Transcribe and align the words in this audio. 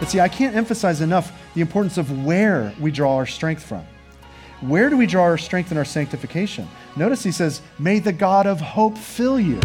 But 0.00 0.08
see, 0.08 0.18
I 0.18 0.28
can't 0.28 0.56
emphasize 0.56 1.02
enough 1.02 1.30
the 1.52 1.60
importance 1.60 1.98
of 1.98 2.24
where 2.24 2.74
we 2.80 2.90
draw 2.90 3.16
our 3.16 3.26
strength 3.26 3.62
from. 3.62 3.84
Where 4.62 4.88
do 4.88 4.96
we 4.96 5.06
draw 5.06 5.24
our 5.24 5.36
strength 5.36 5.72
in 5.72 5.76
our 5.76 5.84
sanctification? 5.84 6.66
Notice 6.96 7.22
he 7.22 7.30
says, 7.30 7.60
May 7.78 7.98
the 7.98 8.12
God 8.12 8.46
of 8.46 8.62
hope 8.62 8.96
fill 8.96 9.38
you. 9.38 9.60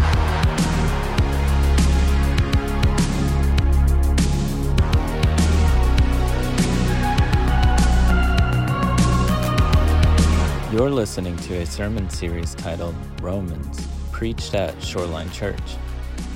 You're 10.70 10.90
listening 10.90 11.38
to 11.38 11.54
a 11.54 11.64
sermon 11.64 12.10
series 12.10 12.54
titled 12.54 12.94
Romans, 13.22 13.86
preached 14.12 14.54
at 14.54 14.82
Shoreline 14.82 15.30
Church. 15.30 15.76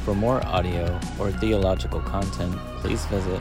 For 0.07 0.15
more 0.15 0.43
audio 0.47 0.99
or 1.19 1.31
theological 1.31 2.01
content, 2.01 2.57
please 2.79 3.05
visit 3.07 3.41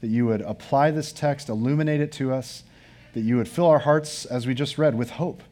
that 0.00 0.08
you 0.08 0.26
would 0.26 0.40
apply 0.42 0.90
this 0.90 1.12
text, 1.12 1.48
illuminate 1.48 2.00
it 2.00 2.12
to 2.12 2.32
us, 2.32 2.62
that 3.14 3.20
you 3.20 3.36
would 3.36 3.48
fill 3.48 3.66
our 3.66 3.80
hearts, 3.80 4.24
as 4.24 4.46
we 4.46 4.54
just 4.54 4.78
read, 4.78 4.94
with 4.94 5.10
hope. 5.10 5.42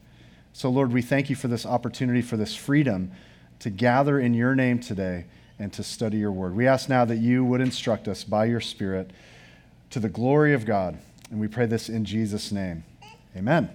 So, 0.52 0.70
Lord, 0.70 0.92
we 0.92 1.02
thank 1.02 1.28
you 1.28 1.36
for 1.36 1.48
this 1.48 1.66
opportunity, 1.66 2.22
for 2.22 2.36
this 2.36 2.54
freedom 2.54 3.12
to 3.58 3.70
gather 3.70 4.18
in 4.20 4.34
your 4.34 4.54
name 4.54 4.78
today 4.78 5.26
and 5.58 5.72
to 5.72 5.82
study 5.82 6.18
your 6.18 6.32
word. 6.32 6.54
We 6.54 6.66
ask 6.66 6.88
now 6.88 7.04
that 7.04 7.16
you 7.16 7.44
would 7.44 7.60
instruct 7.60 8.08
us 8.08 8.24
by 8.24 8.44
your 8.44 8.60
Spirit 8.60 9.10
to 9.90 10.00
the 10.00 10.08
glory 10.08 10.54
of 10.54 10.64
God. 10.64 10.98
And 11.30 11.40
we 11.40 11.48
pray 11.48 11.66
this 11.66 11.88
in 11.88 12.04
Jesus' 12.04 12.52
name. 12.52 12.84
Amen. 13.36 13.68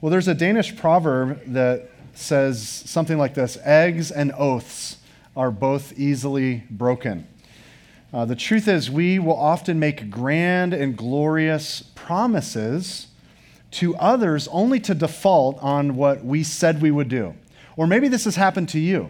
Well, 0.00 0.10
there's 0.10 0.28
a 0.28 0.34
Danish 0.34 0.76
proverb 0.76 1.42
that 1.46 1.90
says 2.14 2.68
something 2.68 3.18
like 3.18 3.34
this 3.34 3.56
Eggs 3.64 4.10
and 4.10 4.32
oaths 4.36 4.98
are 5.36 5.50
both 5.50 5.98
easily 5.98 6.64
broken. 6.70 7.26
Uh, 8.12 8.26
the 8.26 8.36
truth 8.36 8.68
is, 8.68 8.90
we 8.90 9.18
will 9.18 9.36
often 9.36 9.78
make 9.78 10.10
grand 10.10 10.74
and 10.74 10.96
glorious 10.96 11.82
promises 11.94 13.06
to 13.70 13.96
others 13.96 14.48
only 14.48 14.78
to 14.80 14.94
default 14.94 15.58
on 15.62 15.96
what 15.96 16.22
we 16.22 16.42
said 16.42 16.82
we 16.82 16.90
would 16.90 17.08
do. 17.08 17.34
Or 17.74 17.86
maybe 17.86 18.08
this 18.08 18.24
has 18.24 18.36
happened 18.36 18.68
to 18.70 18.78
you. 18.78 19.08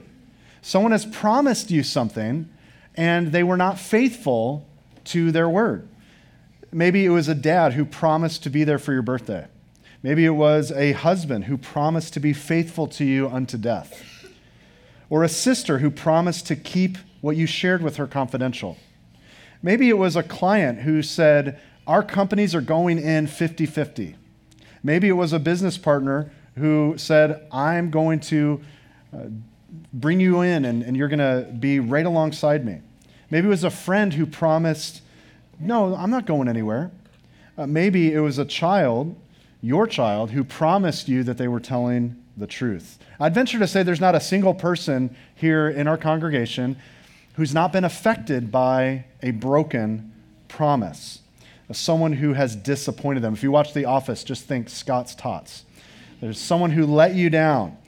Someone 0.60 0.92
has 0.92 1.04
promised 1.04 1.70
you 1.70 1.82
something 1.82 2.48
and 2.94 3.32
they 3.32 3.42
were 3.42 3.56
not 3.56 3.78
faithful 3.78 4.68
to 5.06 5.32
their 5.32 5.48
word. 5.48 5.88
Maybe 6.70 7.04
it 7.04 7.08
was 7.08 7.26
a 7.26 7.34
dad 7.34 7.72
who 7.72 7.84
promised 7.84 8.44
to 8.44 8.50
be 8.50 8.62
there 8.62 8.78
for 8.78 8.92
your 8.92 9.02
birthday. 9.02 9.48
Maybe 10.02 10.24
it 10.24 10.30
was 10.30 10.70
a 10.70 10.92
husband 10.92 11.44
who 11.44 11.58
promised 11.58 12.14
to 12.14 12.20
be 12.20 12.32
faithful 12.32 12.86
to 12.88 13.04
you 13.04 13.28
unto 13.28 13.58
death 13.58 14.00
or 15.10 15.24
a 15.24 15.28
sister 15.28 15.78
who 15.78 15.90
promised 15.90 16.46
to 16.46 16.56
keep 16.56 16.96
what 17.20 17.36
you 17.36 17.46
shared 17.46 17.82
with 17.82 17.96
her 17.96 18.06
confidential. 18.06 18.78
Maybe 19.62 19.88
it 19.88 19.98
was 19.98 20.16
a 20.16 20.22
client 20.22 20.80
who 20.80 21.02
said, 21.02 21.60
Our 21.86 22.02
companies 22.02 22.54
are 22.54 22.60
going 22.60 22.98
in 22.98 23.26
50 23.26 23.66
50. 23.66 24.16
Maybe 24.82 25.08
it 25.08 25.12
was 25.12 25.32
a 25.32 25.38
business 25.38 25.78
partner 25.78 26.32
who 26.56 26.94
said, 26.96 27.46
I'm 27.52 27.90
going 27.90 28.20
to 28.20 28.60
uh, 29.14 29.18
bring 29.92 30.20
you 30.20 30.40
in 30.40 30.64
and, 30.64 30.82
and 30.82 30.96
you're 30.96 31.08
going 31.08 31.18
to 31.18 31.50
be 31.52 31.78
right 31.78 32.04
alongside 32.04 32.64
me. 32.64 32.80
Maybe 33.30 33.46
it 33.46 33.50
was 33.50 33.64
a 33.64 33.70
friend 33.70 34.12
who 34.12 34.26
promised, 34.26 35.02
No, 35.60 35.94
I'm 35.94 36.10
not 36.10 36.26
going 36.26 36.48
anywhere. 36.48 36.90
Uh, 37.56 37.66
maybe 37.66 38.12
it 38.12 38.20
was 38.20 38.38
a 38.38 38.44
child, 38.44 39.14
your 39.60 39.86
child, 39.86 40.30
who 40.32 40.42
promised 40.42 41.08
you 41.08 41.22
that 41.22 41.38
they 41.38 41.48
were 41.48 41.60
telling 41.60 42.16
the 42.36 42.46
truth. 42.46 42.98
I'd 43.20 43.34
venture 43.34 43.58
to 43.58 43.66
say 43.68 43.82
there's 43.82 44.00
not 44.00 44.14
a 44.14 44.20
single 44.20 44.54
person 44.54 45.14
here 45.34 45.68
in 45.68 45.86
our 45.86 45.98
congregation 45.98 46.76
who's 47.34 47.54
not 47.54 47.72
been 47.72 47.84
affected 47.84 48.50
by 48.50 49.04
a 49.22 49.30
broken 49.30 50.12
promise, 50.48 51.20
someone 51.72 52.12
who 52.12 52.34
has 52.34 52.54
disappointed 52.54 53.20
them. 53.20 53.32
If 53.32 53.42
you 53.42 53.50
watch 53.50 53.72
The 53.72 53.86
Office, 53.86 54.24
just 54.24 54.44
think 54.44 54.68
Scott's 54.68 55.14
Tots. 55.14 55.64
There's 56.20 56.38
someone 56.38 56.70
who 56.70 56.84
let 56.84 57.14
you 57.14 57.30
down. 57.30 57.78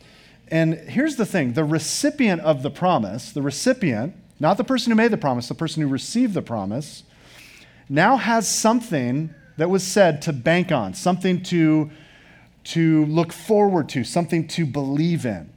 And 0.48 0.74
here's 0.74 1.16
the 1.16 1.26
thing 1.26 1.52
the 1.52 1.64
recipient 1.64 2.40
of 2.40 2.62
the 2.62 2.70
promise, 2.70 3.30
the 3.30 3.42
recipient, 3.42 4.14
not 4.40 4.56
the 4.56 4.64
person 4.64 4.90
who 4.90 4.96
made 4.96 5.10
the 5.10 5.18
promise, 5.18 5.48
the 5.48 5.54
person 5.54 5.82
who 5.82 5.88
received 5.88 6.34
the 6.34 6.42
promise, 6.42 7.02
now 7.88 8.16
has 8.16 8.48
something 8.48 9.34
that 9.56 9.70
was 9.70 9.86
said 9.86 10.22
to 10.22 10.32
bank 10.32 10.72
on, 10.72 10.94
something 10.94 11.42
to 11.44 11.90
to 12.64 13.04
look 13.06 13.32
forward 13.32 13.90
to, 13.90 14.04
something 14.04 14.48
to 14.48 14.64
believe 14.64 15.26
in. 15.26 15.50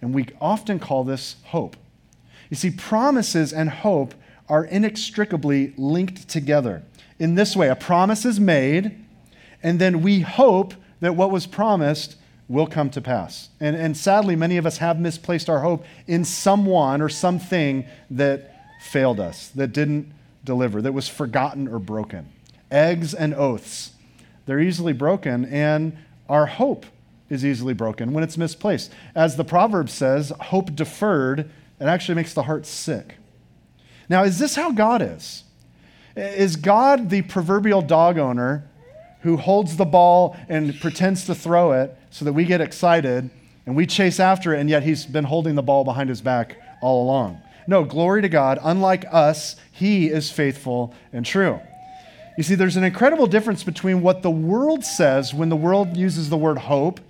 And 0.00 0.14
we 0.14 0.26
often 0.40 0.78
call 0.78 1.04
this 1.04 1.36
hope. 1.44 1.76
You 2.54 2.56
see, 2.56 2.70
promises 2.70 3.52
and 3.52 3.68
hope 3.68 4.14
are 4.48 4.64
inextricably 4.64 5.74
linked 5.76 6.28
together. 6.28 6.84
In 7.18 7.34
this 7.34 7.56
way, 7.56 7.68
a 7.68 7.74
promise 7.74 8.24
is 8.24 8.38
made, 8.38 8.96
and 9.60 9.80
then 9.80 10.02
we 10.02 10.20
hope 10.20 10.74
that 11.00 11.16
what 11.16 11.32
was 11.32 11.48
promised 11.48 12.14
will 12.46 12.68
come 12.68 12.90
to 12.90 13.00
pass. 13.00 13.48
And, 13.58 13.74
and 13.74 13.96
sadly, 13.96 14.36
many 14.36 14.56
of 14.56 14.66
us 14.66 14.78
have 14.78 15.00
misplaced 15.00 15.50
our 15.50 15.62
hope 15.62 15.84
in 16.06 16.24
someone 16.24 17.02
or 17.02 17.08
something 17.08 17.86
that 18.08 18.54
failed 18.82 19.18
us, 19.18 19.48
that 19.48 19.72
didn't 19.72 20.12
deliver, 20.44 20.80
that 20.80 20.92
was 20.94 21.08
forgotten 21.08 21.66
or 21.66 21.80
broken. 21.80 22.28
Eggs 22.70 23.14
and 23.14 23.34
oaths, 23.34 23.94
they're 24.46 24.60
easily 24.60 24.92
broken, 24.92 25.44
and 25.46 25.96
our 26.28 26.46
hope 26.46 26.86
is 27.28 27.44
easily 27.44 27.74
broken 27.74 28.12
when 28.12 28.22
it's 28.22 28.38
misplaced. 28.38 28.92
As 29.12 29.34
the 29.34 29.44
proverb 29.44 29.90
says, 29.90 30.32
hope 30.38 30.76
deferred, 30.76 31.50
it 31.80 31.84
actually 31.84 32.14
makes 32.14 32.34
the 32.34 32.42
heart 32.42 32.66
sick. 32.66 33.16
Now, 34.08 34.24
is 34.24 34.38
this 34.38 34.54
how 34.54 34.70
God 34.70 35.02
is? 35.02 35.44
Is 36.16 36.56
God 36.56 37.10
the 37.10 37.22
proverbial 37.22 37.82
dog 37.82 38.18
owner 38.18 38.68
who 39.22 39.36
holds 39.36 39.76
the 39.76 39.84
ball 39.84 40.36
and 40.48 40.78
pretends 40.80 41.24
to 41.26 41.34
throw 41.34 41.72
it 41.72 41.96
so 42.10 42.24
that 42.24 42.32
we 42.32 42.44
get 42.44 42.60
excited 42.60 43.30
and 43.66 43.74
we 43.74 43.86
chase 43.86 44.20
after 44.20 44.54
it, 44.54 44.60
and 44.60 44.68
yet 44.68 44.82
he's 44.82 45.06
been 45.06 45.24
holding 45.24 45.54
the 45.54 45.62
ball 45.62 45.84
behind 45.84 46.10
his 46.10 46.20
back 46.20 46.58
all 46.82 47.02
along? 47.02 47.40
No, 47.66 47.82
glory 47.84 48.20
to 48.20 48.28
God. 48.28 48.58
Unlike 48.62 49.06
us, 49.10 49.56
he 49.72 50.08
is 50.08 50.30
faithful 50.30 50.94
and 51.12 51.24
true. 51.24 51.58
You 52.36 52.42
see, 52.42 52.56
there's 52.56 52.76
an 52.76 52.84
incredible 52.84 53.26
difference 53.26 53.64
between 53.64 54.02
what 54.02 54.22
the 54.22 54.30
world 54.30 54.84
says 54.84 55.32
when 55.32 55.48
the 55.48 55.56
world 55.56 55.96
uses 55.96 56.28
the 56.28 56.36
word 56.36 56.58
hope 56.58 57.00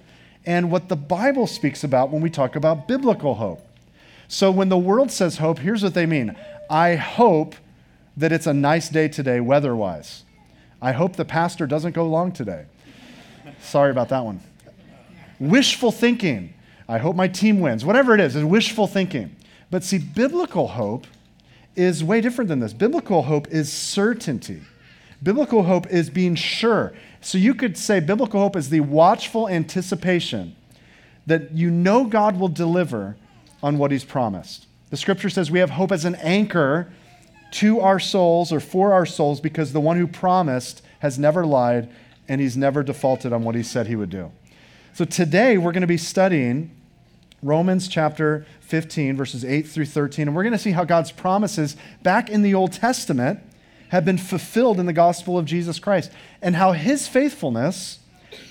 and 0.46 0.70
what 0.70 0.88
the 0.88 0.96
Bible 0.96 1.46
speaks 1.46 1.82
about 1.82 2.10
when 2.10 2.22
we 2.22 2.30
talk 2.30 2.54
about 2.54 2.86
biblical 2.86 3.34
hope. 3.34 3.63
So, 4.28 4.50
when 4.50 4.68
the 4.68 4.78
world 4.78 5.10
says 5.10 5.38
hope, 5.38 5.58
here's 5.58 5.82
what 5.82 5.94
they 5.94 6.06
mean 6.06 6.36
I 6.70 6.94
hope 6.96 7.54
that 8.16 8.32
it's 8.32 8.46
a 8.46 8.54
nice 8.54 8.88
day 8.88 9.08
today, 9.08 9.40
weather 9.40 9.74
wise. 9.74 10.24
I 10.80 10.92
hope 10.92 11.16
the 11.16 11.24
pastor 11.24 11.66
doesn't 11.66 11.92
go 11.92 12.06
long 12.06 12.32
today. 12.32 12.66
Sorry 13.60 13.90
about 13.90 14.08
that 14.10 14.24
one. 14.24 14.40
Wishful 15.40 15.92
thinking. 15.92 16.54
I 16.88 16.98
hope 16.98 17.16
my 17.16 17.28
team 17.28 17.60
wins. 17.60 17.84
Whatever 17.84 18.14
it 18.14 18.20
is, 18.20 18.36
is 18.36 18.44
wishful 18.44 18.86
thinking. 18.86 19.34
But 19.70 19.82
see, 19.82 19.98
biblical 19.98 20.68
hope 20.68 21.06
is 21.74 22.04
way 22.04 22.20
different 22.20 22.48
than 22.48 22.60
this. 22.60 22.72
Biblical 22.72 23.22
hope 23.22 23.48
is 23.48 23.72
certainty. 23.72 24.62
Biblical 25.22 25.62
hope 25.62 25.86
is 25.88 26.10
being 26.10 26.34
sure. 26.34 26.92
So 27.20 27.38
you 27.38 27.54
could 27.54 27.78
say 27.78 28.00
biblical 28.00 28.40
hope 28.40 28.56
is 28.56 28.68
the 28.68 28.80
watchful 28.80 29.48
anticipation 29.48 30.54
that 31.26 31.52
you 31.52 31.70
know 31.70 32.04
God 32.04 32.38
will 32.38 32.48
deliver 32.48 33.16
on 33.64 33.78
what 33.78 33.90
he's 33.90 34.04
promised. 34.04 34.66
The 34.90 34.98
scripture 34.98 35.30
says 35.30 35.50
we 35.50 35.58
have 35.60 35.70
hope 35.70 35.90
as 35.90 36.04
an 36.04 36.16
anchor 36.16 36.92
to 37.52 37.80
our 37.80 37.98
souls 37.98 38.52
or 38.52 38.60
for 38.60 38.92
our 38.92 39.06
souls 39.06 39.40
because 39.40 39.72
the 39.72 39.80
one 39.80 39.96
who 39.96 40.06
promised 40.06 40.82
has 40.98 41.18
never 41.18 41.46
lied 41.46 41.88
and 42.28 42.42
he's 42.42 42.58
never 42.58 42.82
defaulted 42.82 43.32
on 43.32 43.42
what 43.42 43.54
he 43.54 43.62
said 43.62 43.86
he 43.86 43.96
would 43.96 44.10
do. 44.10 44.30
So 44.92 45.06
today 45.06 45.56
we're 45.56 45.72
going 45.72 45.80
to 45.80 45.86
be 45.86 45.96
studying 45.96 46.72
Romans 47.42 47.88
chapter 47.88 48.44
15, 48.60 49.16
verses 49.16 49.46
8 49.46 49.62
through 49.62 49.86
13, 49.86 50.28
and 50.28 50.36
we're 50.36 50.42
going 50.42 50.52
to 50.52 50.58
see 50.58 50.72
how 50.72 50.84
God's 50.84 51.10
promises 51.10 51.74
back 52.02 52.28
in 52.28 52.42
the 52.42 52.52
Old 52.52 52.72
Testament 52.72 53.40
have 53.88 54.04
been 54.04 54.18
fulfilled 54.18 54.78
in 54.78 54.84
the 54.84 54.92
gospel 54.92 55.38
of 55.38 55.46
Jesus 55.46 55.78
Christ, 55.78 56.10
and 56.42 56.56
how 56.56 56.72
his 56.72 57.08
faithfulness 57.08 58.00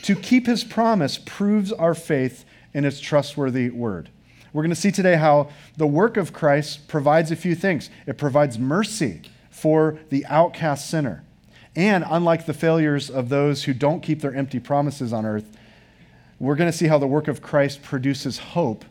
to 0.01 0.15
keep 0.15 0.47
his 0.47 0.63
promise 0.63 1.19
proves 1.19 1.71
our 1.71 1.93
faith 1.93 2.45
in 2.73 2.83
his 2.83 2.99
trustworthy 2.99 3.69
word. 3.69 4.09
We're 4.53 4.61
going 4.61 4.69
to 4.69 4.75
see 4.75 4.91
today 4.91 5.15
how 5.15 5.49
the 5.77 5.87
work 5.87 6.15
of 6.15 6.31
Christ 6.31 6.87
provides 6.87 7.31
a 7.31 7.35
few 7.35 7.55
things. 7.55 7.89
It 8.05 8.19
provides 8.19 8.59
mercy 8.59 9.21
for 9.49 9.97
the 10.09 10.25
outcast 10.27 10.89
sinner, 10.89 11.23
And 11.75 12.03
unlike 12.07 12.45
the 12.45 12.53
failures 12.53 13.09
of 13.09 13.29
those 13.29 13.63
who 13.63 13.73
don't 13.73 14.01
keep 14.01 14.21
their 14.21 14.33
empty 14.33 14.59
promises 14.59 15.11
on 15.11 15.25
earth, 15.25 15.57
we're 16.39 16.55
going 16.55 16.71
to 16.71 16.77
see 16.77 16.87
how 16.87 16.99
the 16.99 17.07
work 17.07 17.27
of 17.27 17.41
Christ 17.41 17.81
produces 17.81 18.37
hope 18.37 18.85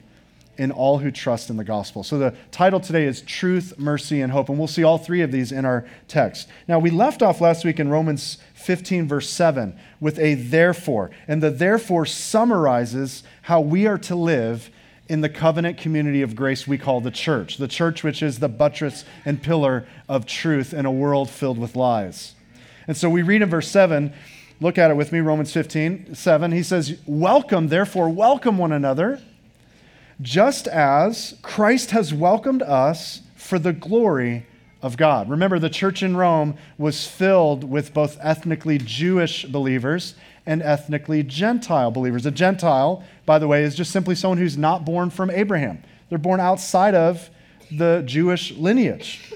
in 0.59 0.70
all 0.70 0.99
who 0.99 1.11
trust 1.11 1.49
in 1.49 1.56
the 1.56 1.65
gospel. 1.65 2.03
So 2.03 2.19
the 2.19 2.35
title 2.50 2.81
today 2.81 3.05
is 3.05 3.23
Truth, 3.23 3.79
Mercy, 3.79 4.20
and 4.20 4.32
Hope. 4.32 4.49
And 4.49 4.58
we'll 4.58 4.69
see 4.69 4.85
all 4.85 4.99
three 4.99 5.23
of 5.23 5.32
these 5.32 5.53
in 5.53 5.65
our 5.65 5.87
text. 6.08 6.49
Now, 6.67 6.79
we 6.79 6.91
left 6.91 7.23
off 7.23 7.41
last 7.41 7.65
week 7.65 7.79
in 7.79 7.88
Romans 7.88 8.38
15, 8.55 9.06
verse 9.06 9.31
7, 9.31 9.79
with 10.00 10.19
a 10.19 10.35
therefore. 10.35 11.11
And 11.29 11.43
the 11.43 11.50
therefore 11.50 12.05
summarizes 12.05 13.23
how 13.43 13.61
we 13.61 13.87
are 13.87 13.99
to 13.99 14.15
live 14.15 14.70
in 15.12 15.20
the 15.20 15.29
covenant 15.29 15.76
community 15.76 16.23
of 16.23 16.35
grace 16.35 16.67
we 16.67 16.79
call 16.79 17.03
the 17.03 17.11
church, 17.11 17.59
the 17.59 17.69
church 17.69 18.03
which 18.03 18.23
is 18.23 18.38
the 18.38 18.49
buttress 18.49 19.05
and 19.26 19.43
pillar 19.43 19.87
of 20.09 20.25
truth 20.25 20.73
in 20.73 20.87
a 20.87 20.91
world 20.91 21.29
filled 21.29 21.59
with 21.59 21.76
lies. 21.76 22.35
And 22.87 22.97
so 22.97 23.11
we 23.11 23.20
read 23.20 23.43
in 23.43 23.50
verse 23.50 23.69
7, 23.69 24.11
look 24.59 24.79
at 24.79 24.91
it 24.91 24.97
with 24.97 25.12
me, 25.12 25.20
Romans 25.20 25.53
15, 25.53 26.14
7. 26.14 26.53
He 26.53 26.62
says, 26.62 26.99
Welcome, 27.06 27.69
therefore, 27.69 28.09
welcome 28.09 28.56
one 28.56 28.73
another 28.73 29.20
just 30.23 30.67
as 30.67 31.38
Christ 31.43 31.91
has 31.91 32.15
welcomed 32.15 32.62
us 32.62 33.20
for 33.37 33.58
the 33.58 33.75
glory 33.75 34.47
of 34.81 34.97
God. 34.97 35.29
Remember, 35.29 35.58
the 35.58 35.69
church 35.69 36.03
in 36.03 36.17
Rome 36.17 36.56
was 36.79 37.06
filled 37.06 37.65
with 37.65 37.93
both 37.93 38.17
ethnically 38.23 38.79
Jewish 38.79 39.44
believers 39.44 40.15
and 40.47 40.62
ethnically 40.62 41.23
Gentile 41.23 41.91
believers. 41.91 42.27
A 42.27 42.31
Gentile, 42.31 43.05
by 43.27 43.39
the 43.39 43.49
way, 43.49 43.62
is 43.62 43.75
just 43.75 43.91
simply 43.91 44.15
someone 44.15 44.39
who's 44.39 44.56
not 44.56 44.85
born 44.85 45.11
from 45.11 45.31
Abraham, 45.31 45.83
they're 46.09 46.19
born 46.19 46.41
outside 46.41 46.94
of 46.94 47.31
the 47.71 48.03
Jewish 48.05 48.53
lineage. 48.53 49.33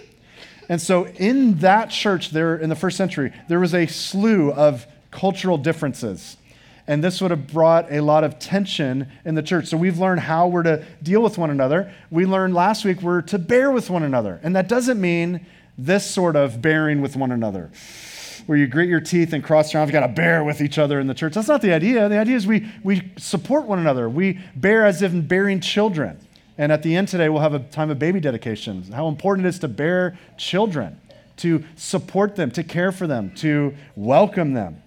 And 0.68 0.82
so, 0.82 1.06
in 1.06 1.58
that 1.58 1.90
church 1.90 2.30
there 2.30 2.56
in 2.56 2.68
the 2.68 2.76
first 2.76 2.96
century, 2.96 3.32
there 3.48 3.60
was 3.60 3.72
a 3.72 3.86
slew 3.86 4.52
of 4.52 4.86
cultural 5.10 5.58
differences 5.58 6.36
and 6.86 7.02
this 7.02 7.20
would 7.20 7.30
have 7.30 7.46
brought 7.48 7.90
a 7.90 8.00
lot 8.00 8.24
of 8.24 8.38
tension 8.38 9.08
in 9.24 9.34
the 9.34 9.42
church. 9.42 9.66
So 9.66 9.76
we've 9.76 9.98
learned 9.98 10.20
how 10.20 10.48
we're 10.48 10.62
to 10.62 10.84
deal 11.02 11.20
with 11.20 11.36
one 11.36 11.50
another. 11.50 11.92
We 12.10 12.26
learned 12.26 12.54
last 12.54 12.84
week 12.84 13.02
we're 13.02 13.22
to 13.22 13.38
bear 13.38 13.70
with 13.70 13.90
one 13.90 14.02
another. 14.02 14.40
And 14.42 14.54
that 14.54 14.68
doesn't 14.68 15.00
mean 15.00 15.44
this 15.76 16.08
sort 16.08 16.36
of 16.36 16.62
bearing 16.62 17.00
with 17.00 17.16
one 17.16 17.32
another, 17.32 17.70
where 18.46 18.56
you 18.56 18.66
grit 18.66 18.88
your 18.88 19.00
teeth 19.00 19.32
and 19.32 19.42
cross 19.42 19.72
your 19.72 19.80
arms, 19.80 19.90
you've 19.90 20.00
got 20.00 20.06
to 20.06 20.12
bear 20.12 20.42
with 20.44 20.60
each 20.60 20.78
other 20.78 20.98
in 21.00 21.06
the 21.06 21.14
church. 21.14 21.34
That's 21.34 21.48
not 21.48 21.62
the 21.62 21.72
idea. 21.72 22.08
The 22.08 22.18
idea 22.18 22.36
is 22.36 22.46
we, 22.46 22.68
we 22.82 23.12
support 23.18 23.66
one 23.66 23.78
another. 23.78 24.08
We 24.08 24.40
bear 24.54 24.86
as 24.86 25.02
if 25.02 25.12
in 25.12 25.26
bearing 25.26 25.60
children. 25.60 26.18
And 26.58 26.72
at 26.72 26.82
the 26.82 26.96
end 26.96 27.08
today, 27.08 27.28
we'll 27.28 27.42
have 27.42 27.54
a 27.54 27.58
time 27.58 27.90
of 27.90 27.98
baby 27.98 28.20
dedication. 28.20 28.82
How 28.92 29.08
important 29.08 29.46
it 29.46 29.50
is 29.50 29.58
to 29.58 29.68
bear 29.68 30.18
children, 30.38 31.00
to 31.38 31.64
support 31.76 32.36
them, 32.36 32.50
to 32.52 32.62
care 32.64 32.92
for 32.92 33.06
them, 33.06 33.34
to 33.36 33.74
welcome 33.94 34.54
them 34.54 34.82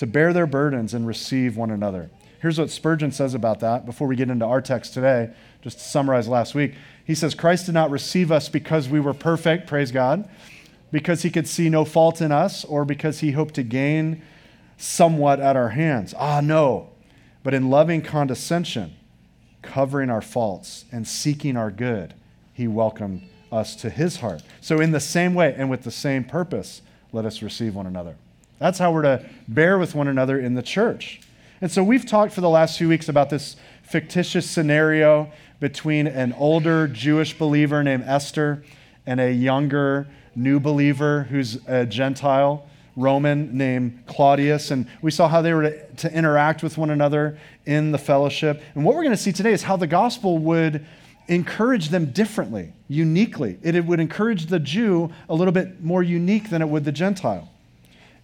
to 0.00 0.06
bear 0.06 0.32
their 0.32 0.46
burdens 0.46 0.94
and 0.94 1.06
receive 1.06 1.58
one 1.58 1.70
another. 1.70 2.08
Here's 2.40 2.58
what 2.58 2.70
Spurgeon 2.70 3.12
says 3.12 3.34
about 3.34 3.60
that 3.60 3.84
before 3.84 4.08
we 4.08 4.16
get 4.16 4.30
into 4.30 4.46
our 4.46 4.62
text 4.62 4.94
today, 4.94 5.28
just 5.60 5.76
to 5.76 5.84
summarize 5.84 6.26
last 6.26 6.54
week. 6.54 6.72
He 7.04 7.14
says, 7.14 7.34
Christ 7.34 7.66
did 7.66 7.74
not 7.74 7.90
receive 7.90 8.32
us 8.32 8.48
because 8.48 8.88
we 8.88 8.98
were 8.98 9.12
perfect, 9.12 9.66
praise 9.66 9.92
God, 9.92 10.26
because 10.90 11.22
he 11.22 11.30
could 11.30 11.46
see 11.46 11.68
no 11.68 11.84
fault 11.84 12.20
in 12.20 12.32
us, 12.32 12.64
or 12.64 12.84
because 12.84 13.20
he 13.20 13.32
hoped 13.32 13.54
to 13.54 13.62
gain 13.62 14.22
somewhat 14.76 15.40
at 15.40 15.56
our 15.56 15.70
hands. 15.70 16.14
Ah, 16.18 16.40
no. 16.40 16.90
But 17.42 17.54
in 17.54 17.70
loving 17.70 18.02
condescension, 18.02 18.94
covering 19.62 20.10
our 20.10 20.22
faults 20.22 20.84
and 20.90 21.06
seeking 21.06 21.56
our 21.56 21.70
good, 21.70 22.14
he 22.52 22.66
welcomed 22.66 23.22
us 23.52 23.76
to 23.76 23.90
his 23.90 24.16
heart. 24.16 24.42
So, 24.60 24.80
in 24.80 24.92
the 24.92 25.00
same 25.00 25.34
way 25.34 25.54
and 25.56 25.70
with 25.70 25.82
the 25.82 25.90
same 25.90 26.24
purpose, 26.24 26.82
let 27.12 27.24
us 27.24 27.42
receive 27.42 27.74
one 27.74 27.86
another. 27.86 28.16
That's 28.58 28.78
how 28.78 28.92
we're 28.92 29.02
to 29.02 29.24
bear 29.48 29.78
with 29.78 29.94
one 29.94 30.06
another 30.06 30.38
in 30.38 30.54
the 30.54 30.62
church. 30.62 31.20
And 31.62 31.70
so 31.70 31.82
we've 31.82 32.06
talked 32.06 32.32
for 32.32 32.40
the 32.40 32.48
last 32.48 32.78
few 32.78 32.88
weeks 32.88 33.08
about 33.08 33.30
this 33.30 33.56
fictitious 33.82 34.48
scenario 34.48 35.30
between 35.60 36.06
an 36.06 36.32
older 36.34 36.86
Jewish 36.86 37.36
believer 37.36 37.82
named 37.82 38.04
Esther 38.06 38.62
and 39.06 39.20
a 39.20 39.32
younger 39.32 40.06
new 40.34 40.60
believer 40.60 41.24
who's 41.24 41.58
a 41.66 41.86
Gentile 41.86 42.66
Roman 42.96 43.56
named 43.56 44.04
Claudius. 44.06 44.70
And 44.70 44.86
we 45.02 45.10
saw 45.10 45.28
how 45.28 45.42
they 45.42 45.54
were 45.54 45.70
to, 45.70 45.86
to 45.96 46.12
interact 46.12 46.62
with 46.62 46.76
one 46.76 46.90
another 46.90 47.38
in 47.66 47.92
the 47.92 47.98
fellowship. 47.98 48.62
And 48.74 48.84
what 48.84 48.94
we're 48.94 49.02
going 49.02 49.16
to 49.16 49.22
see 49.22 49.32
today 49.32 49.52
is 49.52 49.62
how 49.62 49.76
the 49.76 49.86
gospel 49.86 50.38
would 50.38 50.84
encourage 51.28 51.90
them 51.90 52.06
differently, 52.06 52.72
uniquely. 52.88 53.58
It, 53.62 53.74
it 53.74 53.84
would 53.84 54.00
encourage 54.00 54.46
the 54.46 54.58
Jew 54.58 55.10
a 55.28 55.34
little 55.34 55.52
bit 55.52 55.82
more 55.82 56.02
unique 56.02 56.50
than 56.50 56.60
it 56.60 56.68
would 56.68 56.84
the 56.84 56.92
Gentile. 56.92 57.48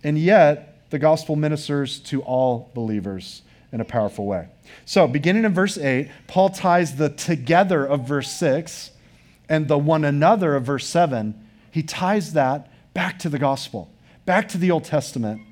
And 0.02 0.18
yet, 0.18 0.90
the 0.90 0.98
gospel 0.98 1.36
ministers 1.36 1.98
to 2.00 2.22
all 2.22 2.70
believers 2.74 3.42
in 3.72 3.80
a 3.80 3.84
powerful 3.84 4.26
way. 4.26 4.48
So, 4.84 5.06
beginning 5.06 5.44
in 5.44 5.54
verse 5.54 5.78
8, 5.78 6.10
Paul 6.26 6.50
ties 6.50 6.96
the 6.96 7.08
together 7.08 7.84
of 7.84 8.06
verse 8.06 8.30
6 8.32 8.90
and 9.48 9.68
the 9.68 9.78
one 9.78 10.04
another 10.04 10.54
of 10.56 10.64
verse 10.64 10.86
7. 10.86 11.45
He 11.76 11.82
ties 11.82 12.32
that 12.32 12.70
back 12.94 13.18
to 13.18 13.28
the 13.28 13.38
gospel, 13.38 13.92
back 14.24 14.48
to 14.48 14.56
the 14.56 14.70
Old 14.70 14.84
Testament, 14.84 15.42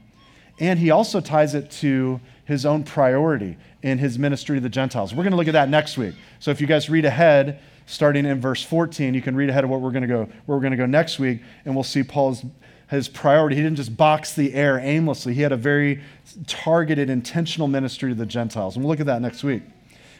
and 0.59 0.79
he 0.79 0.91
also 0.91 1.21
ties 1.21 1.55
it 1.55 1.71
to 1.73 2.19
his 2.47 2.65
own 2.65 2.83
priority 2.83 3.59
in 3.83 3.99
his 3.99 4.19
ministry 4.19 4.57
to 4.57 4.61
the 4.63 4.71
Gentiles. 4.71 5.13
We're 5.13 5.25
going 5.25 5.33
to 5.33 5.37
look 5.37 5.49
at 5.49 5.53
that 5.53 5.69
next 5.69 5.99
week. 5.99 6.15
So, 6.41 6.51
if 6.51 6.63
you 6.63 6.67
guys 6.67 6.89
read 6.89 7.05
ahead, 7.05 7.61
starting 7.85 8.25
in 8.25 8.41
verse 8.41 8.63
14, 8.63 9.13
you 9.13 9.21
can 9.21 9.37
read 9.37 9.51
ahead 9.51 9.65
of 9.65 9.71
what 9.71 9.83
we're 9.83 9.91
going 9.91 10.01
to 10.01 10.09
go, 10.09 10.25
where 10.47 10.57
we're 10.57 10.63
going 10.63 10.71
to 10.71 10.79
go 10.79 10.87
next 10.87 11.19
week, 11.19 11.43
and 11.67 11.75
we'll 11.75 11.85
see 11.85 12.03
Paul's 12.03 12.43
his 12.89 13.07
priority. 13.07 13.57
He 13.57 13.63
didn't 13.63 13.77
just 13.77 13.95
box 13.95 14.33
the 14.33 14.55
air 14.55 14.79
aimlessly. 14.79 15.35
He 15.35 15.43
had 15.43 15.53
a 15.53 15.59
very 15.59 16.01
targeted, 16.47 17.11
intentional 17.11 17.69
ministry 17.69 18.13
to 18.13 18.15
the 18.15 18.25
Gentiles. 18.25 18.77
And 18.77 18.83
we'll 18.83 18.93
look 18.93 19.01
at 19.01 19.07
that 19.07 19.21
next 19.21 19.45
week. 19.45 19.63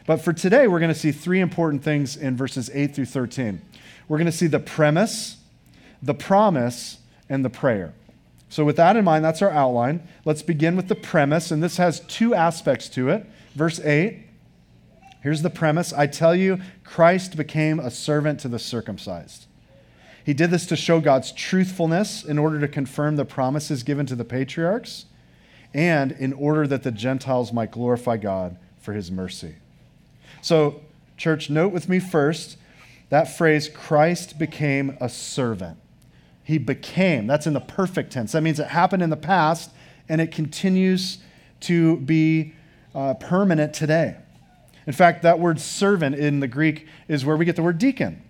But 0.07 0.19
for 0.21 0.35
today, 0.35 0.69
we're 0.69 0.81
going 0.81 0.93
to 0.93 0.99
see 0.99 1.13
three 1.13 1.41
important 1.41 1.83
things 1.83 2.15
in 2.15 2.37
verses 2.37 2.71
8 2.75 2.95
through 2.95 3.07
13. 3.07 3.63
We're 4.07 4.19
going 4.19 4.27
to 4.27 4.33
see 4.33 4.49
the 4.49 4.61
premise, 4.61 5.39
the 6.05 6.15
promise, 6.15 6.99
and 7.29 7.45
the 7.45 7.51
prayer. 7.51 7.95
So, 8.49 8.65
with 8.65 8.77
that 8.77 8.97
in 8.97 9.05
mind, 9.05 9.25
that's 9.25 9.43
our 9.43 9.51
outline. 9.51 10.07
Let's 10.25 10.43
begin 10.43 10.77
with 10.77 10.89
the 10.89 10.95
premise, 10.95 11.51
and 11.51 11.63
this 11.63 11.79
has 11.79 12.01
two 12.01 12.35
aspects 12.35 12.89
to 12.91 13.09
it. 13.09 13.27
Verse 13.55 13.81
8 13.81 14.21
here's 15.23 15.41
the 15.41 15.51
premise 15.51 15.93
I 15.93 16.07
tell 16.07 16.37
you, 16.37 16.61
Christ 16.85 17.37
became 17.37 17.81
a 17.81 17.91
servant 17.91 18.41
to 18.41 18.49
the 18.49 18.59
circumcised 18.59 19.47
he 20.25 20.33
did 20.33 20.51
this 20.51 20.67
to 20.67 20.77
show 20.77 21.01
God's 21.01 21.33
truthfulness 21.33 22.25
in 22.25 22.39
order 22.39 22.59
to 22.61 22.67
confirm 22.67 23.17
the 23.17 23.27
promises 23.27 23.83
given 23.83 24.07
to 24.07 24.17
the 24.17 24.25
patriarchs 24.25 25.05
and 25.75 26.13
in 26.13 26.33
order 26.33 26.67
that 26.67 26.83
the 26.83 26.91
Gentiles 26.91 27.53
might 27.53 27.71
glorify 27.71 28.17
God 28.17 28.57
for 28.79 28.95
his 28.95 29.11
mercy. 29.11 29.57
So, 30.41 30.81
church, 31.19 31.51
note 31.51 31.73
with 31.73 31.89
me 31.89 31.99
first 31.99 32.57
that 33.11 33.37
phrase, 33.37 33.69
Christ 33.69 34.39
became 34.39 34.97
a 34.99 35.11
servant. 35.11 35.79
He 36.45 36.59
became, 36.59 37.27
that's 37.27 37.47
in 37.47 37.55
the 37.55 37.61
perfect 37.61 38.13
tense. 38.13 38.33
That 38.33 38.43
means 38.43 38.61
it 38.61 38.69
happened 38.69 39.03
in 39.03 39.11
the 39.11 39.17
past 39.17 39.71
and 40.09 40.21
it 40.21 40.31
continues 40.31 41.19
to 41.61 41.97
be 41.97 42.53
uh, 42.95 43.15
permanent 43.15 43.73
today. 43.73 44.17
In 44.87 44.93
fact, 44.93 45.23
that 45.23 45.39
word 45.39 45.59
servant 45.59 46.15
in 46.15 46.41
the 46.41 46.47
Greek 46.47 46.87
is 47.09 47.25
where 47.25 47.37
we 47.37 47.47
get 47.47 47.57
the 47.57 47.63
word 47.63 47.79
deacon. 47.79 48.23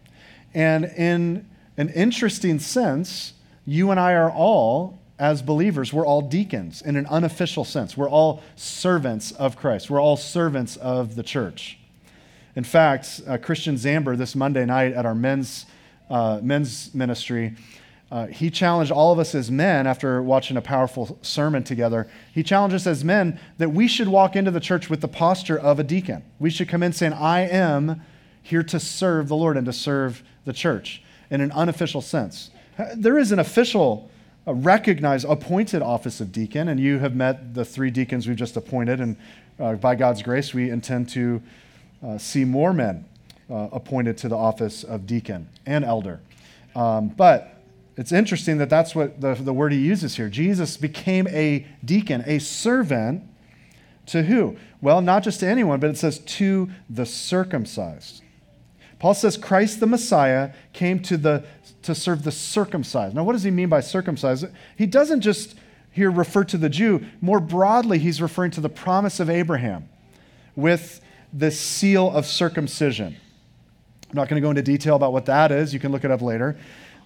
And 0.55 0.85
in 0.85 1.47
an 1.77 1.89
interesting 1.91 2.61
sense, 2.61 3.33
you 3.67 3.91
and 3.91 3.99
I 3.99 4.15
are 4.15 4.31
all, 4.31 5.01
as 5.19 5.43
believers, 5.43 5.93
we're 5.93 6.07
all 6.07 6.23
deacons 6.23 6.81
in 6.81 6.95
an 6.95 7.07
unofficial 7.07 7.65
sense. 7.65 7.97
We're 7.97 8.09
all 8.09 8.43
servants 8.55 9.33
of 9.33 9.57
Christ, 9.57 9.91
we're 9.91 10.01
all 10.01 10.17
servants 10.17 10.77
of 10.77 11.17
the 11.17 11.25
church. 11.25 11.79
In 12.57 12.63
fact, 12.63 13.21
uh, 13.27 13.37
Christian 13.39 13.75
Zamber, 13.75 14.17
this 14.17 14.37
Monday 14.37 14.65
night 14.65 14.93
at 14.93 15.05
our 15.05 15.15
men's, 15.15 15.67
uh, 16.09 16.39
men's 16.41 16.95
ministry, 16.95 17.57
uh, 18.15 18.29
he 18.29 18.49
challenged 18.49 18.93
all 18.93 19.13
of 19.13 19.19
us 19.19 19.35
as 19.35 19.51
men 19.51 19.89
after 19.89 20.23
watching 20.23 20.57
a 20.57 20.63
powerful 20.63 21.19
sermon 21.21 21.65
together. 21.65 22.07
He 22.33 22.45
challenged 22.45 22.77
us 22.77 22.87
as 22.87 23.03
men 23.03 23.41
that 23.59 23.71
we 23.71 23.89
should 23.89 24.07
walk 24.07 24.37
into 24.37 24.53
the 24.53 24.61
church 24.61 24.89
with 24.89 25.01
the 25.01 25.09
posture 25.09 25.59
of 25.59 25.81
a 25.81 25.83
deacon. 25.83 26.23
We 26.39 26.49
should 26.49 26.69
come 26.69 26.85
in 26.85 26.93
saying, 26.93 27.13
I 27.13 27.41
am 27.41 28.03
here 28.41 28.63
to 28.63 28.79
serve 28.79 29.27
the 29.27 29.35
Lord 29.35 29.57
and 29.57 29.67
to 29.67 29.73
serve 29.73 30.23
the 30.45 30.53
church 30.53 31.03
in 31.29 31.41
an 31.41 31.51
unofficial 31.51 32.01
sense. 32.01 32.51
There 32.95 33.19
is 33.19 33.33
an 33.33 33.41
official, 33.41 34.09
recognized, 34.47 35.27
appointed 35.29 35.83
office 35.83 36.21
of 36.21 36.31
deacon, 36.31 36.69
and 36.69 36.79
you 36.79 37.01
have 37.01 37.17
met 37.17 37.55
the 37.55 37.65
three 37.65 37.91
deacons 37.91 38.29
we've 38.29 38.37
just 38.37 38.57
appointed, 38.57 39.01
and 39.01 39.17
uh, 39.59 39.73
by 39.73 39.97
God's 39.97 40.23
grace, 40.23 40.55
we 40.55 40.71
intend 40.71 41.09
to 41.09 41.43
uh, 42.07 42.19
see 42.19 42.45
more 42.45 42.73
men 42.73 43.07
uh, 43.51 43.71
appointed 43.73 44.17
to 44.19 44.29
the 44.29 44.37
office 44.37 44.85
of 44.85 45.05
deacon 45.05 45.49
and 45.67 45.85
elder. 45.85 46.21
Um, 46.77 47.09
but 47.09 47.54
it's 47.97 48.13
interesting 48.13 48.59
that 48.59 48.71
that's 48.71 48.95
what 48.95 49.21
the, 49.21 49.35
the 49.35 49.53
word 49.53 49.73
he 49.73 49.79
uses 49.79 50.17
here. 50.17 50.29
Jesus 50.29 50.77
became 50.77 51.29
a 51.29 51.67
deacon, 51.85 52.25
a 52.27 52.39
servant 52.39 53.23
to 54.07 54.25
who? 54.25 54.57
Well, 54.81 55.01
not 55.01 55.23
just 55.23 55.41
to 55.41 55.47
anyone, 55.47 55.81
but 55.81 55.91
it 55.91 55.97
says 55.97 56.19
to 56.19 56.71
the 56.91 57.07
circumcised. 57.07 58.23
Paul 58.99 59.15
says 59.15 59.37
Christ 59.37 59.81
the 59.81 59.87
Messiah 59.87 60.53
came 60.73 61.01
to, 61.03 61.17
the, 61.17 61.45
to 61.83 61.95
serve 61.95 62.25
the 62.25 62.33
circumcised. 62.33 63.15
Now, 63.15 63.25
what 63.25 63.33
does 63.33 63.43
he 63.43 63.51
mean 63.51 63.69
by 63.69 63.81
circumcised? 63.81 64.47
He 64.77 64.87
doesn't 64.87 65.21
just 65.21 65.57
here 65.95 66.11
refer 66.11 66.43
to 66.45 66.59
the 66.59 66.69
Jew, 66.69 67.07
more 67.21 67.39
broadly, 67.39 68.01
he's 68.01 68.21
referring 68.21 68.51
to 68.53 68.61
the 68.61 68.69
promise 68.69 69.21
of 69.21 69.31
Abraham 69.31 69.89
with 70.57 71.01
the 71.33 71.53
seal 71.53 72.11
of 72.11 72.27
circumcision. 72.27 73.17
I'm 74.11 74.17
not 74.17 74.29
going 74.29 74.41
to 74.41 74.45
go 74.45 74.51
into 74.51 74.63
detail 74.63 74.97
about 74.97 75.13
what 75.13 75.27
that 75.27 75.53
is. 75.53 75.73
You 75.73 75.79
can 75.79 75.93
look 75.93 76.05
it 76.05 76.11
up 76.11 76.21
later. 76.21 76.57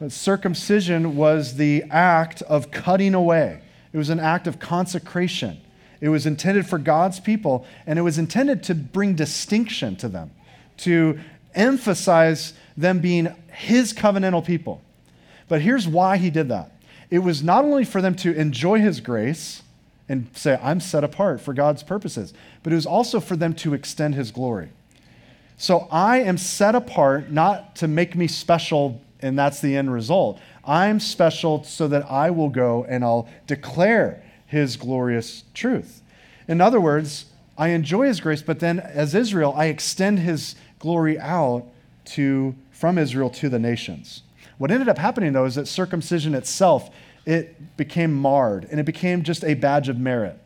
Circumcision 0.08 1.16
was 1.16 1.56
the 1.56 1.84
act 1.90 2.42
of 2.42 2.70
cutting 2.70 3.14
away, 3.14 3.60
it 3.92 3.98
was 3.98 4.10
an 4.10 4.20
act 4.20 4.46
of 4.46 4.58
consecration. 4.58 5.60
It 6.00 6.10
was 6.10 6.26
intended 6.26 6.66
for 6.68 6.78
God's 6.78 7.18
people, 7.18 7.66
and 7.84 7.98
it 7.98 8.02
was 8.02 8.18
intended 8.18 8.62
to 8.64 8.74
bring 8.74 9.14
distinction 9.14 9.96
to 9.96 10.08
them, 10.08 10.30
to 10.78 11.18
emphasize 11.54 12.52
them 12.76 13.00
being 13.00 13.34
His 13.50 13.92
covenantal 13.92 14.44
people. 14.44 14.80
But 15.48 15.60
here's 15.60 15.88
why 15.88 16.18
He 16.18 16.30
did 16.30 16.48
that 16.48 16.72
it 17.10 17.20
was 17.20 17.42
not 17.42 17.64
only 17.64 17.84
for 17.84 18.00
them 18.00 18.14
to 18.16 18.32
enjoy 18.34 18.78
His 18.80 19.00
grace 19.00 19.62
and 20.08 20.28
say, 20.34 20.58
I'm 20.62 20.80
set 20.80 21.04
apart 21.04 21.40
for 21.40 21.52
God's 21.52 21.82
purposes, 21.82 22.32
but 22.62 22.72
it 22.72 22.76
was 22.76 22.86
also 22.86 23.18
for 23.18 23.36
them 23.36 23.54
to 23.54 23.74
extend 23.74 24.14
His 24.14 24.30
glory. 24.30 24.70
So 25.56 25.88
I 25.90 26.20
am 26.20 26.38
set 26.38 26.76
apart 26.76 27.32
not 27.32 27.74
to 27.76 27.88
make 27.88 28.14
me 28.14 28.28
special, 28.28 29.02
and 29.20 29.38
that's 29.38 29.60
the 29.60 29.76
end 29.76 29.92
result. 29.92 30.40
I'm 30.64 31.00
special 31.00 31.64
so 31.64 31.88
that 31.88 32.10
I 32.10 32.30
will 32.30 32.48
go 32.48 32.84
and 32.84 33.04
I'll 33.04 33.28
declare 33.46 34.22
his 34.46 34.76
glorious 34.76 35.44
truth. 35.54 36.02
In 36.46 36.60
other 36.60 36.80
words, 36.80 37.26
I 37.56 37.68
enjoy 37.68 38.06
his 38.06 38.20
grace, 38.20 38.42
but 38.42 38.60
then 38.60 38.78
as 38.78 39.14
Israel, 39.14 39.52
I 39.56 39.66
extend 39.66 40.20
his 40.20 40.54
glory 40.78 41.18
out 41.18 41.66
to 42.06 42.54
from 42.70 42.96
Israel 42.96 43.28
to 43.30 43.48
the 43.48 43.58
nations. 43.58 44.22
What 44.56 44.70
ended 44.70 44.88
up 44.88 44.98
happening 44.98 45.32
though 45.32 45.44
is 45.44 45.56
that 45.56 45.66
circumcision 45.66 46.34
itself 46.34 46.90
it 47.26 47.76
became 47.76 48.14
marred 48.14 48.66
and 48.70 48.80
it 48.80 48.86
became 48.86 49.22
just 49.22 49.44
a 49.44 49.54
badge 49.54 49.88
of 49.88 49.98
merit. 49.98 50.38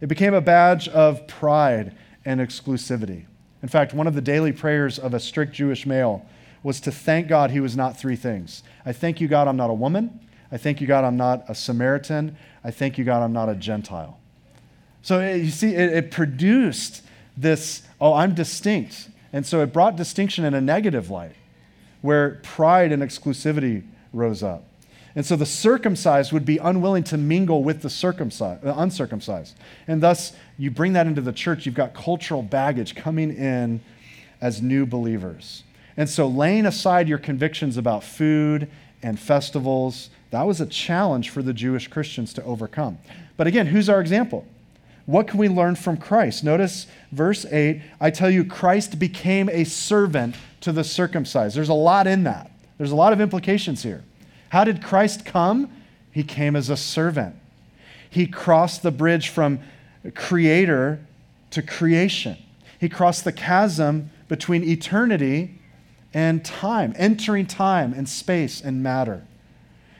It 0.00 0.08
became 0.08 0.34
a 0.34 0.40
badge 0.40 0.88
of 0.88 1.26
pride 1.28 1.94
and 2.24 2.40
exclusivity. 2.40 3.26
In 3.62 3.68
fact, 3.68 3.94
one 3.94 4.06
of 4.06 4.14
the 4.14 4.20
daily 4.20 4.52
prayers 4.52 4.98
of 4.98 5.14
a 5.14 5.20
strict 5.20 5.52
Jewish 5.52 5.86
male 5.86 6.26
was 6.64 6.80
to 6.80 6.90
thank 6.90 7.28
God 7.28 7.52
he 7.52 7.60
was 7.60 7.76
not 7.76 7.96
three 7.96 8.16
things. 8.16 8.64
I 8.84 8.92
thank 8.92 9.20
you, 9.20 9.28
God, 9.28 9.46
I'm 9.46 9.56
not 9.56 9.70
a 9.70 9.74
woman. 9.74 10.18
I 10.50 10.56
thank 10.56 10.80
you, 10.80 10.86
God, 10.86 11.04
I'm 11.04 11.16
not 11.16 11.44
a 11.48 11.54
Samaritan. 11.54 12.36
I 12.64 12.72
thank 12.72 12.98
you, 12.98 13.04
God, 13.04 13.22
I'm 13.22 13.32
not 13.32 13.48
a 13.48 13.54
Gentile. 13.54 14.18
So 15.02 15.20
it, 15.20 15.36
you 15.36 15.50
see, 15.50 15.74
it, 15.74 15.92
it 15.92 16.10
produced 16.10 17.02
this, 17.36 17.82
oh, 18.00 18.14
I'm 18.14 18.34
distinct. 18.34 19.10
And 19.32 19.44
so 19.44 19.60
it 19.60 19.72
brought 19.72 19.96
distinction 19.96 20.44
in 20.44 20.54
a 20.54 20.60
negative 20.60 21.10
light 21.10 21.36
where 22.00 22.40
pride 22.42 22.92
and 22.92 23.02
exclusivity 23.02 23.84
rose 24.12 24.42
up. 24.42 24.64
And 25.16 25.24
so 25.24 25.36
the 25.36 25.46
circumcised 25.46 26.32
would 26.32 26.44
be 26.44 26.58
unwilling 26.58 27.04
to 27.04 27.16
mingle 27.16 27.62
with 27.62 27.82
the 27.82 27.90
circumcised, 27.90 28.64
uh, 28.66 28.74
uncircumcised. 28.76 29.54
And 29.86 30.02
thus, 30.02 30.32
you 30.56 30.70
bring 30.70 30.94
that 30.94 31.06
into 31.06 31.20
the 31.20 31.32
church, 31.32 31.66
you've 31.66 31.74
got 31.74 31.94
cultural 31.94 32.42
baggage 32.42 32.94
coming 32.94 33.36
in 33.36 33.80
as 34.40 34.60
new 34.60 34.86
believers. 34.86 35.62
And 35.96 36.08
so, 36.08 36.26
laying 36.26 36.66
aside 36.66 37.08
your 37.08 37.18
convictions 37.18 37.76
about 37.76 38.02
food 38.02 38.68
and 39.02 39.18
festivals, 39.18 40.10
that 40.30 40.42
was 40.42 40.60
a 40.60 40.66
challenge 40.66 41.30
for 41.30 41.42
the 41.42 41.52
Jewish 41.52 41.88
Christians 41.88 42.32
to 42.34 42.44
overcome. 42.44 42.98
But 43.36 43.46
again, 43.46 43.66
who's 43.66 43.88
our 43.88 44.00
example? 44.00 44.46
What 45.06 45.28
can 45.28 45.38
we 45.38 45.48
learn 45.48 45.76
from 45.76 45.96
Christ? 45.96 46.44
Notice 46.44 46.86
verse 47.12 47.44
8 47.44 47.82
I 48.00 48.10
tell 48.10 48.30
you, 48.30 48.44
Christ 48.44 48.98
became 48.98 49.48
a 49.50 49.64
servant 49.64 50.34
to 50.62 50.72
the 50.72 50.84
circumcised. 50.84 51.56
There's 51.56 51.68
a 51.68 51.74
lot 51.74 52.06
in 52.06 52.24
that, 52.24 52.50
there's 52.78 52.90
a 52.90 52.96
lot 52.96 53.12
of 53.12 53.20
implications 53.20 53.82
here. 53.82 54.02
How 54.48 54.64
did 54.64 54.82
Christ 54.82 55.24
come? 55.24 55.70
He 56.10 56.22
came 56.22 56.56
as 56.56 56.70
a 56.70 56.76
servant. 56.76 57.34
He 58.08 58.26
crossed 58.26 58.82
the 58.82 58.92
bridge 58.92 59.28
from 59.28 59.58
creator 60.14 61.04
to 61.50 61.62
creation. 61.62 62.36
He 62.78 62.88
crossed 62.88 63.24
the 63.24 63.32
chasm 63.32 64.10
between 64.28 64.62
eternity 64.62 65.58
and 66.14 66.44
time, 66.44 66.94
entering 66.96 67.46
time 67.46 67.92
and 67.92 68.08
space 68.08 68.60
and 68.60 68.82
matter. 68.82 69.26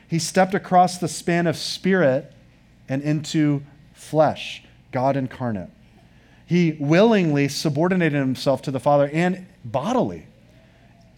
He 0.07 0.17
stepped 0.17 0.55
across 0.55 0.97
the 0.97 1.07
span 1.07 1.45
of 1.45 1.57
spirit 1.57 2.31
and 2.89 3.01
into 3.03 3.61
flesh, 3.93 4.63
God 4.91 5.17
incarnate. 5.17 5.69
He 6.47 6.77
willingly 6.79 7.49
subordinated 7.49 8.19
himself 8.19 8.61
to 8.63 8.71
the 8.71 8.79
Father 8.79 9.09
and 9.11 9.45
bodily 9.63 10.27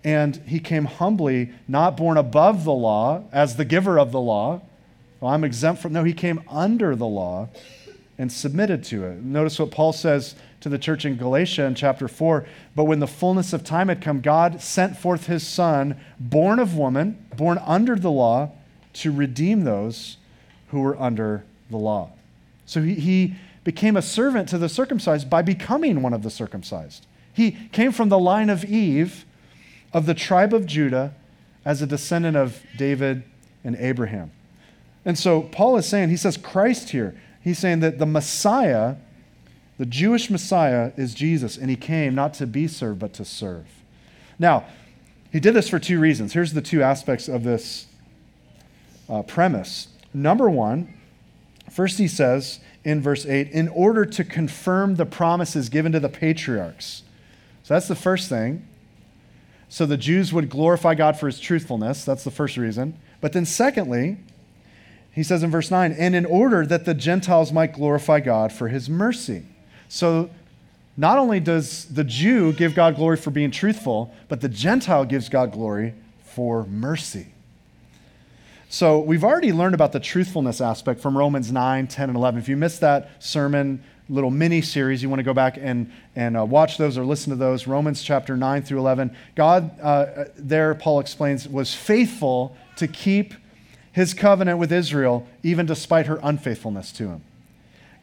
and 0.07 0.37
he 0.45 0.61
came 0.61 0.85
humbly, 0.85 1.51
not 1.67 1.97
born 1.97 2.15
above 2.15 2.63
the 2.63 2.71
law 2.71 3.23
as 3.33 3.57
the 3.57 3.65
giver 3.65 3.99
of 3.99 4.13
the 4.13 4.21
law. 4.21 4.61
Well, 5.19 5.33
I'm 5.33 5.43
exempt 5.43 5.81
from, 5.81 5.91
no, 5.91 6.05
he 6.05 6.13
came 6.13 6.41
under 6.47 6.95
the 6.95 7.05
law 7.05 7.49
and 8.17 8.31
submitted 8.31 8.85
to 8.85 9.03
it. 9.05 9.21
Notice 9.21 9.59
what 9.59 9.71
Paul 9.71 9.91
says 9.91 10.35
to 10.61 10.69
the 10.69 10.77
church 10.77 11.05
in 11.05 11.17
Galatia 11.17 11.65
in 11.65 11.75
chapter 11.75 12.07
4. 12.07 12.45
But 12.75 12.85
when 12.85 12.99
the 12.99 13.07
fullness 13.07 13.53
of 13.53 13.63
time 13.63 13.89
had 13.89 14.01
come, 14.01 14.21
God 14.21 14.61
sent 14.61 14.97
forth 14.97 15.27
his 15.27 15.45
son, 15.45 15.99
born 16.19 16.59
of 16.59 16.75
woman, 16.75 17.23
born 17.35 17.59
under 17.59 17.95
the 17.95 18.11
law, 18.11 18.51
to 18.93 19.11
redeem 19.11 19.63
those 19.63 20.17
who 20.69 20.81
were 20.81 20.99
under 20.99 21.43
the 21.69 21.77
law. 21.77 22.09
So 22.65 22.81
he, 22.81 22.95
he 22.95 23.35
became 23.63 23.95
a 23.95 24.01
servant 24.01 24.49
to 24.49 24.57
the 24.57 24.69
circumcised 24.69 25.29
by 25.29 25.41
becoming 25.41 26.01
one 26.01 26.13
of 26.13 26.23
the 26.23 26.29
circumcised. 26.29 27.05
He 27.33 27.51
came 27.71 27.91
from 27.91 28.09
the 28.09 28.19
line 28.19 28.49
of 28.49 28.65
Eve 28.65 29.25
of 29.93 30.05
the 30.05 30.13
tribe 30.13 30.53
of 30.53 30.65
Judah 30.65 31.13
as 31.63 31.81
a 31.81 31.87
descendant 31.87 32.35
of 32.37 32.61
David 32.77 33.23
and 33.63 33.75
Abraham. 33.75 34.31
And 35.05 35.17
so 35.17 35.41
Paul 35.41 35.77
is 35.77 35.87
saying, 35.87 36.09
he 36.09 36.17
says 36.17 36.37
Christ 36.37 36.89
here. 36.89 37.15
He's 37.41 37.59
saying 37.59 37.79
that 37.81 37.99
the 37.99 38.05
Messiah, 38.05 38.95
the 39.77 39.85
Jewish 39.85 40.29
Messiah, 40.29 40.91
is 40.97 41.13
Jesus, 41.13 41.57
and 41.57 41.69
he 41.69 41.75
came 41.75 42.15
not 42.15 42.33
to 42.35 42.47
be 42.47 42.67
served, 42.67 42.99
but 42.99 43.13
to 43.13 43.25
serve. 43.25 43.65
Now, 44.39 44.65
he 45.31 45.39
did 45.39 45.53
this 45.53 45.69
for 45.69 45.79
two 45.79 45.99
reasons. 45.99 46.33
Here's 46.33 46.53
the 46.53 46.61
two 46.61 46.81
aspects 46.81 47.27
of 47.27 47.43
this 47.43 47.87
uh, 49.09 49.23
premise. 49.23 49.89
Number 50.13 50.49
one, 50.49 50.93
first 51.69 51.97
he 51.97 52.07
says 52.07 52.59
in 52.83 53.01
verse 53.01 53.25
8, 53.25 53.49
in 53.51 53.67
order 53.69 54.05
to 54.05 54.23
confirm 54.23 54.95
the 54.95 55.05
promises 55.05 55.69
given 55.69 55.91
to 55.91 55.99
the 55.99 56.09
patriarchs. 56.09 57.03
So 57.63 57.73
that's 57.73 57.87
the 57.87 57.95
first 57.95 58.29
thing 58.29 58.67
so 59.69 59.85
the 59.85 59.97
Jews 59.97 60.31
would 60.31 60.49
glorify 60.49 60.95
God 60.95 61.19
for 61.19 61.27
his 61.27 61.39
truthfulness. 61.39 62.05
That's 62.05 62.23
the 62.23 62.31
first 62.31 62.57
reason. 62.57 62.97
But 63.19 63.33
then, 63.33 63.45
secondly, 63.45 64.17
he 65.11 65.23
says 65.23 65.43
in 65.43 65.51
verse 65.51 65.69
9, 65.69 65.91
and 65.91 66.15
in 66.15 66.25
order 66.25 66.65
that 66.65 66.85
the 66.85 66.93
Gentiles 66.93 67.51
might 67.51 67.73
glorify 67.73 68.19
God 68.19 68.53
for 68.53 68.69
his 68.69 68.89
mercy. 68.89 69.43
So 69.89 70.29
not 70.95 71.17
only 71.17 71.39
does 71.39 71.85
the 71.85 72.03
Jew 72.03 72.53
give 72.53 72.75
God 72.75 72.95
glory 72.95 73.17
for 73.17 73.31
being 73.31 73.51
truthful, 73.51 74.13
but 74.27 74.41
the 74.41 74.49
Gentile 74.49 75.05
gives 75.05 75.29
God 75.29 75.51
glory 75.51 75.93
for 76.23 76.65
mercy. 76.65 77.27
So 78.69 78.99
we've 78.99 79.23
already 79.23 79.53
learned 79.53 79.75
about 79.75 79.93
the 79.93 79.99
truthfulness 79.99 80.59
aspect 80.59 80.99
from 80.99 81.17
Romans 81.17 81.51
9, 81.51 81.87
10, 81.87 82.09
and 82.09 82.17
11. 82.17 82.41
If 82.41 82.49
you 82.49 82.57
missed 82.57 82.81
that 82.81 83.23
sermon, 83.23 83.81
little 84.09 84.31
mini 84.31 84.61
series. 84.61 85.03
You 85.03 85.09
want 85.09 85.19
to 85.19 85.23
go 85.23 85.33
back 85.33 85.57
and, 85.59 85.91
and 86.15 86.37
uh, 86.37 86.45
watch 86.45 86.77
those 86.77 86.97
or 86.97 87.05
listen 87.05 87.29
to 87.31 87.35
those. 87.35 87.67
Romans 87.67 88.01
chapter 88.01 88.37
9 88.37 88.61
through 88.63 88.79
11. 88.79 89.15
God, 89.35 89.79
uh, 89.81 90.25
there, 90.37 90.73
Paul 90.75 90.99
explains, 90.99 91.47
was 91.47 91.73
faithful 91.73 92.55
to 92.77 92.87
keep 92.87 93.33
his 93.91 94.13
covenant 94.13 94.59
with 94.59 94.71
Israel, 94.71 95.27
even 95.43 95.65
despite 95.65 96.05
her 96.05 96.19
unfaithfulness 96.21 96.91
to 96.93 97.07
him. 97.09 97.23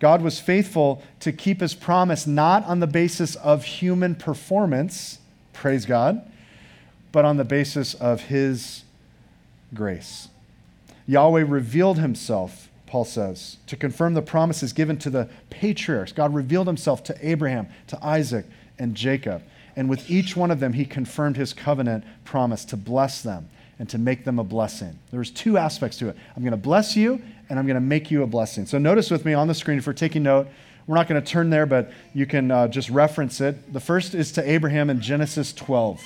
God 0.04 0.20
was 0.20 0.38
faithful 0.38 1.02
to 1.20 1.32
keep 1.32 1.62
his 1.62 1.72
promise 1.72 2.26
not 2.26 2.62
on 2.66 2.80
the 2.80 2.86
basis 2.86 3.36
of 3.36 3.64
human 3.64 4.14
performance, 4.14 5.18
praise 5.54 5.86
God, 5.86 6.30
but 7.10 7.24
on 7.24 7.38
the 7.38 7.44
basis 7.44 7.94
of 7.94 8.20
his 8.20 8.84
grace. 9.72 10.28
Yahweh 11.06 11.46
revealed 11.48 11.96
himself 12.00 12.68
Paul 12.86 13.06
says, 13.06 13.56
to 13.66 13.76
confirm 13.76 14.12
the 14.12 14.20
promises 14.20 14.74
given 14.74 14.98
to 14.98 15.08
the 15.08 15.30
patriarchs. 15.48 16.12
God 16.12 16.34
revealed 16.34 16.66
himself 16.66 17.02
to 17.04 17.16
Abraham, 17.26 17.68
to 17.86 17.98
Isaac, 18.04 18.44
and 18.78 18.94
Jacob. 18.94 19.42
And 19.74 19.88
with 19.88 20.10
each 20.10 20.36
one 20.36 20.50
of 20.50 20.60
them, 20.60 20.74
he 20.74 20.84
confirmed 20.84 21.38
his 21.38 21.54
covenant 21.54 22.04
promise 22.26 22.66
to 22.66 22.76
bless 22.76 23.22
them 23.22 23.48
and 23.78 23.88
to 23.88 23.96
make 23.96 24.26
them 24.26 24.38
a 24.38 24.44
blessing. 24.44 24.98
There's 25.10 25.30
two 25.30 25.56
aspects 25.56 25.96
to 25.98 26.10
it. 26.10 26.16
I'm 26.36 26.42
going 26.42 26.52
to 26.52 26.58
bless 26.58 26.94
you, 26.94 27.22
and 27.48 27.58
I'm 27.58 27.66
going 27.66 27.74
to 27.74 27.80
make 27.80 28.10
you 28.10 28.22
a 28.22 28.26
blessing. 28.26 28.66
So 28.66 28.78
notice 28.78 29.10
with 29.10 29.24
me 29.24 29.34
on 29.34 29.48
the 29.48 29.54
screen, 29.54 29.78
if 29.78 29.86
we're 29.86 29.92
taking 29.92 30.22
note, 30.22 30.48
we're 30.86 30.96
not 30.96 31.08
going 31.08 31.22
to 31.22 31.26
turn 31.26 31.50
there, 31.50 31.66
but 31.66 31.90
you 32.12 32.26
can 32.26 32.50
uh, 32.50 32.68
just 32.68 32.90
reference 32.90 33.40
it. 33.40 33.72
The 33.72 33.80
first 33.80 34.14
is 34.14 34.32
to 34.32 34.50
Abraham 34.50 34.90
in 34.90 35.00
Genesis 35.00 35.52
12. 35.52 36.02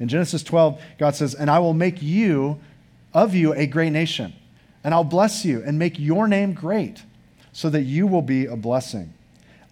In 0.00 0.08
Genesis 0.08 0.42
12, 0.42 0.80
God 0.98 1.14
says, 1.14 1.34
And 1.34 1.50
I 1.50 1.60
will 1.60 1.74
make 1.74 2.02
you, 2.02 2.58
of 3.12 3.34
you, 3.34 3.52
a 3.54 3.66
great 3.66 3.90
nation 3.90 4.32
and 4.84 4.92
I'll 4.92 5.02
bless 5.02 5.44
you 5.44 5.62
and 5.64 5.78
make 5.78 5.98
your 5.98 6.28
name 6.28 6.52
great 6.52 7.02
so 7.52 7.70
that 7.70 7.82
you 7.82 8.06
will 8.06 8.22
be 8.22 8.44
a 8.44 8.54
blessing. 8.54 9.14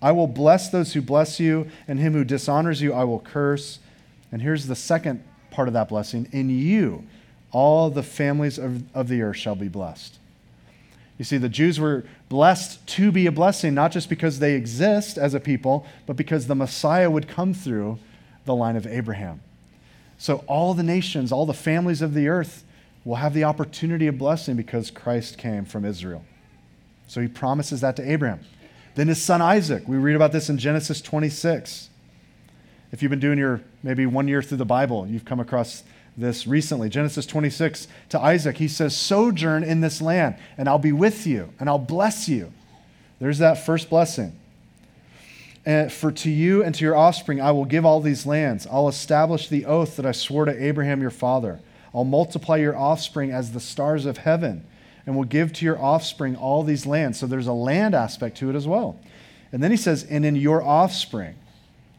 I 0.01 0.11
will 0.13 0.27
bless 0.27 0.71
those 0.71 0.95
who 0.95 1.03
bless 1.03 1.39
you, 1.39 1.69
and 1.87 2.01
him 2.01 2.15
who 2.15 2.25
dishonors 2.25 2.83
you, 2.83 2.93
I 2.93 3.05
will 3.05 3.21
curse. 3.21 3.79
And 4.33 4.43
here's 4.43 4.67
the 4.67 4.75
second 4.75 5.23
part 5.51 5.69
of 5.69 5.75
that 5.75 5.89
blessing 5.89 6.29
in 6.33 6.51
you, 6.51 7.05
all 7.53 7.91
the 7.91 8.03
families 8.03 8.59
of, 8.59 8.83
of 8.97 9.09
the 9.09 9.23
earth 9.23 9.37
shall 9.37 9.55
be 9.55 9.69
blessed. 9.69 10.19
You 11.23 11.25
see, 11.25 11.39
the 11.39 11.49
Jews 11.49 11.79
were 11.79 12.03
blessed 12.29 12.85
to 12.85 13.13
be 13.13 13.27
a 13.27 13.31
blessing, 13.31 13.75
not 13.75 13.93
just 13.93 14.09
because 14.09 14.41
they 14.41 14.55
exist 14.55 15.17
as 15.17 15.35
a 15.35 15.39
people, 15.39 15.87
but 16.05 16.17
because 16.17 16.49
the 16.49 16.57
Messiah 16.57 17.09
would 17.09 17.29
come 17.29 17.55
through 17.55 18.01
the 18.45 18.57
line 18.57 18.75
of 18.75 18.89
Abraham. 18.89 19.41
So 20.19 20.39
all 20.49 20.75
the 20.75 20.83
nations, 20.83 21.31
all 21.31 21.47
the 21.47 21.55
families 21.55 22.03
of 22.03 22.15
the 22.15 22.27
earth 22.27 22.65
will 23.05 23.15
have 23.15 23.35
the 23.35 23.45
opportunity 23.45 24.09
of 24.09 24.19
blessing 24.19 24.57
because 24.57 24.91
Christ 24.91 25.39
came 25.39 25.65
from 25.65 25.85
Israel. 25.85 26.25
So 27.07 27.21
he 27.21 27.29
promises 27.29 27.83
that 27.83 27.95
to 27.99 28.11
Abraham. 28.11 28.41
Then 28.97 29.07
his 29.07 29.23
son 29.23 29.41
Isaac, 29.41 29.87
we 29.87 29.99
read 29.99 30.17
about 30.17 30.33
this 30.33 30.49
in 30.49 30.59
Genesis 30.59 31.01
26. 31.01 31.89
If 32.91 33.01
you've 33.01 33.11
been 33.11 33.21
doing 33.21 33.39
your 33.39 33.61
maybe 33.85 34.07
one 34.07 34.27
year 34.27 34.43
through 34.43 34.59
the 34.59 34.65
Bible, 34.65 35.07
you've 35.07 35.25
come 35.25 35.39
across 35.39 35.85
this 36.17 36.47
recently. 36.47 36.89
Genesis 36.89 37.27
26 37.27 37.89
to 38.11 38.21
Isaac, 38.21 38.59
he 38.59 38.69
says, 38.69 38.97
Sojourn 38.97 39.65
in 39.65 39.81
this 39.81 40.03
land, 40.03 40.37
and 40.59 40.69
I'll 40.69 40.79
be 40.79 40.93
with 40.93 41.27
you, 41.27 41.51
and 41.59 41.69
I'll 41.69 41.79
bless 41.79 42.29
you. 42.29 42.53
There's 43.19 43.39
that 43.39 43.65
first 43.65 43.89
blessing. 43.89 44.39
And 45.65 45.93
for 45.93 46.11
to 46.11 46.31
you 46.31 46.65
and 46.65 46.75
to 46.75 46.85
your 46.85 46.97
offspring 46.97 47.41
I 47.41 47.53
will 47.53 47.65
give 47.65 47.87
all 47.87 48.01
these 48.01 48.27
lands. 48.27 48.67
I'll 48.71 48.89
establish 48.89 49.49
the 49.49 49.65
oath 49.65 49.97
that 49.97 50.05
I 50.05 50.11
swore 50.11 50.45
to 50.45 50.65
Abraham 50.65 51.01
your 51.01 51.11
father. 51.11 51.61
I'll 51.95 52.05
multiply 52.05 52.57
your 52.57 52.77
offspring 52.77 53.31
as 53.31 53.53
the 53.53 53.61
stars 53.61 54.07
of 54.07 54.19
heaven, 54.19 54.67
and 55.07 55.17
will 55.17 55.25
give 55.25 55.53
to 55.55 55.65
your 55.65 55.81
offspring 55.81 56.37
all 56.37 56.63
these 56.63 56.87
lands. 56.87 57.19
So 57.19 57.27
there's 57.27 57.47
a 57.47 57.53
land 57.53 57.95
aspect 57.95 58.39
to 58.39 58.51
it 58.51 58.57
as 58.57 58.67
well. 58.67 58.99
And 59.53 59.63
then 59.63 59.71
he 59.71 59.77
says, 59.77 60.05
And 60.05 60.25
in 60.25 60.37
your 60.37 60.63
offspring, 60.63 61.35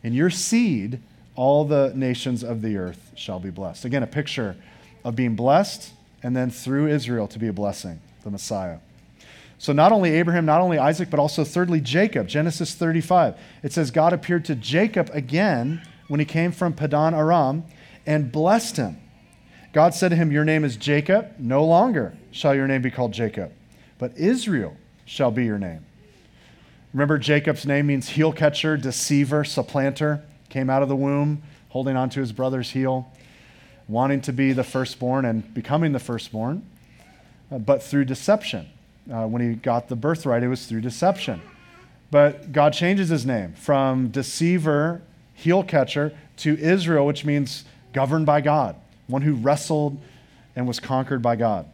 in 0.02 0.14
your 0.14 0.30
seed, 0.30 1.00
all 1.36 1.66
the 1.66 1.92
nations 1.96 2.44
of 2.44 2.62
the 2.62 2.78
earth 2.78 3.12
shall 3.16 3.40
be 3.40 3.50
blessed. 3.50 3.86
Again, 3.86 4.04
a 4.04 4.08
picture 4.08 4.56
of 5.04 5.16
being 5.16 5.36
blessed 5.36 5.92
and 6.22 6.36
then 6.36 6.50
through 6.50 6.88
Israel 6.88 7.28
to 7.28 7.40
be 7.40 7.48
a 7.48 7.54
blessing, 7.54 8.00
the 8.24 8.32
Messiah. 8.32 8.78
So 9.58 9.74
not 9.74 9.92
only 9.92 10.12
Abraham, 10.12 10.46
not 10.46 10.62
only 10.62 10.78
Isaac, 10.78 11.10
but 11.10 11.20
also 11.20 11.44
thirdly 11.44 11.82
Jacob. 11.82 12.28
Genesis 12.28 12.76
35. 12.76 13.36
It 13.64 13.72
says 13.72 13.92
God 13.92 14.14
appeared 14.14 14.46
to 14.46 14.56
Jacob 14.56 15.10
again 15.14 15.82
when 16.08 16.20
he 16.20 16.26
came 16.26 16.52
from 16.52 16.74
Padan 16.74 17.14
Aram 17.14 17.64
and 18.06 18.32
blessed 18.32 18.78
him. 18.78 19.00
God 19.72 19.94
said 19.94 20.10
to 20.10 20.16
him, 20.16 20.32
Your 20.32 20.46
name 20.46 20.64
is 20.64 20.76
Jacob. 20.76 21.32
No 21.40 21.66
longer 21.66 22.16
shall 22.32 22.54
your 22.54 22.68
name 22.68 22.82
be 22.82 22.92
called 22.92 23.12
Jacob, 23.14 23.52
but 23.98 24.16
Israel 24.18 24.76
shall 25.06 25.32
be 25.32 25.46
your 25.46 25.58
name. 25.58 25.86
Remember, 26.94 27.18
Jacob's 27.18 27.66
name 27.66 27.88
means 27.88 28.10
heel 28.10 28.32
catcher, 28.32 28.78
deceiver, 28.78 29.44
supplanter 29.44 30.24
came 30.54 30.70
out 30.70 30.84
of 30.84 30.88
the 30.88 30.96
womb 30.96 31.42
holding 31.70 31.98
onto 31.98 32.22
his 32.22 32.32
brother's 32.32 32.70
heel, 32.70 33.12
wanting 33.88 34.22
to 34.22 34.32
be 34.32 34.54
the 34.54 34.64
firstborn 34.64 35.26
and 35.26 35.52
becoming 35.52 35.92
the 35.92 36.00
firstborn, 36.00 36.64
uh, 37.52 37.58
but 37.58 37.82
through 37.82 38.06
deception. 38.06 38.70
Uh, 39.12 39.26
when 39.26 39.42
he 39.42 39.56
got 39.56 39.90
the 39.90 39.96
birthright, 39.96 40.44
it 40.44 40.48
was 40.48 40.68
through 40.68 40.80
deception. 40.80 41.42
But 42.12 42.52
God 42.52 42.74
changes 42.74 43.10
his 43.10 43.26
name 43.26 43.54
from 43.54 44.10
deceiver, 44.10 45.02
heel 45.34 45.64
catcher, 45.64 46.14
to 46.38 46.56
Israel, 46.60 47.08
which 47.08 47.26
means 47.26 47.66
governed 47.92 48.28
by 48.28 48.40
God, 48.40 48.76
one 49.08 49.24
who 49.24 49.34
wrestled 49.34 50.00
and 50.56 50.68
was 50.68 50.80
conquered 50.80 51.24
by 51.24 51.36
God. 51.36 51.66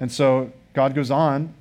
And 0.00 0.12
so 0.12 0.52
God 0.74 0.94
goes 0.94 1.10
on 1.10 1.54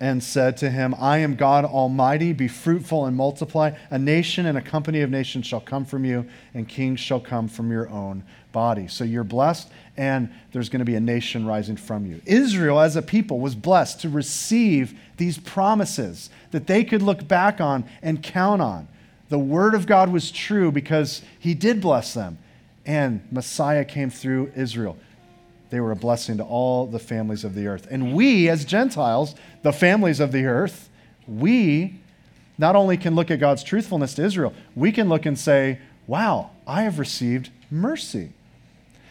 and 0.00 0.22
said 0.22 0.56
to 0.58 0.70
him, 0.70 0.94
I 0.98 1.18
am 1.18 1.34
God 1.34 1.64
Almighty, 1.64 2.32
be 2.32 2.46
fruitful 2.46 3.06
and 3.06 3.16
multiply. 3.16 3.72
A 3.90 3.98
nation 3.98 4.46
and 4.46 4.56
a 4.56 4.62
company 4.62 5.00
of 5.00 5.10
nations 5.10 5.46
shall 5.46 5.60
come 5.60 5.84
from 5.84 6.04
you, 6.04 6.26
and 6.54 6.68
kings 6.68 7.00
shall 7.00 7.20
come 7.20 7.48
from 7.48 7.70
your 7.70 7.88
own 7.88 8.22
body. 8.52 8.86
So 8.86 9.02
you're 9.02 9.24
blessed, 9.24 9.68
and 9.96 10.32
there's 10.52 10.68
going 10.68 10.78
to 10.80 10.84
be 10.84 10.94
a 10.94 11.00
nation 11.00 11.46
rising 11.46 11.76
from 11.76 12.06
you. 12.06 12.22
Israel, 12.26 12.78
as 12.78 12.94
a 12.94 13.02
people, 13.02 13.40
was 13.40 13.56
blessed 13.56 14.00
to 14.02 14.08
receive 14.08 14.98
these 15.16 15.38
promises 15.38 16.30
that 16.52 16.68
they 16.68 16.84
could 16.84 17.02
look 17.02 17.26
back 17.26 17.60
on 17.60 17.84
and 18.00 18.22
count 18.22 18.62
on. 18.62 18.86
The 19.30 19.38
word 19.38 19.74
of 19.74 19.86
God 19.86 20.10
was 20.10 20.30
true 20.30 20.70
because 20.70 21.22
he 21.38 21.54
did 21.54 21.80
bless 21.80 22.14
them, 22.14 22.38
and 22.86 23.26
Messiah 23.32 23.84
came 23.84 24.10
through 24.10 24.52
Israel. 24.54 24.96
They 25.70 25.80
were 25.80 25.92
a 25.92 25.96
blessing 25.96 26.38
to 26.38 26.44
all 26.44 26.86
the 26.86 26.98
families 26.98 27.44
of 27.44 27.54
the 27.54 27.66
earth. 27.66 27.86
And 27.90 28.14
we, 28.14 28.48
as 28.48 28.64
Gentiles, 28.64 29.34
the 29.62 29.72
families 29.72 30.20
of 30.20 30.32
the 30.32 30.46
earth, 30.46 30.88
we 31.26 32.00
not 32.56 32.74
only 32.74 32.96
can 32.96 33.14
look 33.14 33.30
at 33.30 33.38
God's 33.38 33.62
truthfulness 33.62 34.14
to 34.14 34.24
Israel, 34.24 34.54
we 34.74 34.92
can 34.92 35.08
look 35.08 35.26
and 35.26 35.38
say, 35.38 35.78
wow, 36.06 36.50
I 36.66 36.82
have 36.82 36.98
received 36.98 37.50
mercy. 37.70 38.32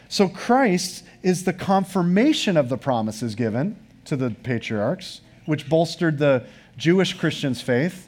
So 0.10 0.28
Christ 0.28 1.04
is 1.22 1.44
the 1.44 1.54
confirmation 1.54 2.58
of 2.58 2.70
the 2.70 2.78
promises 2.78 3.36
given 3.36 3.78
to 4.06 4.16
the 4.16 4.32
patriarchs, 4.32 5.22
which 5.46 5.70
bolstered 5.70 6.18
the 6.18 6.46
Jewish 6.78 7.14
Christians' 7.14 7.62
faith. 7.62 8.08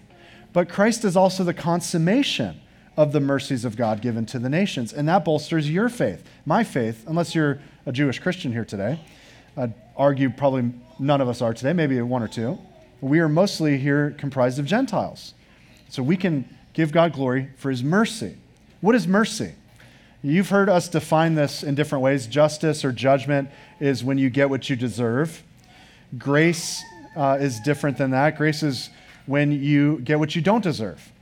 But 0.53 0.69
Christ 0.69 1.05
is 1.05 1.15
also 1.15 1.43
the 1.43 1.53
consummation 1.53 2.59
of 2.99 3.13
the 3.13 3.19
mercies 3.21 3.63
of 3.63 3.77
God 3.77 4.01
given 4.01 4.25
to 4.25 4.39
the 4.39 4.49
nations. 4.49 4.91
And 4.91 5.07
that 5.07 5.23
bolsters 5.23 5.71
your 5.71 5.87
faith, 5.87 6.21
my 6.45 6.65
faith, 6.65 7.05
unless 7.07 7.33
you're 7.33 7.61
a 7.85 7.93
Jewish 7.93 8.19
Christian 8.19 8.51
here 8.51 8.65
today. 8.65 8.99
I'd 9.55 9.73
argue 9.95 10.29
probably 10.29 10.73
none 10.99 11.21
of 11.21 11.29
us 11.29 11.41
are 11.41 11.53
today, 11.53 11.71
maybe 11.71 12.01
one 12.01 12.21
or 12.21 12.27
two. 12.27 12.59
We 12.99 13.21
are 13.21 13.29
mostly 13.29 13.77
here 13.77 14.13
comprised 14.17 14.59
of 14.59 14.65
Gentiles. 14.65 15.33
So 15.87 16.03
we 16.03 16.17
can 16.17 16.43
give 16.73 16.91
God 16.91 17.13
glory 17.13 17.51
for 17.55 17.71
his 17.71 17.81
mercy. 17.81 18.35
What 18.81 18.95
is 18.95 19.07
mercy? 19.07 19.53
You've 20.21 20.49
heard 20.49 20.67
us 20.67 20.89
define 20.89 21.35
this 21.35 21.63
in 21.63 21.75
different 21.75 22.03
ways. 22.03 22.27
Justice 22.27 22.83
or 22.83 22.91
judgment 22.91 23.49
is 23.79 24.03
when 24.03 24.17
you 24.17 24.29
get 24.29 24.49
what 24.49 24.69
you 24.69 24.75
deserve. 24.75 25.41
Grace 26.17 26.83
uh, 27.15 27.37
is 27.39 27.61
different 27.61 27.97
than 27.97 28.11
that. 28.11 28.35
Grace 28.35 28.61
is 28.61 28.89
when 29.25 29.53
you 29.53 29.99
get 29.99 30.19
what 30.19 30.35
you 30.35 30.41
don't 30.41 30.65
deserve. 30.65 31.13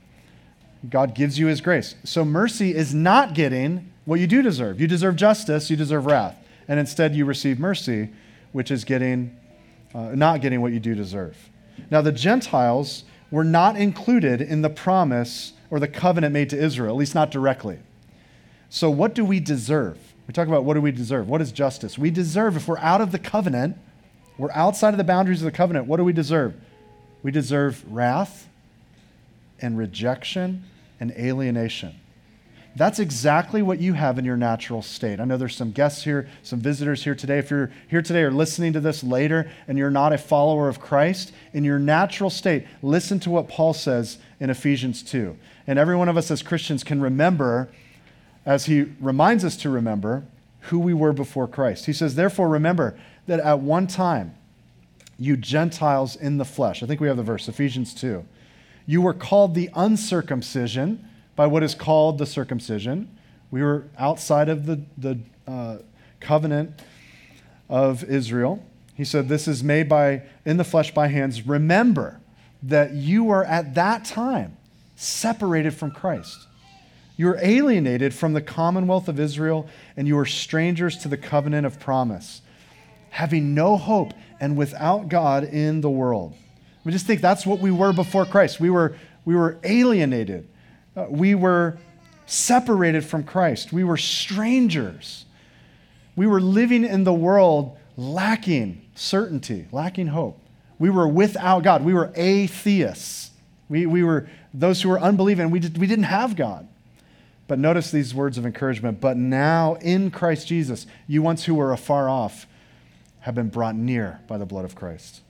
God 0.88 1.14
gives 1.14 1.38
you 1.38 1.46
his 1.46 1.60
grace. 1.60 1.94
So 2.04 2.24
mercy 2.24 2.74
is 2.74 2.94
not 2.94 3.34
getting 3.34 3.92
what 4.04 4.20
you 4.20 4.26
do 4.26 4.42
deserve. 4.42 4.80
You 4.80 4.86
deserve 4.86 5.16
justice, 5.16 5.70
you 5.70 5.76
deserve 5.76 6.06
wrath 6.06 6.36
and 6.68 6.78
instead 6.78 7.16
you 7.16 7.24
receive 7.24 7.58
mercy, 7.58 8.10
which 8.52 8.70
is 8.70 8.84
getting, 8.84 9.34
uh, 9.94 10.10
not 10.14 10.42
getting 10.42 10.60
what 10.60 10.72
you 10.72 10.78
do 10.78 10.94
deserve. 10.94 11.50
Now, 11.90 12.02
the 12.02 12.12
Gentiles 12.12 13.04
were 13.30 13.44
not 13.44 13.76
included 13.76 14.42
in 14.42 14.62
the 14.62 14.70
promise 14.70 15.54
or 15.70 15.80
the 15.80 15.88
covenant 15.88 16.32
made 16.32 16.50
to 16.50 16.58
Israel, 16.58 16.94
at 16.94 16.98
least 16.98 17.14
not 17.14 17.30
directly. 17.30 17.78
So, 18.68 18.90
what 18.90 19.14
do 19.14 19.24
we 19.24 19.40
deserve? 19.40 19.98
We 20.26 20.32
talk 20.32 20.46
about 20.46 20.64
what 20.64 20.74
do 20.74 20.82
we 20.82 20.92
deserve? 20.92 21.28
What 21.28 21.40
is 21.40 21.52
justice? 21.52 21.96
We 21.96 22.10
deserve, 22.10 22.56
if 22.56 22.68
we're 22.68 22.78
out 22.78 23.00
of 23.00 23.12
the 23.12 23.18
covenant, 23.18 23.76
we're 24.36 24.52
outside 24.52 24.90
of 24.90 24.98
the 24.98 25.04
boundaries 25.04 25.40
of 25.40 25.46
the 25.46 25.56
covenant, 25.56 25.86
what 25.86 25.96
do 25.96 26.04
we 26.04 26.12
deserve? 26.12 26.54
We 27.22 27.30
deserve 27.30 27.82
wrath 27.90 28.47
and 29.60 29.76
rejection 29.76 30.64
and 31.00 31.12
alienation. 31.12 31.94
That's 32.76 33.00
exactly 33.00 33.60
what 33.60 33.80
you 33.80 33.94
have 33.94 34.18
in 34.18 34.24
your 34.24 34.36
natural 34.36 34.82
state. 34.82 35.18
I 35.18 35.24
know 35.24 35.36
there's 35.36 35.56
some 35.56 35.72
guests 35.72 36.04
here, 36.04 36.28
some 36.42 36.60
visitors 36.60 37.02
here 37.02 37.14
today. 37.14 37.38
If 37.38 37.50
you're 37.50 37.72
here 37.88 38.02
today 38.02 38.22
or 38.22 38.30
listening 38.30 38.72
to 38.74 38.80
this 38.80 39.02
later 39.02 39.50
and 39.66 39.76
you're 39.76 39.90
not 39.90 40.12
a 40.12 40.18
follower 40.18 40.68
of 40.68 40.78
Christ, 40.78 41.32
in 41.52 41.64
your 41.64 41.78
natural 41.80 42.30
state, 42.30 42.66
listen 42.82 43.18
to 43.20 43.30
what 43.30 43.48
Paul 43.48 43.72
says 43.72 44.18
in 44.38 44.48
Ephesians 44.48 45.02
2. 45.02 45.36
And 45.66 45.78
every 45.78 45.96
one 45.96 46.08
of 46.08 46.16
us 46.16 46.30
as 46.30 46.42
Christians 46.42 46.84
can 46.84 47.00
remember, 47.00 47.68
as 48.46 48.66
he 48.66 48.82
reminds 49.00 49.44
us 49.44 49.56
to 49.56 49.70
remember, 49.70 50.24
who 50.62 50.78
we 50.78 50.94
were 50.94 51.12
before 51.12 51.48
Christ. 51.48 51.86
He 51.86 51.92
says, 51.92 52.14
Therefore, 52.14 52.48
remember 52.48 52.98
that 53.26 53.40
at 53.40 53.60
one 53.60 53.86
time, 53.86 54.34
you 55.18 55.36
Gentiles 55.36 56.14
in 56.14 56.38
the 56.38 56.44
flesh, 56.44 56.82
I 56.82 56.86
think 56.86 57.00
we 57.00 57.08
have 57.08 57.16
the 57.16 57.22
verse, 57.22 57.48
Ephesians 57.48 57.92
2, 57.94 58.24
you 58.88 59.02
were 59.02 59.12
called 59.12 59.54
the 59.54 59.68
uncircumcision 59.74 61.06
by 61.36 61.46
what 61.46 61.62
is 61.62 61.74
called 61.74 62.16
the 62.16 62.24
circumcision. 62.24 63.14
We 63.50 63.62
were 63.62 63.84
outside 63.98 64.48
of 64.48 64.64
the, 64.64 64.80
the 64.96 65.18
uh, 65.46 65.76
covenant 66.20 66.80
of 67.68 68.02
Israel. 68.02 68.64
He 68.94 69.04
said, 69.04 69.28
This 69.28 69.46
is 69.46 69.62
made 69.62 69.90
by 69.90 70.22
in 70.46 70.56
the 70.56 70.64
flesh 70.64 70.94
by 70.94 71.08
hands. 71.08 71.46
Remember 71.46 72.18
that 72.62 72.94
you 72.94 73.24
were 73.24 73.44
at 73.44 73.74
that 73.74 74.06
time 74.06 74.56
separated 74.96 75.74
from 75.74 75.90
Christ. 75.90 76.46
You 77.18 77.26
were 77.26 77.38
alienated 77.42 78.14
from 78.14 78.32
the 78.32 78.40
commonwealth 78.40 79.06
of 79.06 79.20
Israel, 79.20 79.68
and 79.98 80.08
you 80.08 80.16
were 80.16 80.24
strangers 80.24 80.96
to 80.98 81.08
the 81.08 81.18
covenant 81.18 81.66
of 81.66 81.78
promise, 81.78 82.40
having 83.10 83.54
no 83.54 83.76
hope 83.76 84.14
and 84.40 84.56
without 84.56 85.10
God 85.10 85.44
in 85.44 85.82
the 85.82 85.90
world. 85.90 86.34
We 86.84 86.92
just 86.92 87.06
think 87.06 87.20
that's 87.20 87.44
what 87.44 87.58
we 87.58 87.70
were 87.70 87.92
before 87.92 88.24
Christ. 88.24 88.60
We 88.60 88.70
were, 88.70 88.96
we 89.24 89.34
were 89.34 89.58
alienated 89.64 90.48
uh, 90.98 91.06
we 91.08 91.34
were 91.34 91.78
separated 92.26 93.04
from 93.04 93.22
Christ. 93.22 93.72
We 93.72 93.84
were 93.84 93.96
strangers. 93.96 95.26
We 96.16 96.26
were 96.26 96.40
living 96.40 96.84
in 96.84 97.04
the 97.04 97.12
world 97.12 97.78
lacking 97.96 98.82
certainty, 98.96 99.68
lacking 99.70 100.08
hope. 100.08 100.40
We 100.78 100.90
were 100.90 101.06
without 101.06 101.62
God. 101.62 101.84
We 101.84 101.94
were 101.94 102.12
atheists. 102.16 103.30
We, 103.68 103.86
we 103.86 104.02
were 104.02 104.28
those 104.52 104.82
who 104.82 104.88
were 104.88 104.98
unbelieving. 104.98 105.50
We, 105.50 105.60
did, 105.60 105.78
we 105.78 105.86
didn't 105.86 106.04
have 106.04 106.34
God. 106.34 106.66
But 107.46 107.60
notice 107.60 107.92
these 107.92 108.12
words 108.12 108.38
of 108.38 108.44
encouragement. 108.44 109.00
But 109.00 109.16
now 109.16 109.74
in 109.76 110.10
Christ 110.10 110.48
Jesus, 110.48 110.86
you 111.06 111.22
once 111.22 111.44
who 111.44 111.54
were 111.54 111.72
afar 111.72 112.08
off 112.08 112.46
have 113.20 113.36
been 113.36 113.48
brought 113.48 113.76
near 113.76 114.20
by 114.26 114.36
the 114.36 114.46
blood 114.46 114.64
of 114.64 114.74
Christ. 114.74 115.20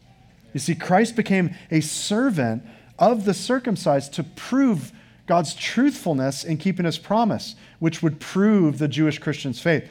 You 0.53 0.61
see, 0.61 0.75
Christ 0.75 1.17
became 1.17 1.55
a 1.71 1.81
servant 1.81 2.63
of 2.99 3.25
the 3.25 3.35
circumcised 3.35 4.15
to 4.15 4.25
prove 4.25 4.93
God's 5.27 5.55
truthfulness 5.55 6.43
in 6.43 6.57
keeping 6.57 6.87
his 6.87 6.99
promise, 6.99 7.55
which 7.79 8.03
would 8.03 8.19
prove 8.19 8.79
the 8.79 8.89
Jewish 8.89 9.19
Christian's 9.19 9.61
faith. 9.61 9.89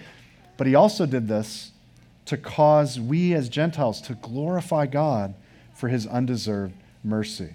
But 0.57 0.67
he 0.67 0.75
also 0.75 1.05
did 1.05 1.27
this 1.27 1.71
to 2.25 2.37
cause 2.37 2.99
we 2.99 3.33
as 3.33 3.47
Gentiles 3.47 4.01
to 4.01 4.15
glorify 4.15 4.87
God 4.87 5.35
for 5.73 5.87
his 5.87 6.07
undeserved 6.07 6.73
mercy. 7.03 7.53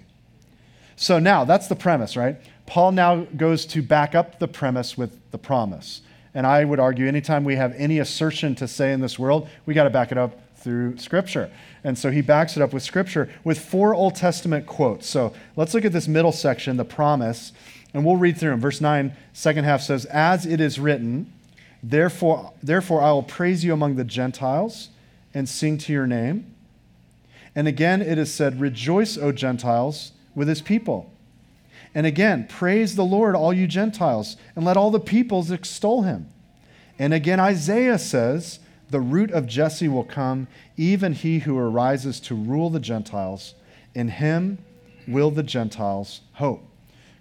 So 0.95 1.19
now 1.19 1.43
that's 1.43 1.67
the 1.67 1.75
premise, 1.75 2.15
right? 2.15 2.37
Paul 2.65 2.93
now 2.93 3.27
goes 3.37 3.65
to 3.67 3.81
back 3.81 4.15
up 4.15 4.39
the 4.39 4.47
premise 4.47 4.97
with 4.97 5.19
the 5.31 5.37
promise. 5.37 6.01
And 6.33 6.47
I 6.47 6.63
would 6.63 6.79
argue 6.79 7.07
anytime 7.07 7.43
we 7.43 7.57
have 7.57 7.73
any 7.75 7.99
assertion 7.99 8.55
to 8.55 8.67
say 8.67 8.93
in 8.93 9.01
this 9.01 9.19
world, 9.19 9.47
we 9.65 9.73
got 9.73 9.83
to 9.83 9.89
back 9.89 10.11
it 10.11 10.17
up 10.17 10.39
through 10.63 10.97
Scripture. 10.97 11.51
And 11.83 11.97
so 11.97 12.09
he 12.09 12.21
backs 12.21 12.55
it 12.55 12.63
up 12.63 12.73
with 12.73 12.83
Scripture 12.83 13.29
with 13.43 13.59
four 13.59 13.93
Old 13.93 14.15
Testament 14.15 14.65
quotes. 14.65 15.07
So 15.07 15.33
let's 15.55 15.73
look 15.73 15.85
at 15.85 15.91
this 15.91 16.07
middle 16.07 16.31
section, 16.31 16.77
the 16.77 16.85
promise, 16.85 17.51
and 17.93 18.05
we'll 18.05 18.15
read 18.15 18.37
through 18.37 18.51
them. 18.51 18.61
Verse 18.61 18.81
9, 18.81 19.15
second 19.33 19.65
half 19.65 19.81
says, 19.81 20.05
As 20.05 20.45
it 20.45 20.61
is 20.61 20.79
written, 20.79 21.31
therefore, 21.83 22.53
therefore 22.63 23.01
I 23.01 23.11
will 23.11 23.23
praise 23.23 23.63
you 23.63 23.73
among 23.73 23.95
the 23.95 24.03
Gentiles 24.03 24.89
and 25.33 25.47
sing 25.47 25.77
to 25.79 25.93
your 25.93 26.07
name. 26.07 26.55
And 27.55 27.67
again 27.67 28.01
it 28.01 28.17
is 28.17 28.33
said, 28.33 28.59
Rejoice, 28.59 29.17
O 29.17 29.31
Gentiles, 29.31 30.13
with 30.33 30.47
his 30.47 30.61
people. 30.61 31.11
And 31.95 32.07
again, 32.07 32.47
praise 32.47 32.95
the 32.95 33.05
Lord, 33.05 33.35
all 33.35 33.53
you 33.53 33.67
Gentiles, 33.67 34.37
and 34.55 34.65
let 34.65 34.77
all 34.77 34.89
the 34.89 34.99
peoples 34.99 35.51
extol 35.51 36.03
him. 36.03 36.27
And 36.97 37.13
again, 37.13 37.39
Isaiah 37.39 37.99
says, 37.99 38.59
The 38.93 39.01
root 39.01 39.31
of 39.31 39.47
Jesse 39.47 39.87
will 39.87 40.03
come, 40.03 40.47
even 40.77 41.13
he 41.13 41.39
who 41.39 41.57
arises 41.57 42.19
to 42.19 42.35
rule 42.35 42.69
the 42.69 42.79
Gentiles. 42.79 43.55
In 43.95 44.07
him 44.07 44.59
will 45.07 45.31
the 45.31 45.41
Gentiles 45.41 46.21
hope. 46.33 46.63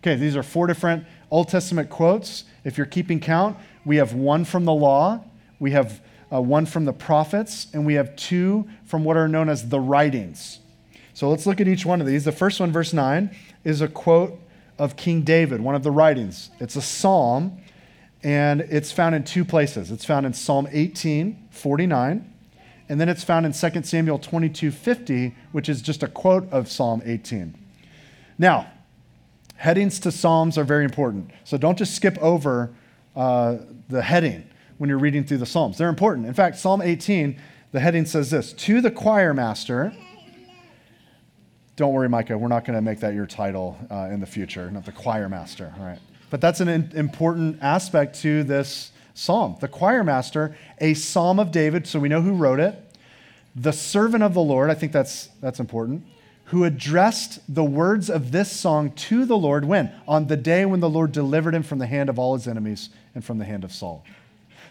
Okay, 0.01 0.15
these 0.15 0.37
are 0.37 0.43
four 0.43 0.67
different 0.67 1.07
Old 1.31 1.49
Testament 1.49 1.89
quotes. 1.89 2.45
If 2.63 2.77
you're 2.77 2.87
keeping 2.87 3.21
count, 3.21 3.57
we 3.87 3.97
have 3.97 4.13
one 4.13 4.45
from 4.45 4.67
the 4.67 4.73
law, 4.75 5.25
we 5.61 5.71
have 5.71 6.03
uh, 6.31 6.43
one 6.43 6.67
from 6.67 6.85
the 6.85 6.93
prophets, 6.93 7.69
and 7.73 7.87
we 7.87 7.95
have 7.95 8.17
two 8.17 8.69
from 8.85 9.03
what 9.03 9.17
are 9.17 9.27
known 9.27 9.49
as 9.49 9.71
the 9.71 9.81
writings. 9.81 10.61
So 11.15 11.31
let's 11.31 11.47
look 11.47 11.59
at 11.59 11.69
each 11.69 11.87
one 11.87 12.03
of 12.03 12.07
these. 12.07 12.27
The 12.27 12.33
first 12.33 12.61
one, 12.61 12.71
verse 12.71 12.93
9, 12.93 13.35
is 13.65 13.81
a 13.81 13.89
quote 13.89 14.39
of 14.79 14.97
King 14.97 15.23
David, 15.23 15.63
one 15.63 15.75
of 15.75 15.85
the 15.85 15.91
writings. 15.91 16.51
It's 16.61 16.77
a 16.77 16.83
psalm, 16.83 17.63
and 18.23 18.61
it's 18.63 18.93
found 18.93 19.15
in 19.15 19.25
two 19.25 19.45
places. 19.45 19.91
It's 19.91 20.05
found 20.05 20.27
in 20.27 20.33
Psalm 20.33 20.69
18, 20.71 21.49
49, 21.51 22.35
and 22.89 23.01
then 23.01 23.09
it's 23.09 23.25
found 23.25 23.47
in 23.47 23.53
2 23.53 23.83
Samuel 23.83 24.19
22, 24.19 24.71
50, 24.71 25.35
which 25.53 25.69
is 25.69 25.83
just 25.83 26.03
a 26.03 26.09
quote 26.09 26.51
of 26.53 26.69
Psalm 26.69 27.03
18. 27.05 27.55
Now, 28.39 28.71
headings 29.57 30.01
to 30.01 30.13
Psalms 30.13 30.59
are 30.59 30.65
very 30.65 30.85
important. 30.85 31.31
So 31.45 31.57
don't 31.57 31.79
just 31.79 31.95
skip 31.95 32.19
over 32.19 32.73
uh, 33.17 33.59
the 33.89 34.03
heading 34.03 34.49
when 34.79 34.89
you're 34.89 34.99
reading 34.99 35.25
through 35.25 35.39
the 35.39 35.47
Psalms. 35.47 35.79
They're 35.79 35.89
important. 35.89 36.27
In 36.27 36.35
fact, 36.35 36.59
Psalm 36.59 36.83
18, 36.83 37.41
the 37.73 37.81
heading 37.81 38.05
says 38.05 38.31
this 38.31 38.53
To 38.53 38.81
the 38.81 38.91
choir 38.91 39.35
master, 39.35 39.93
don't 41.77 41.93
worry, 41.93 42.09
Micah, 42.09 42.37
we're 42.37 42.49
not 42.49 42.65
going 42.65 42.77
to 42.77 42.83
make 42.83 43.01
that 43.01 43.15
your 43.15 43.27
title 43.27 43.79
uh, 43.91 44.09
in 44.13 44.21
the 44.21 44.27
future, 44.27 44.71
not 44.71 44.85
the 44.85 44.93
choir 44.93 45.29
master. 45.29 45.73
All 45.79 45.87
right. 45.87 45.99
But 46.33 46.41
that's 46.41 46.61
an 46.61 46.93
important 46.95 47.59
aspect 47.61 48.19
to 48.23 48.43
this 48.43 48.91
psalm. 49.13 49.59
The 49.61 49.69
choir 49.69 50.03
master, 50.03 50.57
a 50.81 50.95
psalm 50.95 51.39
of 51.39 51.53
David, 51.53 51.87
so 51.87 52.01
we 52.01 52.09
know 52.09 52.23
who 52.23 52.33
wrote 52.33 52.59
it. 52.59 52.75
The 53.55 53.71
servant 53.71 54.23
of 54.23 54.33
the 54.33 54.41
Lord, 54.41 54.71
I 54.71 54.75
think 54.75 54.93
that's, 54.93 55.27
that's 55.43 55.61
important, 55.61 56.07
who 56.47 56.65
addressed 56.65 57.41
the 57.55 57.63
words 57.63 58.09
of 58.09 58.33
this 58.33 58.51
song 58.51 58.93
to 58.93 59.27
the 59.27 59.37
Lord 59.37 59.67
when? 59.67 59.93
On 60.09 60.29
the 60.29 60.39
day 60.39 60.65
when 60.65 60.81
the 60.81 60.89
Lord 60.89 61.13
delivered 61.13 61.55
him 61.55 61.63
from 61.63 61.81
the 61.81 61.87
hand 61.87 62.09
of 62.09 62.19
all 62.19 62.35
his 62.35 62.49
enemies 62.49 62.89
and 63.15 63.23
from 63.23 63.37
the 63.37 63.45
hand 63.45 63.63
of 63.63 63.71
Saul. 63.71 64.03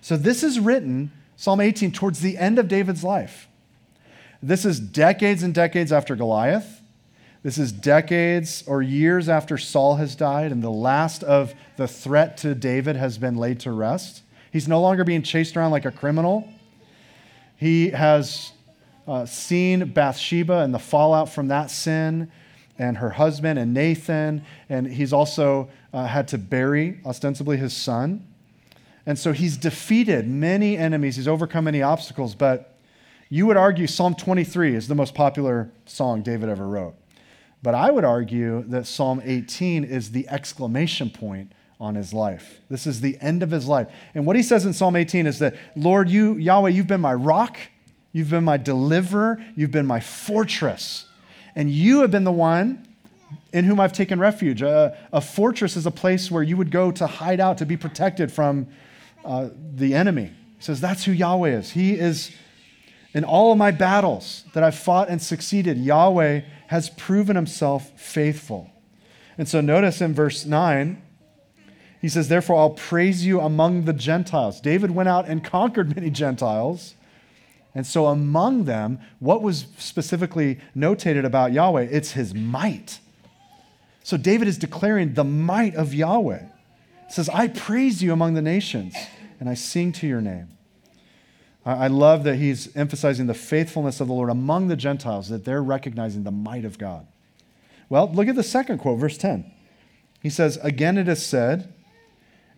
So 0.02 0.17
this 0.17 0.41
is 0.41 0.60
written, 0.60 1.12
Psalm 1.38 1.60
18, 1.60 1.91
towards 1.91 2.21
the 2.21 2.39
end 2.39 2.58
of 2.58 2.69
David's 2.69 3.04
life. 3.04 3.47
This 4.41 4.65
is 4.65 4.80
decades 4.80 5.43
and 5.43 5.54
decades 5.54 5.91
after 5.91 6.15
Goliath. 6.15 6.81
This 7.43 7.58
is 7.58 7.71
decades 7.71 8.63
or 8.67 8.84
years 8.84 9.27
after 9.27 9.58
Saul 9.58 9.95
has 9.95 10.15
died, 10.15 10.51
and 10.51 10.63
the 10.63 10.69
last 10.69 11.23
of 11.23 11.56
the 11.75 11.88
threat 11.88 12.38
to 12.38 12.54
David 12.54 12.95
has 12.95 13.17
been 13.17 13.36
laid 13.36 13.60
to 13.62 13.71
rest. 13.71 14.21
He's 14.51 14.67
no 14.67 14.80
longer 14.80 15.04
being 15.04 15.23
chased 15.23 15.58
around 15.58 15.71
like 15.71 15.86
a 15.86 15.91
criminal. 15.91 16.47
He 17.58 17.89
has 17.91 18.51
uh, 19.08 19.25
seen 19.25 19.91
Bathsheba 19.91 20.60
and 20.60 20.71
the 20.71 20.80
fallout 20.80 21.30
from 21.30 21.47
that 21.47 21.71
sin, 21.71 22.32
and 22.77 22.97
her 22.97 23.10
husband 23.10 23.58
and 23.58 23.73
Nathan, 23.73 24.45
and 24.69 24.86
he's 24.86 25.12
also 25.12 25.69
uh, 25.93 26.06
had 26.06 26.27
to 26.30 26.38
bury, 26.38 26.99
ostensibly, 27.06 27.58
his 27.58 27.75
son. 27.75 28.27
And 29.08 29.17
so 29.17 29.32
he's 29.32 29.58
defeated 29.58 30.27
many 30.27 30.77
enemies, 30.77 31.15
he's 31.15 31.27
overcome 31.27 31.63
many 31.63 31.82
obstacles, 31.82 32.36
but 32.36 32.77
you 33.30 33.47
would 33.47 33.58
argue 33.58 33.88
Psalm 33.88 34.13
23 34.13 34.75
is 34.75 34.88
the 34.88 34.95
most 34.95 35.15
popular 35.15 35.71
song 35.86 36.21
David 36.21 36.47
ever 36.47 36.67
wrote. 36.67 36.95
But 37.63 37.76
I 37.76 37.91
would 37.91 38.04
argue 38.04 38.63
that 38.63 38.88
Psalm 38.88 39.21
18 39.24 39.84
is 39.84 40.12
the 40.12 40.28
exclamation 40.30 41.10
point 41.10 41.52
on 41.80 41.95
his 41.95 42.13
life. 42.13 42.60
This 42.69 42.88
is 42.88 43.02
the 43.02 43.17
end 43.21 43.43
of 43.43 43.52
his 43.52 43.67
life. 43.67 43.88
And 44.13 44.26
what 44.26 44.36
he 44.36 44.43
says 44.43 44.65
in 44.65 44.74
Psalm 44.74 44.95
18 44.95 45.28
is 45.28 45.39
that, 45.39 45.56
Lord, 45.76 46.10
you, 46.10 46.36
Yahweh, 46.36 46.69
you've 46.69 46.88
been 46.88 47.02
my 47.02 47.13
rock, 47.13 47.58
you've 48.12 48.30
been 48.30 48.43
my 48.43 48.58
deliverer, 48.58 49.43
you've 49.56 49.71
been 49.71 49.88
my 49.88 50.00
fortress. 50.00 51.06
And 51.56 51.69
you 51.69 52.02
have 52.02 52.12
been 52.12 52.24
the 52.24 52.32
one 52.32 52.88
in 53.54 53.65
whom 53.65 53.80
I've 53.80 53.93
taken 53.93 54.19
refuge. 54.19 54.62
A, 54.62 54.97
a 55.12 55.21
fortress 55.21 55.76
is 55.76 55.86
a 55.86 55.91
place 55.91 56.32
where 56.32 56.43
you 56.43 56.58
would 56.58 56.71
go 56.71 56.91
to 56.91 57.08
hide 57.08 57.39
out, 57.39 57.58
to 57.60 57.65
be 57.65 57.78
protected 57.78 58.32
from 58.32 58.67
uh, 59.26 59.50
the 59.76 59.93
enemy. 59.93 60.32
He 60.58 60.63
says, 60.63 60.82
That's 60.82 61.04
who 61.04 61.12
Yahweh 61.12 61.50
is. 61.50 61.71
He 61.71 61.93
is 61.93 62.32
in 63.13 63.24
all 63.24 63.52
of 63.52 63.58
my 63.58 63.71
battles 63.71 64.45
that 64.54 64.63
I've 64.63 64.76
fought 64.76 65.10
and 65.10 65.21
succeeded. 65.21 65.78
Yahweh 65.78 66.41
has 66.72 66.90
proven 66.90 67.36
himself 67.36 68.00
faithful. 68.00 68.72
And 69.38 69.46
so 69.46 69.60
notice 69.60 70.00
in 70.00 70.14
verse 70.14 70.46
9, 70.46 71.02
he 72.00 72.08
says, 72.08 72.30
Therefore 72.30 72.56
I'll 72.56 72.70
praise 72.70 73.26
you 73.26 73.42
among 73.42 73.84
the 73.84 73.92
Gentiles. 73.92 74.62
David 74.62 74.92
went 74.92 75.10
out 75.10 75.28
and 75.28 75.44
conquered 75.44 75.94
many 75.94 76.10
Gentiles. 76.10 76.96
And 77.76 77.86
so 77.86 78.06
among 78.06 78.64
them, 78.64 79.00
what 79.20 79.42
was 79.42 79.66
specifically 79.78 80.62
notated 80.74 81.26
about 81.26 81.52
Yahweh? 81.52 81.90
It's 81.92 82.14
his 82.14 82.34
might. 82.34 83.00
So 84.06 84.16
David 84.16 84.48
is 84.48 84.58
declaring 84.58 85.16
the 85.16 85.26
might 85.26 85.76
of 85.76 85.94
Yahweh. 85.94 86.44
Says, 87.10 87.28
I 87.28 87.50
praise 87.50 88.02
you 88.02 88.14
among 88.14 88.36
the 88.36 88.42
nations, 88.42 88.96
and 89.42 89.50
I 89.50 89.56
sing 89.56 89.92
to 89.92 90.08
your 90.08 90.22
name. 90.22 90.48
I 91.63 91.88
love 91.88 92.24
that 92.24 92.38
he's 92.38 92.76
emphasizing 92.76 93.28
the 93.28 93.36
faithfulness 93.36 94.02
of 94.02 94.08
the 94.08 94.13
Lord 94.13 94.32
among 94.32 94.67
the 94.67 94.76
Gentiles, 94.76 95.30
that 95.30 95.45
they're 95.45 95.62
recognizing 95.62 96.24
the 96.24 96.32
might 96.32 96.65
of 96.65 96.80
God. 96.80 97.06
Well, 97.88 98.12
look 98.12 98.28
at 98.28 98.36
the 98.36 98.43
second 98.43 98.80
quote, 98.80 99.00
verse 99.00 99.17
10. 99.17 99.52
He 100.21 100.30
says, 100.30 100.58
Again 100.63 100.97
it 100.97 101.08
is 101.08 101.24
said, 101.24 101.74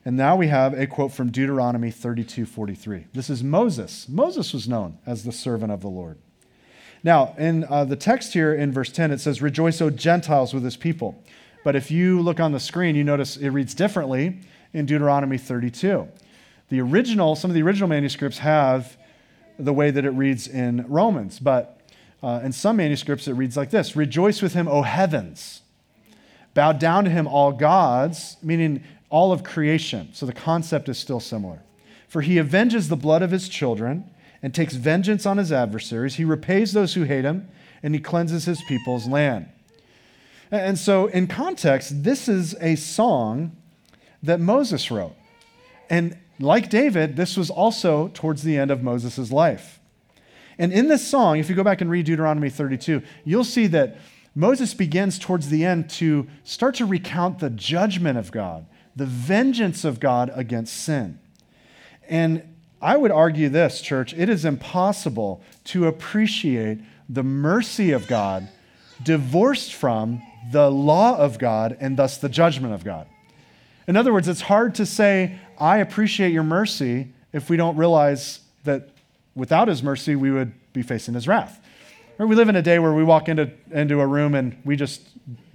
and 0.06 0.18
now 0.18 0.36
we 0.36 0.48
have 0.48 0.74
a 0.74 0.88
quote 0.88 1.12
from 1.12 1.32
Deuteronomy 1.32 1.92
32 1.92 2.46
43. 2.46 3.08
This 3.14 3.30
is 3.30 3.44
Moses. 3.44 4.08
Moses 4.08 4.54
was 4.54 4.68
known 4.68 4.98
as 5.06 5.24
the 5.24 5.32
servant 5.32 5.72
of 5.72 5.82
the 5.82 5.88
Lord. 5.88 6.18
Now, 7.04 7.36
in 7.38 7.66
uh, 7.66 7.84
the 7.84 7.96
text 7.96 8.34
here 8.34 8.54
in 8.54 8.72
verse 8.72 8.92
10, 8.92 9.12
it 9.12 9.20
says, 9.20 9.42
Rejoice, 9.42 9.82
O 9.82 9.90
Gentiles, 9.90 10.54
with 10.54 10.64
his 10.64 10.78
people. 10.78 11.22
But 11.64 11.76
if 11.76 11.92
you 11.92 12.22
look 12.22 12.40
on 12.40 12.52
the 12.52 12.60
screen, 12.60 12.96
you 12.96 13.04
notice 13.04 13.36
it 13.38 13.50
reads 13.50 13.74
differently 13.74 14.40
in 14.74 14.86
Deuteronomy 14.86 15.38
32. 15.38 16.08
The 16.70 16.82
original, 16.82 17.36
some 17.36 17.52
of 17.52 17.56
the 17.56 17.62
original 17.62 17.88
manuscripts 17.88 18.40
have 18.40 18.98
the 19.60 19.74
way 19.74 19.92
that 19.92 20.06
it 20.06 20.12
reads 20.12 20.48
in 20.48 20.86
Romans, 20.88 21.40
but 21.40 21.80
uh, 22.22 22.42
in 22.44 22.52
some 22.52 22.78
manuscripts 22.78 23.28
it 23.28 23.34
reads 23.34 23.58
like 23.58 23.70
this 23.70 23.96
Rejoice 23.96 24.42
with 24.42 24.54
him, 24.54 24.68
O 24.68 24.82
heavens. 24.82 25.62
Bow 26.54 26.72
down 26.72 27.04
to 27.04 27.10
him, 27.10 27.28
all 27.28 27.52
gods, 27.52 28.38
meaning 28.42 28.84
all 29.10 29.32
of 29.32 29.44
creation. 29.44 30.10
So 30.14 30.26
the 30.26 30.34
concept 30.34 30.88
is 30.88 30.98
still 30.98 31.20
similar. 31.20 31.60
For 32.08 32.22
he 32.22 32.40
avenges 32.40 32.90
the 32.90 32.96
blood 32.96 33.24
of 33.24 33.32
his 33.32 33.50
children 33.50 34.10
and 34.44 34.54
takes 34.54 34.76
vengeance 34.76 35.26
on 35.26 35.38
his 35.38 35.52
adversaries. 35.52 36.16
He 36.16 36.26
repays 36.26 36.74
those 36.74 36.94
who 36.94 37.04
hate 37.04 37.26
him, 37.26 37.50
and 37.82 37.96
he 37.96 38.00
cleanses 38.02 38.46
his 38.46 38.62
people's 38.64 39.08
land. 39.08 39.50
And 40.52 40.78
so, 40.78 41.08
in 41.08 41.28
context, 41.28 42.04
this 42.04 42.30
is 42.30 42.56
a 42.62 42.76
song 42.76 43.56
that 44.22 44.40
Moses 44.40 44.92
wrote. 44.92 45.16
And 45.90 46.18
like 46.40 46.70
David, 46.70 47.16
this 47.16 47.38
was 47.38 47.50
also 47.50 48.10
towards 48.14 48.44
the 48.44 48.58
end 48.58 48.72
of 48.72 48.84
Moses' 48.84 49.32
life. 49.32 49.80
And 50.58 50.72
in 50.72 50.88
this 50.88 51.08
song, 51.08 51.40
if 51.40 51.50
you 51.50 51.56
go 51.56 51.64
back 51.64 51.82
and 51.82 51.90
read 51.90 52.06
Deuteronomy 52.06 52.50
32, 52.50 53.02
you'll 53.24 53.44
see 53.44 53.68
that 53.68 53.98
Moses 54.36 54.74
begins 54.74 55.20
towards 55.20 55.50
the 55.50 55.66
end 55.66 55.90
to 55.92 56.28
start 56.44 56.76
to 56.76 56.86
recount 56.86 57.40
the 57.40 57.50
judgment 57.50 58.18
of 58.18 58.32
God, 58.32 58.66
the 58.96 59.06
vengeance 59.06 59.84
of 59.84 60.00
God 60.00 60.32
against 60.34 60.76
sin. 60.76 61.20
And 62.10 62.44
I 62.82 62.98
would 62.98 63.12
argue 63.12 63.50
this, 63.50 63.82
church, 63.82 64.14
it 64.14 64.30
is 64.30 64.44
impossible 64.44 65.42
to 65.66 65.88
appreciate 65.88 66.80
the 67.08 67.24
mercy 67.24 67.92
of 67.92 68.08
God 68.08 68.50
divorced 69.04 69.74
from 69.74 70.22
the 70.52 70.70
law 70.70 71.18
of 71.18 71.40
God 71.40 71.78
and 71.80 71.96
thus 71.98 72.18
the 72.18 72.30
judgment 72.30 72.74
of 72.74 72.84
God. 72.84 73.08
In 73.88 73.96
other 73.96 74.14
words, 74.14 74.28
it's 74.28 74.42
hard 74.42 74.76
to 74.76 74.86
say, 74.86 75.40
I 75.60 75.78
appreciate 75.78 76.32
your 76.32 76.44
mercy 76.44 77.10
if 77.32 77.50
we 77.50 77.58
don't 77.58 77.76
realize 77.76 78.42
that 78.64 78.90
without 79.36 79.68
his 79.68 79.84
mercy, 79.84 80.16
we 80.16 80.32
would 80.32 80.54
be 80.74 80.82
facing 80.82 81.14
his 81.14 81.28
wrath. 81.28 81.60
Or 82.20 82.28
we 82.28 82.36
live 82.36 82.50
in 82.50 82.56
a 82.56 82.62
day 82.62 82.80
where 82.80 82.94
we 82.94 83.04
walk 83.04 83.28
into, 83.28 83.52
into 83.72 84.00
a 84.00 84.08
room 84.08 84.36
and 84.36 84.56
we 84.64 84.76
just 84.76 85.02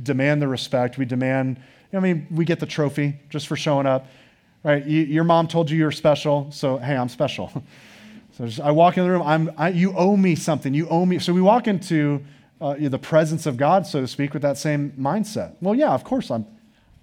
demand 0.02 0.42
the 0.42 0.48
respect. 0.48 0.98
We 0.98 1.04
demand, 1.04 1.60
I 1.92 2.00
mean, 2.00 2.26
we 2.30 2.44
get 2.44 2.58
the 2.58 2.66
trophy 2.66 3.18
just 3.30 3.46
for 3.46 3.56
showing 3.56 3.86
up. 3.86 4.06
Right? 4.64 4.84
You, 4.84 5.02
your 5.02 5.24
mom 5.24 5.46
told 5.46 5.70
you 5.70 5.78
you're 5.78 5.92
special, 5.92 6.50
so 6.50 6.78
hey, 6.78 6.96
I'm 6.96 7.08
special. 7.08 7.50
so 8.36 8.46
just, 8.46 8.60
I 8.60 8.72
walk 8.72 8.96
in 8.96 9.04
the 9.04 9.10
room, 9.10 9.22
I'm, 9.22 9.52
I, 9.56 9.68
you 9.68 9.94
owe 9.96 10.16
me 10.16 10.34
something. 10.34 10.74
You 10.74 10.88
owe 10.88 11.06
me. 11.06 11.20
So 11.20 11.32
we 11.32 11.40
walk 11.40 11.68
into 11.68 12.24
uh, 12.60 12.74
the 12.78 12.98
presence 12.98 13.46
of 13.46 13.56
God, 13.56 13.86
so 13.86 14.00
to 14.00 14.08
speak, 14.08 14.32
with 14.32 14.42
that 14.42 14.58
same 14.58 14.90
mindset. 14.98 15.54
Well, 15.60 15.76
yeah, 15.76 15.90
of 15.90 16.02
course, 16.02 16.30
I'm, 16.30 16.44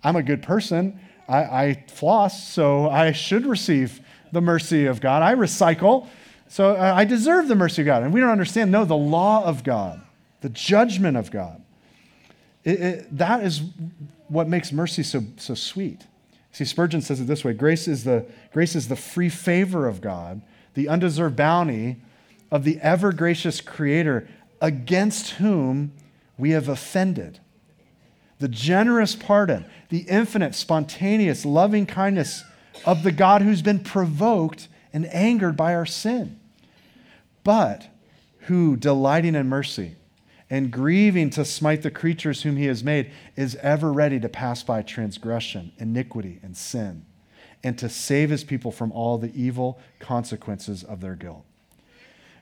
I'm 0.04 0.18
a 0.18 0.24
good 0.24 0.44
person. 0.44 1.00
I, 1.28 1.38
I 1.38 1.84
floss, 1.88 2.48
so 2.48 2.90
I 2.90 3.12
should 3.12 3.46
receive 3.46 4.02
the 4.32 4.42
mercy 4.42 4.86
of 4.86 5.02
God. 5.02 5.24
I 5.24 5.36
recycle, 5.36 6.08
so 6.48 6.72
uh, 6.72 6.94
I 6.96 7.06
deserve 7.06 7.48
the 7.48 7.56
mercy 7.56 7.82
of 7.82 7.86
God. 7.86 8.04
And 8.04 8.14
we 8.14 8.20
don't 8.20 8.30
understand, 8.30 8.72
no, 8.72 8.86
the 8.86 8.96
law 8.96 9.44
of 9.44 9.64
God, 9.64 10.02
the 10.42 10.50
judgment 10.50 11.18
of 11.18 11.32
God. 11.32 11.62
It, 12.64 12.82
it, 12.82 13.18
that 13.18 13.44
is 13.44 13.62
what 14.28 14.48
makes 14.48 14.72
mercy 14.72 15.04
so, 15.04 15.24
so 15.38 15.54
sweet. 15.54 16.02
See, 16.52 16.66
Spurgeon 16.66 17.02
says 17.02 17.20
it 17.20 17.26
this 17.26 17.44
way 17.44 17.54
grace 17.54 17.88
is, 17.88 18.04
the, 18.04 18.26
grace 18.54 18.76
is 18.76 18.88
the 18.88 18.96
free 18.96 19.30
favor 19.30 19.88
of 19.88 20.02
God, 20.02 20.42
the 20.74 20.88
undeserved 20.88 21.36
bounty 21.36 21.98
of 22.52 22.64
the 22.64 22.80
ever 22.82 23.12
gracious 23.12 23.62
Creator 23.62 24.28
against 24.62 25.32
whom 25.32 25.92
we 26.38 26.52
have 26.52 26.70
offended. 26.70 27.40
The 28.40 28.48
generous 28.48 29.16
pardon, 29.16 29.66
the 29.90 30.00
infinite, 30.00 30.56
spontaneous, 30.56 31.46
loving 31.46 31.86
kindness 31.86 32.44
of 32.86 33.04
the 33.04 33.12
God 33.12 33.42
who's 33.42 33.62
been 33.62 33.80
provoked 33.80 34.68
and 34.92 35.06
angered 35.14 35.56
by 35.56 35.74
our 35.76 35.86
sin, 35.86 36.40
but 37.44 37.88
who, 38.42 38.76
delighting 38.76 39.36
in 39.36 39.48
mercy 39.48 39.96
and 40.50 40.72
grieving 40.72 41.30
to 41.32 41.44
smite 41.44 41.82
the 41.82 41.92
creatures 41.92 42.44
whom 42.44 42.58
he 42.58 42.66
has 42.66 42.84
made, 42.84 43.12
is 43.36 43.56
ever 43.58 43.92
ready 43.92 44.20
to 44.20 44.30
pass 44.30 44.64
by 44.64 44.82
transgression, 44.82 45.72
iniquity, 45.78 46.40
and 46.44 46.56
sin, 46.56 47.06
and 47.64 47.78
to 47.80 47.90
save 47.90 48.30
his 48.30 48.44
people 48.44 48.72
from 48.72 48.92
all 48.92 49.18
the 49.18 49.34
evil 49.34 49.80
consequences 50.00 50.84
of 50.84 51.02
their 51.02 51.16
guilt. 51.16 51.44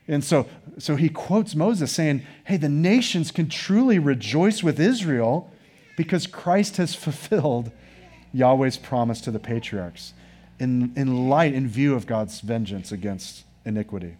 And 0.06 0.22
so, 0.22 0.46
so 0.78 0.96
he 0.96 1.08
quotes 1.08 1.54
Moses 1.54 1.90
saying, 1.90 2.22
Hey, 2.44 2.58
the 2.58 2.68
nations 2.68 3.30
can 3.30 3.48
truly 3.48 3.98
rejoice 3.98 4.62
with 4.62 4.78
Israel 4.78 5.50
because 5.96 6.26
Christ 6.26 6.76
has 6.76 6.94
fulfilled 6.94 7.70
Yahweh's 8.32 8.76
promise 8.76 9.20
to 9.22 9.30
the 9.30 9.38
patriarchs 9.38 10.12
in, 10.58 10.92
in 10.96 11.28
light, 11.28 11.54
in 11.54 11.68
view 11.68 11.94
of 11.94 12.06
God's 12.06 12.40
vengeance 12.40 12.92
against 12.92 13.44
iniquity. 13.64 14.16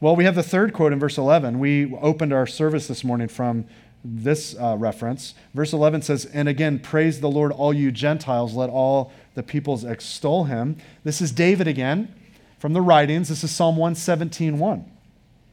Well, 0.00 0.14
we 0.14 0.24
have 0.24 0.34
the 0.34 0.42
third 0.42 0.72
quote 0.72 0.92
in 0.92 0.98
verse 0.98 1.16
11. 1.16 1.58
We 1.58 1.94
opened 1.94 2.32
our 2.32 2.46
service 2.46 2.86
this 2.86 3.02
morning 3.02 3.28
from 3.28 3.64
this 4.04 4.54
uh, 4.60 4.76
reference. 4.78 5.34
Verse 5.54 5.72
11 5.72 6.02
says, 6.02 6.26
And 6.26 6.48
again, 6.48 6.78
praise 6.78 7.20
the 7.20 7.30
Lord, 7.30 7.50
all 7.52 7.72
you 7.72 7.90
Gentiles, 7.90 8.54
let 8.54 8.70
all 8.70 9.12
the 9.34 9.42
peoples 9.42 9.84
extol 9.84 10.44
him. 10.44 10.76
This 11.02 11.20
is 11.20 11.32
David 11.32 11.66
again 11.66 12.14
from 12.58 12.72
the 12.72 12.82
writings. 12.82 13.28
This 13.28 13.42
is 13.42 13.50
Psalm 13.50 13.76
117 13.76 14.58
1. 14.58 14.92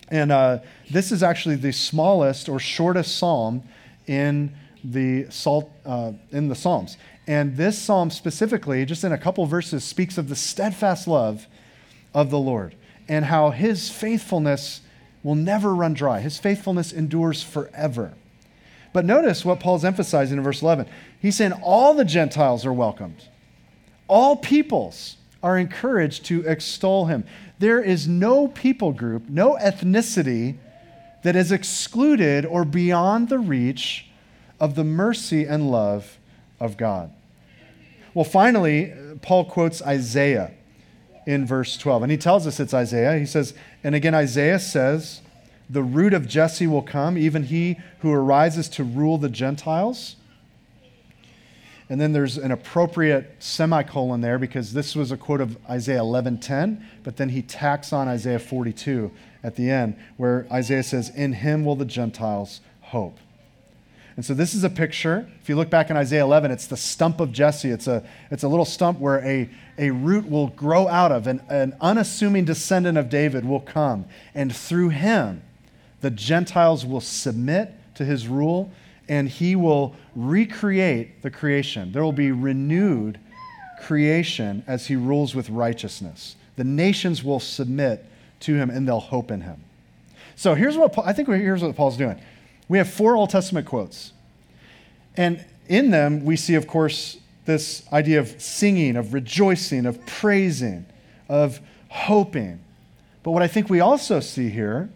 And 0.10 0.32
uh, 0.32 0.60
this 0.92 1.12
is 1.12 1.24
actually 1.24 1.56
the 1.56 1.72
smallest 1.72 2.50
or 2.50 2.60
shortest 2.60 3.18
psalm 3.18 3.64
in 4.06 4.54
the, 4.84 5.28
salt, 5.30 5.72
uh, 5.86 6.12
in 6.32 6.50
the 6.50 6.56
Psalms. 6.56 6.98
And 7.26 7.56
this 7.56 7.78
psalm 7.78 8.10
specifically, 8.10 8.86
just 8.86 9.04
in 9.04 9.12
a 9.12 9.18
couple 9.18 9.46
verses, 9.46 9.84
speaks 9.84 10.18
of 10.18 10.30
the 10.30 10.36
steadfast 10.36 11.08
love 11.08 11.48
of 12.14 12.30
the 12.30 12.40
Lord 12.40 12.76
and 13.08 13.26
how 13.26 13.52
his 13.52 13.90
faithfulness 13.90 14.82
will 15.24 15.36
never 15.36 15.74
run 15.74 15.94
dry. 15.94 16.20
His 16.20 16.38
faithfulness 16.38 16.92
endures 16.92 17.42
forever. 17.42 18.14
But 18.92 19.06
notice 19.06 19.44
what 19.44 19.60
Paul's 19.60 19.86
emphasizing 19.86 20.38
in 20.38 20.44
verse 20.44 20.62
11. 20.62 20.86
He's 21.20 21.36
saying 21.36 21.54
all 21.64 21.94
the 21.94 22.06
Gentiles 22.06 22.66
are 22.66 22.74
welcomed, 22.74 23.28
all 24.08 24.36
peoples 24.36 25.18
are 25.42 25.58
encouraged 25.58 26.26
to 26.26 26.46
extol 26.48 27.06
him. 27.06 27.26
There 27.60 27.82
is 27.82 28.08
no 28.08 28.48
people 28.48 28.92
group, 28.92 29.30
no 29.30 29.56
ethnicity 29.56 30.58
that 31.24 31.36
is 31.36 31.52
excluded 31.52 32.46
or 32.46 32.66
beyond 32.66 33.30
the 33.30 33.40
reach 33.40 34.08
of 34.64 34.76
the 34.76 34.84
mercy 34.86 35.44
and 35.44 35.70
love 35.70 36.18
of 36.58 36.78
God. 36.78 37.12
Well, 38.14 38.24
finally, 38.24 38.94
Paul 39.22 39.44
quotes 39.44 39.82
Isaiah 39.82 40.52
in 41.28 41.46
verse 41.46 41.76
12, 41.76 42.04
and 42.04 42.10
he 42.10 42.18
tells 42.18 42.48
us 42.48 42.62
it's 42.62 42.74
Isaiah. 42.74 43.20
He 43.20 43.26
says, 43.26 43.54
and 43.84 43.94
again, 43.94 44.16
Isaiah 44.16 44.60
says, 44.60 45.20
The 45.70 45.84
root 45.84 46.14
of 46.14 46.30
Jesse 46.30 46.66
will 46.66 46.82
come, 46.82 47.18
even 47.18 47.44
he 47.44 47.76
who 48.00 48.14
arises 48.14 48.70
to 48.70 48.86
rule 48.86 49.18
the 49.18 49.28
Gentiles. 49.28 50.16
And 51.90 52.00
then 52.00 52.14
there's 52.14 52.38
an 52.38 52.52
appropriate 52.52 53.36
semicolon 53.40 54.22
there 54.22 54.40
because 54.40 54.72
this 54.72 54.96
was 54.96 55.12
a 55.12 55.18
quote 55.18 55.42
of 55.42 55.58
Isaiah 55.70 56.00
11:10, 56.00 56.82
but 57.04 57.18
then 57.18 57.30
he 57.30 57.42
tacks 57.42 57.92
on 57.92 58.08
Isaiah 58.08 58.40
42 58.40 59.12
at 59.44 59.58
the 59.58 59.70
end 59.70 59.98
where 60.16 60.48
Isaiah 60.50 60.84
says, 60.84 61.10
"In 61.10 61.34
him 61.34 61.66
will 61.66 61.76
the 61.76 61.86
Gentiles 61.86 62.62
hope." 62.80 63.20
And 64.16 64.24
so 64.24 64.34
this 64.34 64.54
is 64.54 64.64
a 64.64 64.70
picture. 64.70 65.28
If 65.42 65.50
you 65.50 65.56
look 65.56 65.70
back 65.70 65.90
in 65.90 65.98
Isaiah 65.98 66.24
11, 66.24 66.52
it's 66.52 66.68
the 66.68 66.78
stump 66.78 67.20
of 67.20 67.32
Jesse. 67.32 67.70
It's 67.70 67.88
a, 67.88 68.04
it's 68.30 68.44
a 68.44 68.48
little 68.48 68.66
stump 68.66 69.00
where 69.00 69.20
a, 69.26 69.50
a 69.78 69.90
root 69.90 70.30
will 70.30 70.48
grow 70.48 70.88
out 70.88 71.12
of, 71.12 71.26
and 71.26 71.42
an 71.50 71.76
unassuming 71.82 72.46
descendant 72.46 72.98
of 72.98 73.10
David 73.10 73.44
will 73.44 73.60
come. 73.60 74.06
And 74.36 74.56
through 74.56 74.90
him, 74.90 75.42
the 76.02 76.12
Gentiles 76.12 76.86
will 76.86 77.02
submit 77.02 77.74
to 77.96 78.06
his 78.06 78.28
rule, 78.28 78.72
and 79.10 79.28
he 79.28 79.56
will 79.56 79.96
recreate 80.16 81.24
the 81.24 81.32
creation. 81.32 81.92
There 81.92 82.04
will 82.04 82.12
be 82.12 82.32
renewed 82.32 83.20
creation 83.82 84.64
as 84.68 84.88
he 84.88 84.96
rules 84.96 85.34
with 85.34 85.50
righteousness. 85.50 86.36
The 86.56 86.64
nations 86.64 87.24
will 87.24 87.40
submit 87.40 88.06
to 88.42 88.56
him, 88.56 88.70
and 88.70 88.88
they'll 88.88 89.00
hope 89.00 89.32
in 89.32 89.42
him. 89.42 89.64
So 90.36 90.56
here's 90.56 90.78
what 90.78 90.94
Paul, 90.94 91.04
I 91.06 91.14
think 91.14 91.28
here's 91.28 91.64
what 91.64 91.76
Paul's 91.76 91.98
doing. 91.98 92.20
We 92.68 92.78
have 92.78 92.90
four 92.90 93.16
Old 93.16 93.30
Testament 93.30 93.68
quotes. 93.68 94.14
And 95.16 95.44
in 95.68 95.92
them, 95.92 96.26
we 96.26 96.36
see, 96.36 96.56
of 96.56 96.68
course, 96.68 97.18
this 97.46 97.84
idea 97.92 98.20
of 98.20 98.42
singing, 98.42 98.96
of 98.96 99.14
rejoicing, 99.14 99.86
of 99.86 100.04
praising, 100.06 100.86
of 101.28 101.60
hoping. 101.90 102.60
But 103.22 103.32
what 103.32 103.44
I 103.44 103.48
think 103.48 103.70
we 103.70 103.80
also 103.80 104.20
see 104.20 104.50
here 104.50 104.90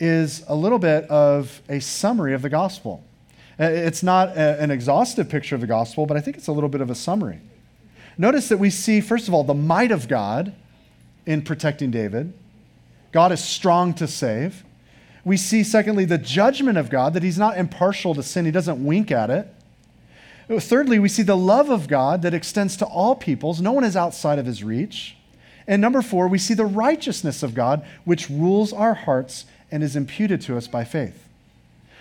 is 0.00 0.44
a 0.48 0.54
little 0.54 0.78
bit 0.78 1.04
of 1.04 1.62
a 1.68 1.80
summary 1.80 2.34
of 2.34 2.42
the 2.42 2.48
gospel. 2.48 3.04
Uh, 3.58 3.64
it's 3.64 4.02
not 4.02 4.36
a, 4.36 4.60
an 4.60 4.70
exhaustive 4.70 5.28
picture 5.28 5.54
of 5.54 5.60
the 5.60 5.66
gospel, 5.66 6.06
but 6.06 6.16
I 6.16 6.20
think 6.20 6.36
it's 6.36 6.48
a 6.48 6.52
little 6.52 6.68
bit 6.68 6.80
of 6.80 6.90
a 6.90 6.94
summary. 6.94 7.40
Notice 8.18 8.48
that 8.48 8.58
we 8.58 8.70
see, 8.70 9.00
first 9.00 9.28
of 9.28 9.34
all, 9.34 9.44
the 9.44 9.54
might 9.54 9.90
of 9.92 10.08
God 10.08 10.54
in 11.26 11.42
protecting 11.42 11.90
David. 11.90 12.32
God 13.12 13.32
is 13.32 13.42
strong 13.42 13.94
to 13.94 14.06
save. 14.08 14.64
We 15.24 15.36
see, 15.36 15.64
secondly, 15.64 16.04
the 16.04 16.18
judgment 16.18 16.76
of 16.76 16.90
God, 16.90 17.14
that 17.14 17.22
he's 17.22 17.38
not 17.38 17.56
impartial 17.56 18.14
to 18.14 18.22
sin, 18.22 18.44
he 18.44 18.50
doesn't 18.50 18.84
wink 18.84 19.10
at 19.10 19.30
it. 19.30 19.48
Thirdly, 20.60 20.98
we 20.98 21.08
see 21.08 21.22
the 21.22 21.36
love 21.36 21.70
of 21.70 21.88
God 21.88 22.20
that 22.22 22.34
extends 22.34 22.76
to 22.76 22.84
all 22.84 23.14
peoples. 23.14 23.60
No 23.62 23.72
one 23.72 23.84
is 23.84 23.96
outside 23.96 24.38
of 24.38 24.44
his 24.44 24.62
reach. 24.62 25.16
And 25.66 25.80
number 25.80 26.02
four, 26.02 26.28
we 26.28 26.36
see 26.36 26.52
the 26.52 26.66
righteousness 26.66 27.42
of 27.42 27.54
God, 27.54 27.86
which 28.04 28.28
rules 28.28 28.72
our 28.72 28.92
hearts 28.92 29.46
and 29.70 29.82
is 29.82 29.96
imputed 29.96 30.42
to 30.42 30.56
us 30.58 30.68
by 30.68 30.84
faith. 30.84 31.26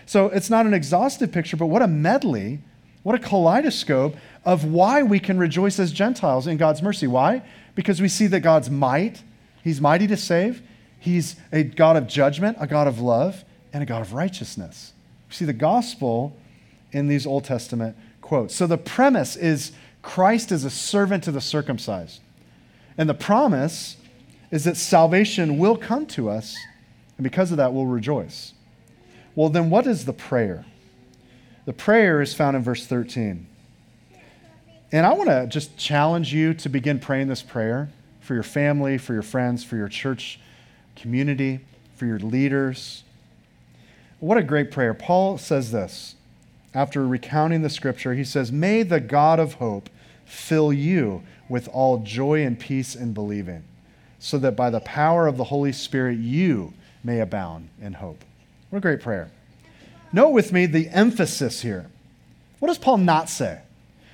So 0.06 0.28
it's 0.28 0.50
not 0.50 0.66
an 0.66 0.74
exhaustive 0.74 1.32
picture, 1.32 1.56
but 1.56 1.68
what 1.68 1.82
a 1.82 1.88
medley, 1.88 2.60
what 3.04 3.16
a 3.16 3.20
kaleidoscope 3.20 4.18
of 4.44 4.66
why 4.66 5.02
we 5.02 5.20
can 5.20 5.38
rejoice 5.38 5.80
as 5.80 5.94
Gentiles 5.94 6.46
in 6.46 6.58
God's 6.58 6.82
mercy. 6.82 7.08
Why? 7.08 7.42
Because 7.76 8.02
we 8.02 8.10
see 8.10 8.28
that 8.28 8.42
God's 8.42 8.70
might, 8.70 9.24
He's 9.64 9.80
mighty 9.80 10.08
to 10.08 10.18
save, 10.18 10.62
He's 11.04 11.36
a 11.52 11.64
God 11.64 11.98
of 11.98 12.08
judgment, 12.08 12.56
a 12.62 12.66
God 12.66 12.88
of 12.88 13.02
love, 13.02 13.44
and 13.74 13.84
a 13.84 13.86
God 13.86 14.02
of 14.02 14.14
righteousness. 14.14 14.94
See 15.30 15.44
the 15.44 15.52
gospel 15.52 16.34
in 16.94 17.10
these 17.10 17.26
Old 17.26 17.44
Testament 17.44 17.98
quotes. 18.22 18.56
So 18.56 18.68
the 18.68 18.78
premise 18.78 19.36
is 19.36 19.74
Christ 20.02 20.50
is 20.50 20.64
a 20.64 20.70
servant 20.70 21.26
to 21.26 21.34
the 21.34 21.42
circumcised. 21.42 22.22
And 22.98 23.10
the 23.10 23.14
promise 23.14 23.98
is 24.50 24.64
that 24.64 24.78
salvation 24.78 25.58
will 25.58 25.76
come 25.76 26.06
to 26.06 26.30
us, 26.30 26.56
and 27.18 27.26
because 27.26 27.52
of 27.52 27.58
that, 27.58 27.74
we'll 27.74 27.86
rejoice. 27.86 28.54
Well, 29.36 29.50
then, 29.50 29.70
what 29.70 29.86
is 29.86 30.06
the 30.06 30.14
prayer? 30.14 30.64
The 31.66 31.74
prayer 31.74 32.22
is 32.22 32.34
found 32.34 32.56
in 32.56 32.64
verse 32.64 32.88
13. 32.88 33.46
And 34.94 35.06
I 35.06 35.12
want 35.12 35.30
to 35.30 35.48
just 35.48 35.76
challenge 35.76 36.34
you 36.34 36.54
to 36.54 36.70
begin 36.70 36.98
praying 36.98 37.28
this 37.28 37.42
prayer 37.42 37.90
for 38.22 38.36
your 38.36 38.44
family, 38.44 38.98
for 38.98 39.12
your 39.12 39.22
friends, 39.22 39.66
for 39.66 39.76
your 39.76 39.90
church 39.90 40.40
community, 40.96 41.60
for 41.96 42.06
your 42.06 42.20
leaders, 42.20 43.04
What 44.20 44.38
a 44.38 44.44
great 44.44 44.72
prayer. 44.72 44.94
Paul 44.94 45.38
says 45.38 45.72
this 45.72 46.16
after 46.74 47.06
recounting 47.06 47.62
the 47.62 47.70
scripture. 47.70 48.14
He 48.14 48.24
says, 48.24 48.52
May 48.52 48.84
the 48.84 49.00
God 49.00 49.40
of 49.40 49.56
hope 49.56 49.90
fill 50.26 50.74
you 50.74 51.24
with 51.50 51.68
all 51.70 52.00
joy 52.00 52.44
and 52.44 52.58
peace 52.60 52.96
in 52.96 53.14
believing, 53.14 53.64
so 54.20 54.38
that 54.40 54.56
by 54.56 54.70
the 54.70 54.80
power 54.80 55.28
of 55.28 55.38
the 55.38 55.44
Holy 55.46 55.72
Spirit 55.72 56.18
you 56.18 56.74
may 57.04 57.20
abound 57.20 57.70
in 57.82 57.94
hope. 57.94 58.24
What 58.70 58.78
a 58.78 58.82
great 58.82 59.02
prayer. 59.02 59.30
Note 60.12 60.30
with 60.30 60.52
me 60.52 60.66
the 60.66 60.90
emphasis 60.90 61.62
here. 61.62 61.88
What 62.60 62.70
does 62.70 62.78
Paul 62.78 62.98
not 62.98 63.30
say? 63.30 63.60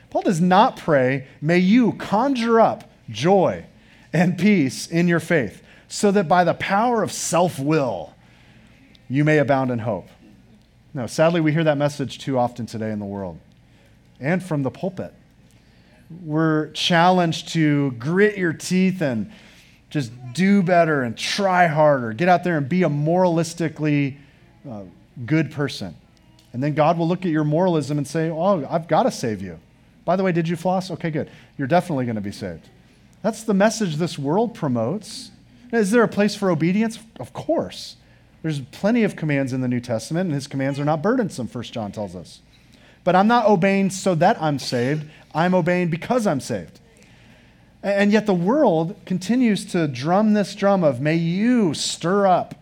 Paul 0.10 0.24
does 0.24 0.42
not 0.42 0.76
pray, 0.76 1.28
may 1.40 1.60
you 1.60 1.94
conjure 1.94 2.60
up 2.60 2.90
joy 3.10 3.66
and 4.12 4.38
peace 4.40 4.88
in 4.88 5.08
your 5.08 5.20
faith, 5.20 5.62
so 5.90 6.12
that 6.12 6.28
by 6.28 6.44
the 6.46 6.54
power 6.54 7.04
of 7.04 7.12
self 7.12 7.60
will, 7.60 8.14
you 9.10 9.26
may 9.26 9.40
abound 9.40 9.72
in 9.72 9.80
hope. 9.80 10.08
No, 10.94 11.08
sadly, 11.08 11.42
we 11.42 11.52
hear 11.52 11.64
that 11.66 11.78
message 11.78 12.20
too 12.20 12.38
often 12.38 12.66
today 12.66 12.92
in 12.92 13.00
the 13.00 13.06
world 13.06 13.40
and 14.20 14.42
from 14.42 14.64
the 14.64 14.72
pulpit. 14.72 15.14
We're 16.24 16.72
challenged 16.72 17.50
to 17.50 17.92
grit 17.92 18.38
your 18.38 18.54
teeth 18.54 19.02
and 19.02 19.32
just 19.90 20.12
do 20.34 20.62
better 20.64 21.02
and 21.02 21.18
try 21.18 21.68
harder. 21.68 22.14
Get 22.14 22.30
out 22.30 22.44
there 22.44 22.58
and 22.58 22.70
be 22.70 22.84
a 22.84 22.90
moralistically 22.90 24.18
uh, 24.70 24.84
good 25.26 25.52
person. 25.52 25.96
And 26.54 26.64
then 26.64 26.74
God 26.74 26.98
will 26.98 27.08
look 27.08 27.26
at 27.26 27.32
your 27.32 27.44
moralism 27.44 27.98
and 27.98 28.08
say, 28.08 28.30
Oh, 28.30 28.66
I've 28.70 28.88
got 28.88 29.04
to 29.04 29.12
save 29.12 29.42
you. 29.42 29.60
By 30.06 30.16
the 30.16 30.24
way, 30.24 30.32
did 30.32 30.48
you 30.48 30.56
floss? 30.56 30.90
Okay, 30.92 31.12
good. 31.12 31.30
You're 31.58 31.68
definitely 31.68 32.06
going 32.06 32.16
to 32.16 32.22
be 32.22 32.32
saved. 32.32 32.68
That's 33.22 33.44
the 33.44 33.54
message 33.54 33.98
this 33.98 34.18
world 34.18 34.56
promotes. 34.56 35.32
Is 35.72 35.92
there 35.92 36.04
a 36.04 36.08
place 36.08 36.36
for 36.36 36.50
obedience? 36.50 37.00
Of 37.20 37.34
course. 37.34 37.96
There's 38.42 38.62
plenty 38.62 39.04
of 39.04 39.16
commands 39.16 39.54
in 39.54 39.62
the 39.62 39.68
New 39.68 39.82
Testament, 39.82 40.28
and 40.28 40.34
his 40.34 40.48
commands 40.48 40.80
are 40.80 40.86
not 40.86 41.02
burdensome, 41.02 41.48
First 41.48 41.74
John 41.74 41.92
tells 41.92 42.16
us. 42.16 42.42
But 43.04 43.16
I'm 43.16 43.28
not 43.28 43.48
obeying 43.48 43.90
so 43.90 44.16
that 44.16 44.42
I'm 44.42 44.60
saved. 44.60 45.10
I'm 45.34 45.54
obeying 45.54 45.90
because 45.90 46.26
I'm 46.26 46.40
saved. 46.40 46.80
And 47.82 48.12
yet 48.12 48.26
the 48.26 48.34
world 48.34 48.96
continues 49.06 49.66
to 49.72 49.88
drum 49.88 50.34
this 50.34 50.54
drum 50.54 50.84
of 50.84 51.00
may 51.00 51.16
you 51.16 51.74
stir 51.74 52.28
up 52.28 52.56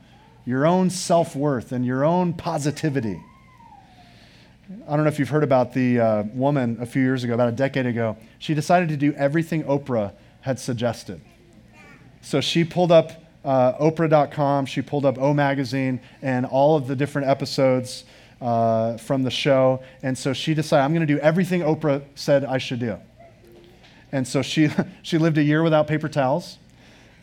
your 0.45 0.65
own 0.65 0.89
self 0.89 1.35
worth 1.35 1.71
and 1.71 1.85
your 1.85 2.05
own 2.05 2.33
positivity. 2.33 3.21
I 4.87 4.95
don't 4.95 5.03
know 5.03 5.09
if 5.09 5.17
you've 5.17 5.29
heard 5.29 5.43
about 5.43 5.73
the 5.73 5.99
uh, 5.99 6.23
woman 6.33 6.77
a 6.79 6.85
few 6.85 7.01
years 7.01 7.23
ago, 7.23 7.33
about 7.33 7.49
a 7.49 7.53
decade 7.53 7.85
ago. 7.85 8.17
She 8.37 8.53
decided 8.53 8.89
to 8.89 8.97
do 8.97 9.13
everything 9.13 9.63
Oprah 9.63 10.13
had 10.41 10.59
suggested. 10.59 11.21
So 12.21 12.41
she 12.41 12.63
pulled 12.63 12.91
up 12.91 13.11
uh, 13.45 13.77
Oprah.com, 13.77 14.65
she 14.65 14.81
pulled 14.81 15.05
up 15.05 15.17
O 15.17 15.33
Magazine 15.33 16.01
and 16.21 16.45
all 16.45 16.75
of 16.75 16.87
the 16.87 16.95
different 16.95 17.29
episodes 17.29 18.03
uh, 18.41 18.97
from 18.97 19.23
the 19.23 19.31
show. 19.31 19.81
And 20.03 20.17
so 20.17 20.33
she 20.33 20.53
decided, 20.53 20.83
I'm 20.83 20.93
going 20.93 21.07
to 21.07 21.13
do 21.13 21.19
everything 21.19 21.61
Oprah 21.61 22.03
said 22.15 22.43
I 22.43 22.57
should 22.57 22.79
do. 22.79 22.97
And 24.11 24.27
so 24.27 24.41
she, 24.41 24.69
she 25.01 25.17
lived 25.17 25.37
a 25.37 25.43
year 25.43 25.63
without 25.63 25.87
paper 25.87 26.09
towels. 26.09 26.57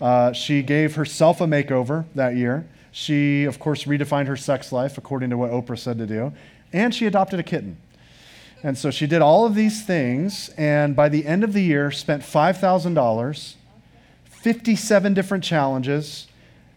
Uh, 0.00 0.32
she 0.32 0.62
gave 0.62 0.94
herself 0.94 1.40
a 1.40 1.46
makeover 1.46 2.04
that 2.14 2.36
year. 2.36 2.66
She, 2.90 3.44
of 3.44 3.58
course, 3.58 3.84
redefined 3.84 4.26
her 4.28 4.36
sex 4.36 4.72
life 4.72 4.98
according 4.98 5.30
to 5.30 5.36
what 5.36 5.50
Oprah 5.50 5.78
said 5.78 5.98
to 5.98 6.06
do. 6.06 6.32
And 6.72 6.94
she 6.94 7.06
adopted 7.06 7.38
a 7.40 7.42
kitten. 7.42 7.76
And 8.62 8.78
so 8.78 8.90
she 8.90 9.06
did 9.06 9.20
all 9.20 9.44
of 9.44 9.54
these 9.54 9.84
things, 9.84 10.48
and 10.56 10.96
by 10.96 11.10
the 11.10 11.26
end 11.26 11.44
of 11.44 11.52
the 11.52 11.60
year, 11.60 11.90
spent 11.90 12.22
$5,000 12.22 13.54
57 14.44 15.14
different 15.14 15.42
challenges, 15.42 16.28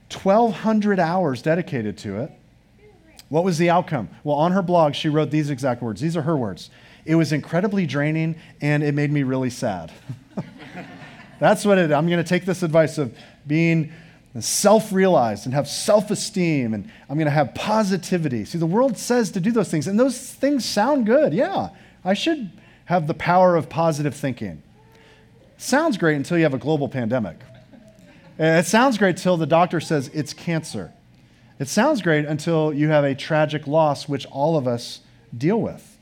1,200 0.10 1.02
hours 1.02 1.42
dedicated 1.42 1.98
to 1.98 2.22
it. 2.22 2.32
What 3.28 3.44
was 3.44 3.58
the 3.58 3.70
outcome? 3.70 4.08
Well, 4.24 4.38
on 4.38 4.54
her 4.54 4.62
blog, 4.62 4.96
she 4.96 5.10
wrote 5.10 5.32
these 5.32 5.50
exact 5.50 5.82
words. 5.82 6.00
These 6.00 6.16
are 6.16 6.22
her 6.22 6.38
words. 6.38 6.70
It 7.04 7.16
was 7.16 7.34
incredibly 7.34 7.86
draining 7.86 8.38
and 8.62 8.84
it 8.84 8.94
made 8.94 9.12
me 9.12 9.24
really 9.24 9.50
sad. 9.50 9.92
That's 11.42 11.66
what 11.66 11.78
it 11.78 11.92
I'm 11.92 12.08
going 12.08 12.24
to 12.24 12.30
take 12.30 12.46
this 12.46 12.64
advice 12.64 12.98
of 12.98 13.14
being 13.46 13.92
self 14.40 14.94
realized 14.94 15.44
and 15.46 15.54
have 15.54 15.68
self 15.68 16.10
esteem, 16.10 16.74
and 16.74 16.90
I'm 17.10 17.18
going 17.18 17.26
to 17.26 17.32
have 17.32 17.54
positivity. 17.54 18.46
See, 18.46 18.58
the 18.58 18.66
world 18.66 18.98
says 18.98 19.30
to 19.32 19.42
do 19.42 19.52
those 19.52 19.70
things, 19.70 19.88
and 19.88 20.00
those 20.00 20.18
things 20.18 20.64
sound 20.64 21.06
good. 21.06 21.34
Yeah, 21.34 21.72
I 22.06 22.14
should 22.14 22.50
have 22.86 23.08
the 23.08 23.14
power 23.14 23.58
of 23.58 23.68
positive 23.68 24.16
thinking. 24.16 24.64
Sounds 25.58 25.98
great 25.98 26.16
until 26.16 26.38
you 26.38 26.44
have 26.44 26.54
a 26.54 26.60
global 26.60 26.88
pandemic. 26.88 27.36
It 28.40 28.66
sounds 28.66 28.98
great 28.98 29.18
until 29.18 29.38
the 29.38 29.46
doctor 29.46 29.80
says 29.80 30.10
it's 30.14 30.34
cancer. 30.34 30.92
It 31.60 31.68
sounds 31.68 32.02
great 32.02 32.26
until 32.26 32.72
you 32.72 32.90
have 32.90 33.04
a 33.04 33.16
tragic 33.16 33.66
loss, 33.66 34.08
which 34.08 34.26
all 34.28 34.58
of 34.58 34.68
us 34.68 35.02
deal 35.36 35.60
with. 35.60 35.98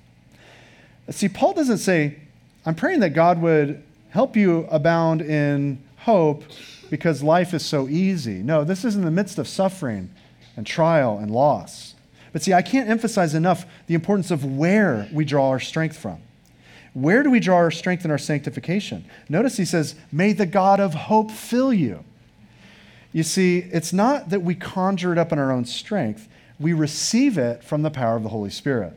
See, 1.09 1.29
Paul 1.29 1.53
doesn't 1.53 1.77
say, 1.77 2.19
I'm 2.65 2.75
praying 2.75 2.99
that 3.01 3.11
God 3.11 3.41
would 3.41 3.81
help 4.09 4.35
you 4.35 4.67
abound 4.69 5.21
in 5.21 5.81
hope 5.97 6.43
because 6.89 7.23
life 7.23 7.53
is 7.53 7.63
so 7.63 7.87
easy. 7.87 8.43
No, 8.43 8.63
this 8.63 8.83
is 8.83 8.95
in 8.95 9.05
the 9.05 9.11
midst 9.11 9.37
of 9.37 9.47
suffering 9.47 10.09
and 10.57 10.65
trial 10.65 11.17
and 11.17 11.31
loss. 11.31 11.95
But 12.33 12.41
see, 12.41 12.53
I 12.53 12.61
can't 12.61 12.89
emphasize 12.89 13.33
enough 13.33 13.65
the 13.87 13.93
importance 13.93 14.29
of 14.29 14.43
where 14.43 15.07
we 15.13 15.23
draw 15.23 15.49
our 15.49 15.59
strength 15.59 15.97
from. 15.97 16.21
Where 16.93 17.23
do 17.23 17.29
we 17.29 17.39
draw 17.39 17.57
our 17.57 17.71
strength 17.71 18.03
in 18.03 18.11
our 18.11 18.17
sanctification? 18.17 19.05
Notice 19.29 19.57
he 19.57 19.65
says, 19.65 19.95
May 20.11 20.33
the 20.33 20.45
God 20.45 20.79
of 20.79 20.93
hope 20.93 21.31
fill 21.31 21.73
you. 21.73 22.03
You 23.15 23.23
see, 23.23 23.59
it's 23.71 23.93
not 23.93 24.31
that 24.31 24.41
we 24.41 24.55
conjure 24.55 25.13
it 25.13 25.17
up 25.17 25.31
in 25.31 25.39
our 25.39 25.49
own 25.49 25.63
strength, 25.63 26.27
we 26.59 26.73
receive 26.73 27.37
it 27.37 27.63
from 27.63 27.81
the 27.81 27.89
power 27.89 28.17
of 28.17 28.23
the 28.23 28.29
Holy 28.29 28.49
Spirit. 28.49 28.91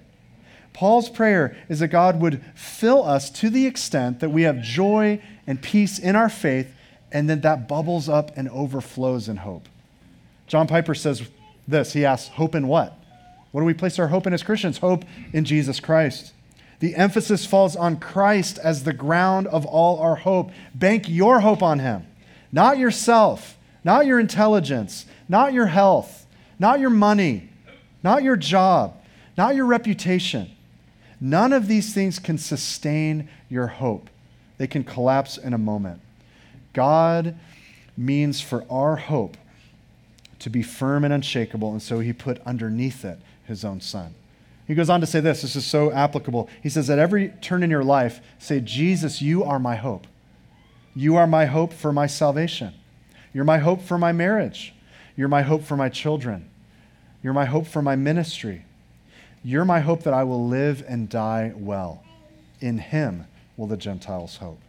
Paul's 0.72 1.08
prayer 1.08 1.56
is 1.68 1.78
that 1.78 1.88
God 1.88 2.20
would 2.20 2.42
fill 2.56 3.04
us 3.04 3.30
to 3.30 3.48
the 3.48 3.64
extent 3.64 4.18
that 4.18 4.30
we 4.30 4.42
have 4.42 4.60
joy 4.60 5.22
and 5.46 5.62
peace 5.62 6.00
in 6.00 6.16
our 6.16 6.28
faith, 6.28 6.74
and 7.12 7.30
then 7.30 7.42
that 7.42 7.68
bubbles 7.68 8.08
up 8.08 8.36
and 8.36 8.48
overflows 8.48 9.28
in 9.28 9.36
hope. 9.36 9.68
John 10.48 10.66
Piper 10.66 10.96
says 10.96 11.22
this 11.68 11.92
He 11.92 12.04
asks, 12.04 12.30
Hope 12.30 12.56
in 12.56 12.66
what? 12.66 12.98
What 13.52 13.60
do 13.60 13.66
we 13.66 13.72
place 13.72 14.00
our 14.00 14.08
hope 14.08 14.26
in 14.26 14.32
as 14.32 14.42
Christians? 14.42 14.78
Hope 14.78 15.04
in 15.32 15.44
Jesus 15.44 15.78
Christ. 15.78 16.32
The 16.80 16.96
emphasis 16.96 17.46
falls 17.46 17.76
on 17.76 18.00
Christ 18.00 18.58
as 18.58 18.82
the 18.82 18.92
ground 18.92 19.46
of 19.46 19.64
all 19.64 20.00
our 20.00 20.16
hope. 20.16 20.50
Bank 20.74 21.08
your 21.08 21.38
hope 21.38 21.62
on 21.62 21.78
Him, 21.78 22.04
not 22.50 22.78
yourself 22.78 23.54
not 23.88 24.04
your 24.04 24.20
intelligence, 24.20 25.06
not 25.30 25.54
your 25.54 25.64
health, 25.64 26.26
not 26.58 26.78
your 26.78 26.90
money, 26.90 27.48
not 28.02 28.22
your 28.22 28.36
job, 28.36 28.94
not 29.38 29.54
your 29.56 29.64
reputation. 29.64 30.50
None 31.22 31.54
of 31.54 31.68
these 31.68 31.94
things 31.94 32.18
can 32.18 32.36
sustain 32.36 33.30
your 33.48 33.66
hope. 33.66 34.10
They 34.58 34.66
can 34.66 34.84
collapse 34.84 35.38
in 35.38 35.54
a 35.54 35.58
moment. 35.58 36.02
God 36.74 37.34
means 37.96 38.42
for 38.42 38.66
our 38.68 38.96
hope 38.96 39.38
to 40.40 40.50
be 40.50 40.62
firm 40.62 41.02
and 41.02 41.14
unshakable, 41.14 41.72
and 41.72 41.80
so 41.80 42.00
he 42.00 42.12
put 42.12 42.42
underneath 42.42 43.06
it 43.06 43.18
his 43.46 43.64
own 43.64 43.80
son. 43.80 44.14
He 44.66 44.74
goes 44.74 44.90
on 44.90 45.00
to 45.00 45.06
say 45.06 45.20
this 45.20 45.40
this 45.40 45.56
is 45.56 45.64
so 45.64 45.90
applicable. 45.92 46.50
He 46.62 46.68
says, 46.68 46.90
At 46.90 46.98
every 46.98 47.30
turn 47.40 47.62
in 47.62 47.70
your 47.70 47.84
life, 47.84 48.20
say, 48.38 48.60
Jesus, 48.60 49.22
you 49.22 49.44
are 49.44 49.58
my 49.58 49.76
hope. 49.76 50.06
You 50.94 51.16
are 51.16 51.26
my 51.26 51.46
hope 51.46 51.72
for 51.72 51.90
my 51.90 52.06
salvation. 52.06 52.74
You're 53.38 53.44
my 53.44 53.58
hope 53.58 53.82
for 53.82 53.98
my 53.98 54.10
marriage. 54.10 54.74
You're 55.14 55.28
my 55.28 55.42
hope 55.42 55.62
for 55.62 55.76
my 55.76 55.88
children. 55.88 56.50
You're 57.22 57.32
my 57.32 57.44
hope 57.44 57.68
for 57.68 57.80
my 57.80 57.94
ministry. 57.94 58.64
You're 59.44 59.64
my 59.64 59.78
hope 59.78 60.02
that 60.02 60.12
I 60.12 60.24
will 60.24 60.48
live 60.48 60.84
and 60.88 61.08
die 61.08 61.52
well. 61.54 62.02
In 62.60 62.78
him 62.78 63.28
will 63.56 63.68
the 63.68 63.76
Gentiles 63.76 64.38
hope. 64.38 64.60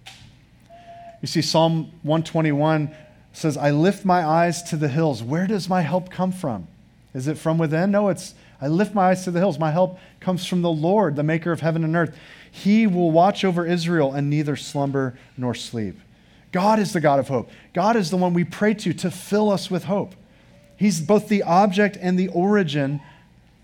You 1.19 1.27
see, 1.27 1.41
Psalm 1.41 1.85
121 2.03 2.95
says, 3.33 3.57
I 3.57 3.71
lift 3.71 4.05
my 4.05 4.23
eyes 4.23 4.61
to 4.69 4.77
the 4.77 4.87
hills. 4.87 5.23
Where 5.23 5.47
does 5.47 5.67
my 5.67 5.81
help 5.81 6.11
come 6.11 6.31
from? 6.31 6.67
Is 7.15 7.27
it 7.27 7.39
from 7.39 7.57
within? 7.57 7.89
No, 7.89 8.09
it's 8.09 8.35
I 8.61 8.67
lift 8.67 8.93
my 8.93 9.09
eyes 9.09 9.23
to 9.23 9.31
the 9.31 9.39
hills. 9.39 9.57
My 9.57 9.71
help 9.71 9.97
comes 10.19 10.45
from 10.45 10.61
the 10.61 10.69
Lord, 10.69 11.15
the 11.15 11.23
maker 11.23 11.51
of 11.51 11.61
heaven 11.61 11.83
and 11.83 11.95
earth. 11.95 12.15
He 12.51 12.85
will 12.85 13.09
watch 13.09 13.43
over 13.43 13.65
Israel 13.65 14.13
and 14.13 14.29
neither 14.29 14.55
slumber 14.55 15.17
nor 15.35 15.55
sleep. 15.55 15.99
God 16.51 16.79
is 16.79 16.93
the 16.93 17.01
God 17.01 17.19
of 17.19 17.27
hope. 17.27 17.49
God 17.73 17.95
is 17.95 18.09
the 18.09 18.17
one 18.17 18.33
we 18.33 18.43
pray 18.43 18.73
to 18.73 18.93
to 18.93 19.11
fill 19.11 19.51
us 19.51 19.69
with 19.69 19.83
hope. 19.83 20.15
He's 20.75 21.01
both 21.01 21.27
the 21.27 21.43
object 21.43 21.97
and 21.99 22.17
the 22.17 22.29
origin 22.29 23.01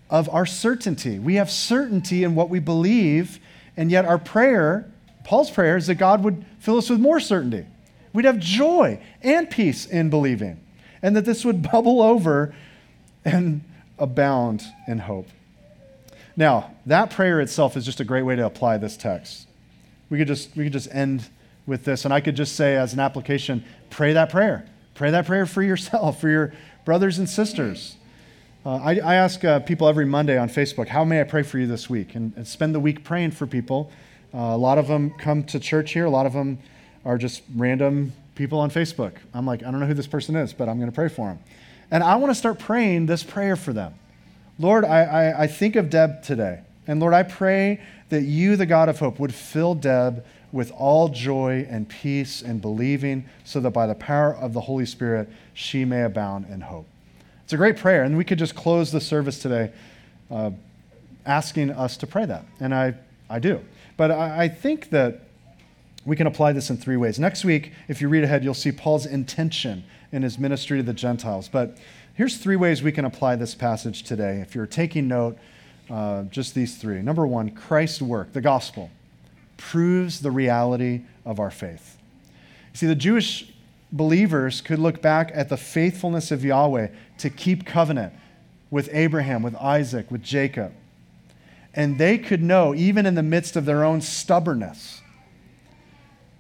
of 0.10 0.30
our 0.30 0.46
certainty. 0.46 1.18
We 1.18 1.36
have 1.36 1.50
certainty 1.50 2.24
in 2.24 2.36
what 2.36 2.50
we 2.50 2.60
believe, 2.60 3.40
and 3.76 3.90
yet 3.90 4.06
our 4.06 4.18
prayer, 4.18 4.92
Paul's 5.24 5.50
prayer, 5.50 5.78
is 5.78 5.88
that 5.88 5.96
God 5.96 6.24
would 6.24 6.46
fill 6.60 6.78
us 6.78 6.90
with 6.90 7.00
more 7.00 7.20
certainty. 7.20 7.66
We'd 8.14 8.26
have 8.26 8.40
joy 8.40 9.02
and 9.22 9.50
peace 9.50 9.86
in 9.86 10.10
believing, 10.10 10.62
and 11.02 11.16
that 11.16 11.26
this 11.26 11.44
would 11.44 11.62
bubble 11.72 12.02
over 12.02 12.54
and 13.24 13.62
abound 13.98 14.64
in 14.88 15.00
hope. 15.00 15.28
Now, 16.38 16.76
that 16.86 17.12
prayer 17.12 17.40
itself 17.40 17.78
is 17.78 17.86
just 17.86 18.00
a 18.00 18.04
great 18.04 18.24
way 18.24 18.36
to 18.36 18.46
apply 18.46 18.78
this 18.78 18.98
text. 18.98 19.48
We 20.10 20.18
could 20.18 20.28
just, 20.28 20.56
we 20.56 20.66
could 20.66 20.74
just 20.74 20.94
end 20.94 21.30
with 21.66 21.84
this. 21.86 22.06
And 22.06 22.14
I 22.14 22.22
could 22.22 22.36
just 22.36 22.56
say, 22.56 22.76
as 22.76 22.94
an 22.94 23.00
application, 23.00 23.64
pray 23.90 24.14
that 24.14 24.30
prayer. 24.30 24.66
Pray 24.94 25.12
that 25.12 25.26
prayer 25.26 25.46
for 25.46 25.62
yourself, 25.62 26.22
for 26.22 26.30
your 26.30 26.54
brothers 26.86 27.18
and 27.18 27.30
sisters. 27.30 27.98
Uh, 28.66 28.78
I, 28.78 29.00
I, 29.00 29.16
ask 29.16 29.44
uh, 29.44 29.60
people 29.60 29.88
every 29.88 30.06
Monday 30.06 30.38
on 30.38 30.50
Facebook, 30.50 30.88
how 30.88 31.04
may 31.04 31.22
I 31.22 31.24
pray 31.24 31.44
for 31.44 31.60
you 31.60 31.68
this 31.68 31.88
week? 31.90 32.16
And, 32.16 32.34
and 32.36 32.48
spend 32.48 32.74
the 32.74 32.80
week 32.80 33.04
praying 33.04 33.32
for 33.32 33.46
people. 33.46 33.92
Uh, 34.34 34.38
a 34.38 34.58
lot 34.58 34.78
of 34.78 34.88
them 34.88 35.12
come 35.12 35.44
to 35.44 35.60
church 35.60 35.94
here, 35.94 36.06
a 36.06 36.10
lot 36.10 36.26
of 36.26 36.34
them 36.34 36.58
are 37.06 37.18
just 37.18 37.44
random 37.56 38.12
people 38.34 38.60
on 38.60 38.72
Facebook. 38.72 39.14
I'm 39.34 39.46
like, 39.46 39.62
I 39.62 39.70
don't 39.70 39.80
know 39.80 39.86
who 39.86 39.94
this 39.94 40.08
person 40.08 40.36
is, 40.36 40.52
but 40.52 40.68
I'm 40.68 40.78
going 40.78 40.90
to 40.90 40.96
pray 40.96 41.10
for 41.10 41.28
them. 41.28 41.40
And 41.92 42.04
I 42.04 42.16
want 42.16 42.32
to 42.32 42.36
start 42.36 42.58
praying 42.58 43.06
this 43.06 43.24
prayer 43.24 43.56
for 43.56 43.72
them. 43.72 43.94
Lord, 44.58 44.84
I, 44.84 45.04
I, 45.04 45.44
I 45.44 45.48
think 45.48 45.76
of 45.76 45.90
Deb 45.90 46.24
today. 46.24 46.62
And 46.88 47.00
Lord, 47.00 47.14
I 47.14 47.24
pray 47.24 47.82
that 48.10 48.24
you, 48.24 48.56
the 48.56 48.66
God 48.66 48.90
of 48.90 49.00
hope, 49.00 49.20
would 49.20 49.34
fill 49.34 49.76
Deb 49.76 50.26
with 50.56 50.72
all 50.72 51.10
joy 51.10 51.68
and 51.70 51.90
peace 51.90 52.42
and 52.42 52.62
believing, 52.62 53.26
so 53.44 53.60
that 53.60 53.72
by 53.72 53.86
the 53.86 53.94
power 53.94 54.34
of 54.34 54.54
the 54.54 54.62
Holy 54.62 54.86
Spirit, 54.86 55.28
she 55.54 55.84
may 55.84 56.04
abound 56.04 56.46
in 56.50 56.62
hope. 56.62 56.88
It's 57.44 57.52
a 57.52 57.58
great 57.58 57.76
prayer, 57.76 58.04
and 58.04 58.16
we 58.16 58.24
could 58.24 58.40
just 58.40 58.56
close 58.56 58.90
the 58.90 59.02
service 59.02 59.40
today 59.40 59.74
uh, 60.32 60.52
asking 61.26 61.72
us 61.72 61.98
to 61.98 62.08
pray 62.08 62.26
that. 62.26 62.46
And 62.62 62.74
I, 62.74 62.94
I 63.30 63.40
do. 63.40 63.66
But 63.98 64.12
I, 64.12 64.44
I 64.44 64.48
think 64.48 64.92
that 64.92 65.24
we 66.06 66.16
can 66.16 66.26
apply 66.26 66.54
this 66.54 66.70
in 66.70 66.78
three 66.78 66.96
ways. 66.96 67.20
Next 67.20 67.44
week, 67.44 67.74
if 67.90 68.00
you 68.00 68.08
read 68.08 68.24
ahead, 68.24 68.42
you'll 68.42 68.54
see 68.54 68.72
Paul's 68.72 69.06
intention 69.06 69.84
in 70.14 70.24
his 70.24 70.40
ministry 70.40 70.78
to 70.78 70.84
the 70.84 70.94
Gentiles. 70.94 71.50
But 71.50 71.78
here's 72.14 72.38
three 72.38 72.56
ways 72.56 72.82
we 72.82 72.94
can 72.94 73.04
apply 73.04 73.36
this 73.36 73.56
passage 73.56 74.04
today. 74.04 74.40
If 74.40 74.56
you're 74.56 74.68
taking 74.68 75.10
note, 75.10 75.38
uh, 75.90 76.24
just 76.24 76.56
these 76.56 76.78
three. 76.78 77.02
Number 77.02 77.28
one, 77.28 77.50
Christ's 77.50 78.02
work, 78.02 78.32
the 78.32 78.40
gospel, 78.40 78.90
proves 79.58 80.22
the 80.22 80.32
reality 80.32 81.04
of 81.26 81.40
our 81.40 81.52
faith. 81.52 81.98
See, 82.74 82.88
the 82.88 82.96
Jewish 82.96 83.52
believers 83.92 84.62
could 84.62 84.80
look 84.80 85.02
back 85.02 85.32
at 85.34 85.50
the 85.50 85.58
faithfulness 85.58 86.32
of 86.32 86.44
Yahweh 86.44 86.90
to 87.20 87.30
keep 87.30 87.66
covenant 87.66 88.14
with 88.70 88.90
Abraham, 88.92 89.42
with 89.42 89.56
Isaac, 89.56 90.12
with 90.12 90.22
Jacob. 90.22 90.74
And 91.74 91.98
they 91.98 92.18
could 92.18 92.42
know, 92.42 92.74
even 92.76 93.06
in 93.06 93.16
the 93.16 93.24
midst 93.24 93.56
of 93.56 93.66
their 93.66 93.84
own 93.84 94.02
stubbornness, 94.02 95.02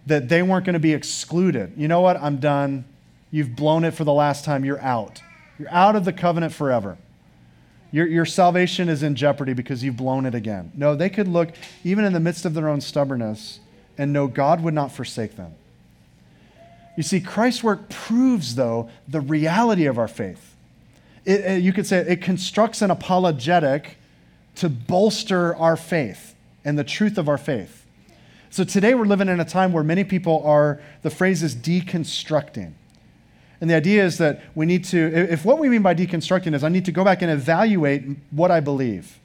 that 0.05 0.29
they 0.29 0.41
weren't 0.41 0.65
going 0.65 0.73
to 0.73 0.79
be 0.79 0.93
excluded. 0.93 1.73
You 1.77 1.87
know 1.87 2.01
what? 2.01 2.17
I'm 2.17 2.37
done. 2.37 2.85
You've 3.31 3.55
blown 3.55 3.83
it 3.83 3.91
for 3.91 4.03
the 4.03 4.13
last 4.13 4.45
time. 4.45 4.63
You're 4.63 4.81
out. 4.81 5.21
You're 5.57 5.71
out 5.71 5.95
of 5.95 6.05
the 6.05 6.13
covenant 6.13 6.53
forever. 6.53 6.97
Your, 7.95 8.07
your 8.07 8.25
salvation 8.25 8.89
is 8.89 9.03
in 9.03 9.15
jeopardy 9.15 9.53
because 9.53 9.81
you've 9.81 9.95
blown 9.95 10.25
it 10.25 10.35
again. 10.35 10.69
No, 10.75 10.95
they 10.95 11.09
could 11.09 11.29
look, 11.29 11.53
even 11.85 12.03
in 12.03 12.11
the 12.11 12.19
midst 12.19 12.43
of 12.43 12.53
their 12.53 12.67
own 12.67 12.81
stubbornness, 12.81 13.61
and 13.97 14.11
know 14.11 14.27
God 14.27 14.61
would 14.63 14.73
not 14.73 14.91
forsake 14.91 15.37
them. 15.37 15.53
You 16.97 17.03
see, 17.03 17.21
Christ's 17.21 17.63
work 17.63 17.87
proves, 17.87 18.55
though, 18.55 18.89
the 19.07 19.21
reality 19.21 19.85
of 19.85 19.97
our 19.97 20.09
faith. 20.09 20.57
It, 21.23 21.39
it, 21.39 21.63
you 21.63 21.71
could 21.71 21.87
say 21.87 21.99
it 21.99 22.21
constructs 22.21 22.81
an 22.81 22.91
apologetic 22.91 23.97
to 24.55 24.67
bolster 24.67 25.55
our 25.55 25.77
faith 25.77 26.35
and 26.65 26.77
the 26.77 26.83
truth 26.83 27.17
of 27.17 27.29
our 27.29 27.37
faith. 27.37 27.85
So 28.49 28.65
today 28.65 28.93
we're 28.93 29.05
living 29.05 29.29
in 29.29 29.39
a 29.39 29.45
time 29.45 29.71
where 29.71 29.85
many 29.85 30.03
people 30.03 30.43
are, 30.43 30.81
the 31.01 31.09
phrase 31.09 31.43
is 31.43 31.55
deconstructing. 31.55 32.73
And 33.61 33.69
the 33.69 33.75
idea 33.75 34.05
is 34.05 34.17
that 34.17 34.41
we 34.53 34.65
need 34.65 34.83
to, 34.85 34.97
if 34.97 35.45
what 35.45 35.59
we 35.59 35.69
mean 35.69 35.81
by 35.81 35.95
deconstructing 35.95 36.53
is 36.53 36.63
I 36.63 36.69
need 36.69 36.85
to 36.85 36.91
go 36.91 37.03
back 37.03 37.21
and 37.21 37.31
evaluate 37.31 38.03
what 38.31 38.51
I 38.51 38.59
believe 38.59 39.19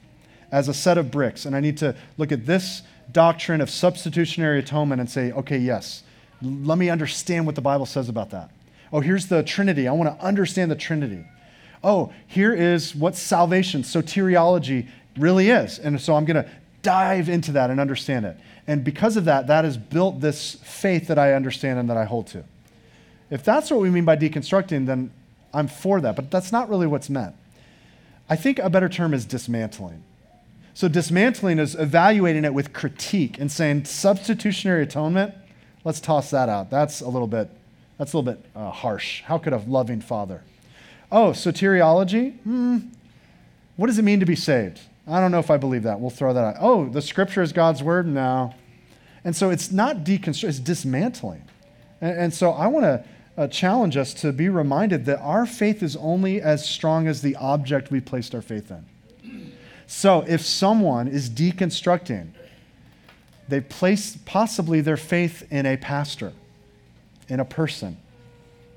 as 0.51 0.67
a 0.67 0.73
set 0.73 0.97
of 0.97 1.11
bricks, 1.11 1.45
and 1.45 1.55
I 1.55 1.59
need 1.59 1.77
to 1.77 1.95
look 2.17 2.31
at 2.31 2.45
this 2.45 2.81
doctrine 3.11 3.61
of 3.61 3.69
substitutionary 3.69 4.59
atonement 4.59 5.01
and 5.01 5.09
say, 5.09 5.31
okay, 5.31 5.57
yes, 5.57 6.03
let 6.41 6.77
me 6.77 6.89
understand 6.89 7.45
what 7.45 7.55
the 7.55 7.61
Bible 7.61 7.85
says 7.85 8.09
about 8.09 8.31
that. 8.31 8.51
Oh, 8.93 8.99
here's 8.99 9.27
the 9.27 9.43
Trinity. 9.43 9.87
I 9.87 9.91
want 9.93 10.17
to 10.17 10.25
understand 10.25 10.71
the 10.71 10.75
Trinity. 10.75 11.25
Oh, 11.83 12.13
here 12.27 12.53
is 12.53 12.95
what 12.95 13.15
salvation, 13.15 13.83
soteriology, 13.83 14.87
really 15.17 15.49
is. 15.49 15.79
And 15.79 15.99
so 15.99 16.15
I'm 16.15 16.25
going 16.25 16.43
to 16.43 16.49
dive 16.81 17.29
into 17.29 17.51
that 17.53 17.69
and 17.69 17.79
understand 17.79 18.25
it. 18.25 18.37
And 18.67 18.83
because 18.83 19.17
of 19.17 19.25
that, 19.25 19.47
that 19.47 19.65
has 19.65 19.77
built 19.77 20.21
this 20.21 20.55
faith 20.63 21.07
that 21.07 21.17
I 21.17 21.33
understand 21.33 21.79
and 21.79 21.89
that 21.89 21.97
I 21.97 22.05
hold 22.05 22.27
to. 22.27 22.43
If 23.31 23.43
that's 23.43 23.71
what 23.71 23.79
we 23.79 23.89
mean 23.89 24.05
by 24.05 24.17
deconstructing, 24.17 24.85
then 24.85 25.11
I'm 25.53 25.67
for 25.67 25.99
that. 26.01 26.15
But 26.15 26.29
that's 26.29 26.51
not 26.51 26.69
really 26.69 26.85
what's 26.85 27.09
meant. 27.09 27.35
I 28.29 28.35
think 28.35 28.59
a 28.59 28.69
better 28.69 28.89
term 28.89 29.13
is 29.13 29.25
dismantling. 29.25 30.03
So, 30.73 30.87
dismantling 30.87 31.57
is 31.57 31.75
evaluating 31.75 32.45
it 32.45 32.53
with 32.53 32.71
critique 32.71 33.39
and 33.39 33.51
saying 33.51 33.85
substitutionary 33.85 34.83
atonement 34.83 35.33
Let's 35.83 35.99
toss 35.99 36.29
that 36.31 36.49
out. 36.49 36.69
That's 36.69 37.01
a 37.01 37.07
little 37.07 37.27
bit, 37.27 37.49
that's 37.97 38.13
a 38.13 38.17
little 38.17 38.33
bit 38.33 38.45
uh, 38.55 38.69
harsh. 38.69 39.23
How 39.23 39.37
could 39.37 39.53
a 39.53 39.57
loving 39.57 40.01
father? 40.01 40.43
Oh, 41.11 41.31
soteriology? 41.31 42.37
Hmm. 42.39 42.77
What 43.77 43.87
does 43.87 43.97
it 43.97 44.03
mean 44.03 44.19
to 44.19 44.25
be 44.25 44.35
saved? 44.35 44.79
I 45.07 45.19
don't 45.19 45.31
know 45.31 45.39
if 45.39 45.49
I 45.49 45.57
believe 45.57 45.83
that. 45.83 45.99
We'll 45.99 46.11
throw 46.11 46.33
that 46.33 46.43
out. 46.43 46.55
Oh, 46.59 46.87
the 46.87 47.01
scripture 47.01 47.41
is 47.41 47.51
God's 47.51 47.81
word? 47.81 48.05
No. 48.05 48.53
And 49.23 49.35
so 49.35 49.49
it's 49.49 49.71
not 49.71 50.03
deconstruct, 50.03 50.49
it's 50.49 50.59
dismantling. 50.59 51.43
And, 51.99 52.17
and 52.17 52.33
so 52.33 52.51
I 52.51 52.67
want 52.67 52.83
to 52.83 53.03
uh, 53.41 53.47
challenge 53.47 53.97
us 53.97 54.13
to 54.13 54.31
be 54.31 54.49
reminded 54.49 55.05
that 55.05 55.19
our 55.19 55.45
faith 55.45 55.81
is 55.81 55.95
only 55.95 56.41
as 56.41 56.67
strong 56.67 57.07
as 57.07 57.21
the 57.21 57.35
object 57.37 57.89
we 57.89 57.99
placed 57.99 58.35
our 58.35 58.41
faith 58.41 58.71
in. 58.71 58.85
So 59.87 60.23
if 60.27 60.41
someone 60.41 61.07
is 61.07 61.29
deconstructing 61.29 62.29
they 63.51 63.59
place 63.59 64.17
possibly 64.25 64.79
their 64.79 64.95
faith 64.95 65.45
in 65.51 65.65
a 65.65 65.75
pastor, 65.75 66.31
in 67.27 67.41
a 67.41 67.45
person 67.45 67.97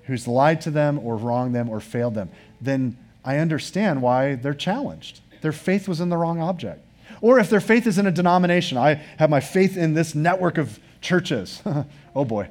who's 0.07 0.27
lied 0.27 0.61
to 0.63 0.71
them 0.71 0.99
or 0.99 1.17
wronged 1.17 1.55
them 1.55 1.69
or 1.69 1.79
failed 1.81 2.15
them, 2.15 2.29
then 2.61 2.97
I 3.25 3.39
understand 3.39 4.03
why 4.03 4.35
they're 4.35 4.53
challenged. 4.53 5.21
Their 5.43 5.53
faith 5.53 5.87
was 5.87 6.01
in 6.01 6.09
the 6.09 6.17
wrong 6.17 6.41
object. 6.41 6.85
Or 7.21 7.39
if 7.39 7.51
their 7.51 7.61
faith 7.61 7.87
is 7.87 7.99
in 7.99 8.07
a 8.09 8.11
denomination, 8.11 8.77
I 8.77 8.95
have 9.19 9.31
my 9.31 9.39
faith 9.39 9.77
in 9.77 9.95
this 9.95 10.15
network 10.15 10.59
of 10.59 10.81
churches. 11.01 11.63
oh 12.17 12.25
boy. 12.25 12.49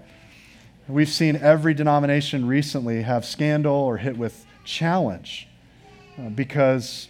We've 0.90 1.08
seen 1.08 1.38
every 1.38 1.74
denomination 1.74 2.46
recently 2.46 3.04
have 3.04 3.24
scandal 3.24 3.74
or 3.74 3.98
hit 3.98 4.18
with 4.18 4.46
challenge 4.66 5.48
uh, 6.20 6.28
because 6.28 7.08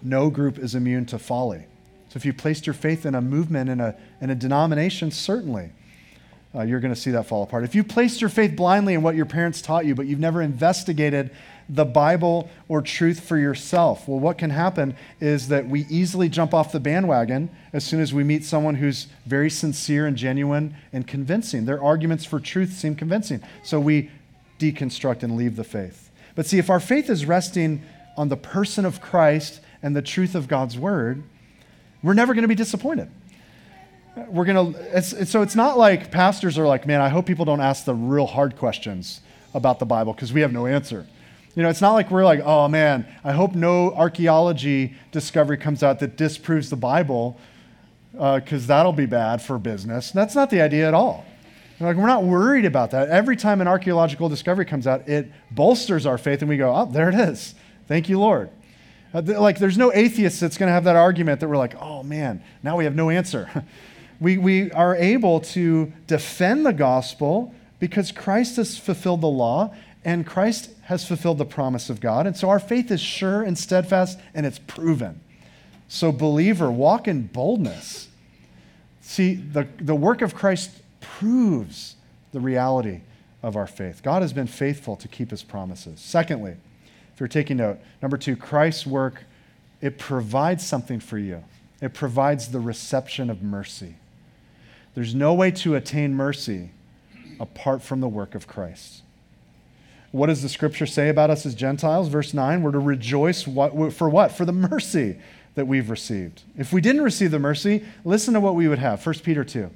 no 0.00 0.30
group 0.30 0.58
is 0.58 0.76
immune 0.76 1.06
to 1.06 1.18
folly. 1.18 1.66
So 2.10 2.16
if 2.16 2.24
you 2.24 2.32
placed 2.32 2.68
your 2.68 2.74
faith 2.74 3.04
in 3.04 3.16
a 3.16 3.20
movement, 3.20 3.68
in 3.68 3.80
a, 3.80 3.96
in 4.20 4.30
a 4.30 4.36
denomination, 4.36 5.10
certainly 5.10 5.72
uh, 6.54 6.62
you're 6.62 6.78
going 6.78 6.94
to 6.94 7.00
see 7.00 7.10
that 7.10 7.26
fall 7.26 7.42
apart. 7.42 7.64
If 7.64 7.74
you 7.74 7.82
placed 7.82 8.20
your 8.20 8.30
faith 8.30 8.54
blindly 8.54 8.94
in 8.94 9.02
what 9.02 9.16
your 9.16 9.26
parents 9.26 9.60
taught 9.60 9.86
you, 9.86 9.96
but 9.96 10.06
you've 10.06 10.20
never 10.20 10.40
investigated 10.40 11.30
the 11.72 11.84
Bible 11.84 12.50
or 12.68 12.82
truth 12.82 13.20
for 13.20 13.38
yourself, 13.38 14.08
well, 14.08 14.18
what 14.18 14.38
can 14.38 14.50
happen 14.50 14.96
is 15.20 15.48
that 15.48 15.68
we 15.68 15.86
easily 15.88 16.28
jump 16.28 16.52
off 16.52 16.72
the 16.72 16.80
bandwagon 16.80 17.48
as 17.72 17.84
soon 17.84 18.00
as 18.00 18.12
we 18.12 18.24
meet 18.24 18.44
someone 18.44 18.74
who's 18.74 19.06
very 19.24 19.48
sincere 19.48 20.06
and 20.06 20.16
genuine 20.16 20.74
and 20.92 21.06
convincing. 21.06 21.66
Their 21.66 21.82
arguments 21.82 22.24
for 22.24 22.40
truth 22.40 22.72
seem 22.72 22.96
convincing. 22.96 23.40
So 23.62 23.78
we 23.78 24.10
deconstruct 24.58 25.22
and 25.22 25.36
leave 25.36 25.54
the 25.54 25.64
faith. 25.64 26.10
But 26.34 26.46
see, 26.46 26.58
if 26.58 26.70
our 26.70 26.80
faith 26.80 27.08
is 27.08 27.24
resting 27.24 27.82
on 28.16 28.28
the 28.28 28.36
person 28.36 28.84
of 28.84 29.00
Christ 29.00 29.60
and 29.82 29.94
the 29.94 30.02
truth 30.02 30.34
of 30.34 30.48
God's 30.48 30.76
word, 30.76 31.22
we're 32.02 32.14
never 32.14 32.34
going 32.34 32.42
to 32.42 32.48
be 32.48 32.56
disappointed. 32.56 33.08
We're 34.28 34.44
going 34.44 34.74
to, 34.74 35.24
so 35.24 35.42
it's 35.42 35.54
not 35.54 35.78
like 35.78 36.10
pastors 36.10 36.58
are 36.58 36.66
like, 36.66 36.84
man, 36.84 37.00
I 37.00 37.10
hope 37.10 37.26
people 37.26 37.44
don't 37.44 37.60
ask 37.60 37.84
the 37.84 37.94
real 37.94 38.26
hard 38.26 38.56
questions 38.56 39.20
about 39.54 39.78
the 39.78 39.86
Bible 39.86 40.12
because 40.12 40.32
we 40.32 40.40
have 40.40 40.52
no 40.52 40.66
answer. 40.66 41.06
You 41.54 41.64
know, 41.64 41.68
it's 41.68 41.80
not 41.80 41.92
like 41.92 42.10
we're 42.10 42.24
like, 42.24 42.40
oh 42.44 42.68
man, 42.68 43.06
I 43.24 43.32
hope 43.32 43.54
no 43.54 43.92
archaeology 43.92 44.94
discovery 45.10 45.56
comes 45.56 45.82
out 45.82 45.98
that 46.00 46.16
disproves 46.16 46.70
the 46.70 46.76
Bible 46.76 47.38
because 48.12 48.64
uh, 48.64 48.68
that'll 48.68 48.92
be 48.92 49.06
bad 49.06 49.42
for 49.42 49.58
business. 49.58 50.10
That's 50.10 50.34
not 50.34 50.50
the 50.50 50.60
idea 50.60 50.86
at 50.86 50.94
all. 50.94 51.24
Like, 51.80 51.96
we're 51.96 52.06
not 52.06 52.24
worried 52.24 52.66
about 52.66 52.90
that. 52.90 53.08
Every 53.08 53.36
time 53.36 53.62
an 53.62 53.68
archaeological 53.68 54.28
discovery 54.28 54.66
comes 54.66 54.86
out, 54.86 55.08
it 55.08 55.32
bolsters 55.50 56.04
our 56.04 56.18
faith 56.18 56.42
and 56.42 56.48
we 56.48 56.58
go, 56.58 56.74
oh, 56.74 56.84
there 56.84 57.08
it 57.08 57.14
is. 57.14 57.54
Thank 57.88 58.10
you, 58.10 58.20
Lord. 58.20 58.50
Uh, 59.14 59.22
like, 59.22 59.58
there's 59.58 59.78
no 59.78 59.90
atheist 59.92 60.40
that's 60.40 60.58
going 60.58 60.68
to 60.68 60.74
have 60.74 60.84
that 60.84 60.96
argument 60.96 61.40
that 61.40 61.48
we're 61.48 61.56
like, 61.56 61.74
oh 61.80 62.02
man, 62.02 62.44
now 62.62 62.76
we 62.76 62.84
have 62.84 62.94
no 62.94 63.08
answer. 63.08 63.64
we, 64.20 64.36
we 64.36 64.70
are 64.72 64.94
able 64.94 65.40
to 65.40 65.90
defend 66.06 66.66
the 66.66 66.72
gospel 66.72 67.54
because 67.78 68.12
Christ 68.12 68.56
has 68.56 68.78
fulfilled 68.78 69.22
the 69.22 69.26
law 69.26 69.74
and 70.04 70.26
Christ 70.26 70.70
has 70.84 71.06
fulfilled 71.06 71.38
the 71.38 71.44
promise 71.44 71.90
of 71.90 72.00
God. 72.00 72.26
And 72.26 72.36
so 72.36 72.48
our 72.48 72.58
faith 72.58 72.90
is 72.90 73.00
sure 73.00 73.42
and 73.42 73.58
steadfast 73.58 74.18
and 74.34 74.46
it's 74.46 74.58
proven. 74.58 75.20
So, 75.88 76.12
believer, 76.12 76.70
walk 76.70 77.08
in 77.08 77.26
boldness. 77.26 78.08
See, 79.00 79.34
the, 79.34 79.66
the 79.78 79.94
work 79.94 80.22
of 80.22 80.34
Christ 80.34 80.70
proves 81.00 81.96
the 82.32 82.40
reality 82.40 83.00
of 83.42 83.56
our 83.56 83.66
faith. 83.66 84.02
God 84.02 84.22
has 84.22 84.32
been 84.32 84.46
faithful 84.46 84.96
to 84.96 85.08
keep 85.08 85.30
his 85.30 85.42
promises. 85.42 86.00
Secondly, 86.00 86.56
if 87.12 87.20
you're 87.20 87.28
taking 87.28 87.56
note, 87.56 87.78
number 88.00 88.16
two, 88.16 88.36
Christ's 88.36 88.86
work, 88.86 89.24
it 89.80 89.98
provides 89.98 90.64
something 90.64 91.00
for 91.00 91.18
you. 91.18 91.42
It 91.80 91.92
provides 91.92 92.48
the 92.48 92.60
reception 92.60 93.30
of 93.30 93.42
mercy. 93.42 93.96
There's 94.94 95.14
no 95.14 95.34
way 95.34 95.50
to 95.52 95.74
attain 95.74 96.14
mercy 96.14 96.70
apart 97.38 97.82
from 97.82 98.00
the 98.00 98.08
work 98.08 98.34
of 98.34 98.46
Christ. 98.46 99.02
What 100.12 100.26
does 100.26 100.42
the 100.42 100.48
scripture 100.48 100.86
say 100.86 101.08
about 101.08 101.30
us 101.30 101.46
as 101.46 101.54
Gentiles? 101.54 102.08
Verse 102.08 102.34
9, 102.34 102.62
we're 102.62 102.72
to 102.72 102.78
rejoice 102.78 103.46
what, 103.46 103.92
for 103.92 104.08
what? 104.08 104.32
For 104.32 104.44
the 104.44 104.52
mercy 104.52 105.18
that 105.54 105.66
we've 105.66 105.90
received. 105.90 106.42
If 106.56 106.72
we 106.72 106.80
didn't 106.80 107.02
receive 107.02 107.30
the 107.30 107.38
mercy, 107.38 107.84
listen 108.04 108.34
to 108.34 108.40
what 108.40 108.54
we 108.54 108.66
would 108.66 108.78
have. 108.78 109.04
1 109.04 109.14
Peter 109.20 109.44
2. 109.44 109.70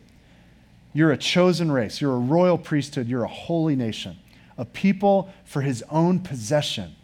You're 0.92 1.12
a 1.12 1.16
chosen 1.16 1.72
race, 1.72 2.00
you're 2.00 2.14
a 2.14 2.18
royal 2.18 2.56
priesthood, 2.56 3.08
you're 3.08 3.24
a 3.24 3.28
holy 3.28 3.74
nation, 3.74 4.16
a 4.56 4.64
people 4.64 5.32
for 5.44 5.62
his 5.62 5.82
own 5.90 6.20
possession. 6.20 6.94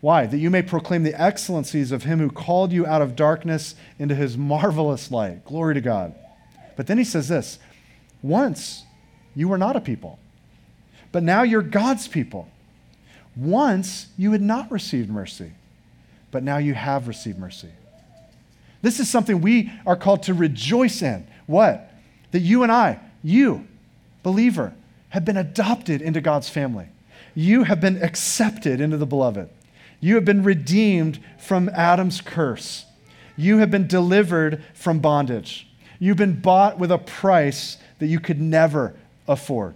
Why? 0.00 0.26
That 0.26 0.38
you 0.38 0.50
may 0.50 0.62
proclaim 0.62 1.02
the 1.02 1.18
excellencies 1.20 1.92
of 1.92 2.02
him 2.02 2.18
who 2.18 2.30
called 2.30 2.72
you 2.72 2.86
out 2.86 3.00
of 3.00 3.16
darkness 3.16 3.74
into 3.98 4.14
his 4.14 4.36
marvelous 4.36 5.10
light. 5.10 5.44
Glory 5.44 5.74
to 5.74 5.80
God. 5.80 6.14
But 6.76 6.86
then 6.86 6.98
he 6.98 7.04
says 7.04 7.28
this 7.28 7.58
once 8.22 8.84
you 9.34 9.48
were 9.48 9.58
not 9.58 9.76
a 9.76 9.80
people, 9.80 10.18
but 11.10 11.22
now 11.22 11.42
you're 11.42 11.62
God's 11.62 12.08
people. 12.08 12.48
Once 13.36 14.08
you 14.18 14.32
had 14.32 14.42
not 14.42 14.70
received 14.70 15.08
mercy, 15.08 15.52
but 16.30 16.42
now 16.42 16.58
you 16.58 16.74
have 16.74 17.08
received 17.08 17.38
mercy. 17.38 17.68
This 18.82 18.98
is 19.00 19.08
something 19.08 19.40
we 19.40 19.72
are 19.86 19.96
called 19.96 20.24
to 20.24 20.34
rejoice 20.34 21.02
in. 21.02 21.26
What? 21.46 21.90
That 22.32 22.40
you 22.40 22.62
and 22.62 22.72
I, 22.72 22.98
you, 23.22 23.66
believer, 24.22 24.74
have 25.10 25.24
been 25.24 25.36
adopted 25.36 26.02
into 26.02 26.20
God's 26.20 26.48
family. 26.48 26.86
You 27.34 27.64
have 27.64 27.80
been 27.80 28.02
accepted 28.02 28.80
into 28.80 28.96
the 28.96 29.06
beloved. 29.06 29.48
You 30.00 30.16
have 30.16 30.24
been 30.24 30.42
redeemed 30.42 31.20
from 31.38 31.68
Adam's 31.70 32.20
curse. 32.20 32.86
You 33.36 33.58
have 33.58 33.70
been 33.70 33.86
delivered 33.86 34.62
from 34.74 34.98
bondage. 34.98 35.68
You've 35.98 36.16
been 36.16 36.40
bought 36.40 36.78
with 36.78 36.90
a 36.90 36.98
price 36.98 37.78
that 37.98 38.06
you 38.06 38.18
could 38.18 38.40
never 38.40 38.94
afford. 39.28 39.74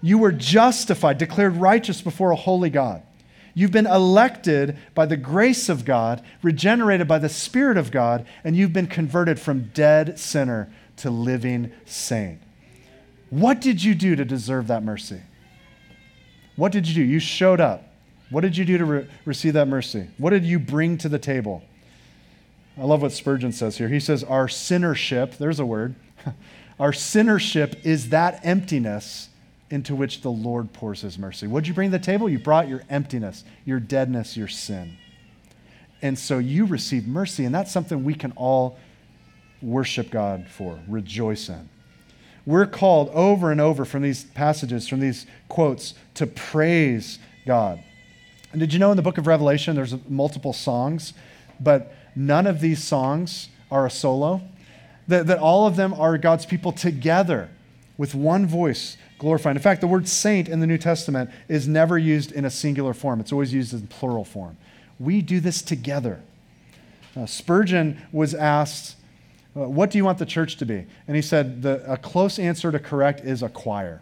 You 0.00 0.18
were 0.18 0.32
justified, 0.32 1.18
declared 1.18 1.56
righteous 1.56 2.00
before 2.00 2.30
a 2.30 2.36
holy 2.36 2.70
God. 2.70 3.02
You've 3.54 3.72
been 3.72 3.86
elected 3.86 4.78
by 4.94 5.06
the 5.06 5.16
grace 5.16 5.68
of 5.68 5.84
God, 5.84 6.22
regenerated 6.42 7.08
by 7.08 7.18
the 7.18 7.28
Spirit 7.28 7.76
of 7.76 7.90
God, 7.90 8.24
and 8.44 8.56
you've 8.56 8.72
been 8.72 8.86
converted 8.86 9.40
from 9.40 9.70
dead 9.74 10.18
sinner 10.18 10.72
to 10.98 11.10
living 11.10 11.72
saint. 11.84 12.40
What 13.30 13.60
did 13.60 13.82
you 13.82 13.94
do 13.94 14.14
to 14.14 14.24
deserve 14.24 14.68
that 14.68 14.84
mercy? 14.84 15.20
What 16.56 16.72
did 16.72 16.88
you 16.88 16.94
do? 16.94 17.02
You 17.02 17.18
showed 17.18 17.60
up. 17.60 17.84
What 18.30 18.42
did 18.42 18.56
you 18.56 18.64
do 18.64 18.78
to 18.78 18.84
re- 18.84 19.06
receive 19.24 19.54
that 19.54 19.68
mercy? 19.68 20.08
What 20.18 20.30
did 20.30 20.44
you 20.44 20.58
bring 20.58 20.98
to 20.98 21.08
the 21.08 21.18
table? 21.18 21.62
I 22.76 22.84
love 22.84 23.02
what 23.02 23.12
Spurgeon 23.12 23.52
says 23.52 23.78
here. 23.78 23.88
He 23.88 24.00
says, 24.00 24.22
Our 24.22 24.46
sinnership, 24.46 25.36
there's 25.38 25.58
a 25.58 25.66
word, 25.66 25.94
our 26.80 26.92
sinnership 26.92 27.84
is 27.84 28.10
that 28.10 28.40
emptiness 28.44 29.27
into 29.70 29.94
which 29.94 30.22
the 30.22 30.30
Lord 30.30 30.72
pours 30.72 31.02
his 31.02 31.18
mercy. 31.18 31.46
What 31.46 31.60
did 31.60 31.68
you 31.68 31.74
bring 31.74 31.90
to 31.90 31.98
the 31.98 32.04
table? 32.04 32.28
You 32.28 32.38
brought 32.38 32.68
your 32.68 32.82
emptiness, 32.88 33.44
your 33.64 33.80
deadness, 33.80 34.36
your 34.36 34.48
sin. 34.48 34.96
And 36.00 36.18
so 36.18 36.38
you 36.38 36.64
receive 36.64 37.06
mercy, 37.06 37.44
and 37.44 37.54
that's 37.54 37.72
something 37.72 38.04
we 38.04 38.14
can 38.14 38.32
all 38.32 38.78
worship 39.60 40.10
God 40.10 40.46
for, 40.48 40.78
rejoice 40.88 41.48
in. 41.48 41.68
We're 42.46 42.66
called 42.66 43.10
over 43.10 43.52
and 43.52 43.60
over 43.60 43.84
from 43.84 44.02
these 44.02 44.24
passages, 44.24 44.88
from 44.88 45.00
these 45.00 45.26
quotes, 45.48 45.94
to 46.14 46.26
praise 46.26 47.18
God. 47.46 47.82
And 48.52 48.60
did 48.60 48.72
you 48.72 48.78
know 48.78 48.90
in 48.90 48.96
the 48.96 49.02
book 49.02 49.18
of 49.18 49.26
Revelation 49.26 49.76
there's 49.76 49.94
multiple 50.08 50.54
songs, 50.54 51.12
but 51.60 51.92
none 52.16 52.46
of 52.46 52.60
these 52.60 52.82
songs 52.82 53.48
are 53.70 53.84
a 53.84 53.90
solo? 53.90 54.40
That, 55.08 55.26
that 55.26 55.38
all 55.38 55.66
of 55.66 55.76
them 55.76 55.92
are 55.92 56.16
God's 56.16 56.46
people 56.46 56.72
together 56.72 57.50
with 57.98 58.14
one 58.14 58.46
voice 58.46 58.96
glorifying. 59.18 59.56
In 59.56 59.62
fact, 59.62 59.82
the 59.82 59.86
word 59.86 60.08
saint 60.08 60.48
in 60.48 60.60
the 60.60 60.66
New 60.66 60.78
Testament 60.78 61.30
is 61.48 61.68
never 61.68 61.98
used 61.98 62.32
in 62.32 62.44
a 62.44 62.50
singular 62.50 62.94
form, 62.94 63.20
it's 63.20 63.32
always 63.32 63.52
used 63.52 63.74
in 63.74 63.86
plural 63.88 64.24
form. 64.24 64.56
We 64.98 65.20
do 65.20 65.40
this 65.40 65.60
together. 65.60 66.20
Uh, 67.16 67.26
Spurgeon 67.26 68.00
was 68.12 68.34
asked, 68.34 68.96
uh, 69.56 69.68
What 69.68 69.90
do 69.90 69.98
you 69.98 70.04
want 70.04 70.18
the 70.18 70.26
church 70.26 70.56
to 70.56 70.66
be? 70.66 70.86
And 71.06 71.16
he 71.16 71.22
said, 71.22 71.62
the, 71.62 71.92
A 71.92 71.96
close 71.96 72.38
answer 72.38 72.72
to 72.72 72.78
correct 72.78 73.20
is 73.20 73.42
a 73.42 73.48
choir. 73.48 74.00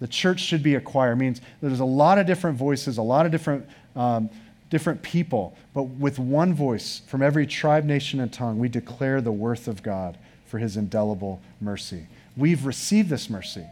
The 0.00 0.08
church 0.08 0.40
should 0.40 0.62
be 0.62 0.74
a 0.74 0.80
choir. 0.80 1.12
It 1.12 1.16
means 1.16 1.40
there's 1.60 1.80
a 1.80 1.84
lot 1.84 2.18
of 2.18 2.26
different 2.26 2.58
voices, 2.58 2.98
a 2.98 3.02
lot 3.02 3.26
of 3.26 3.32
different, 3.32 3.66
um, 3.94 4.28
different 4.70 5.02
people, 5.02 5.56
but 5.72 5.84
with 5.84 6.18
one 6.18 6.52
voice 6.54 7.02
from 7.06 7.22
every 7.22 7.46
tribe, 7.46 7.84
nation, 7.84 8.20
and 8.20 8.32
tongue, 8.32 8.58
we 8.58 8.68
declare 8.68 9.20
the 9.20 9.32
worth 9.32 9.68
of 9.68 9.82
God 9.82 10.18
for 10.46 10.58
his 10.58 10.76
indelible 10.76 11.40
mercy. 11.60 12.06
We've 12.36 12.66
received 12.66 13.08
this 13.08 13.30
mercy 13.30 13.66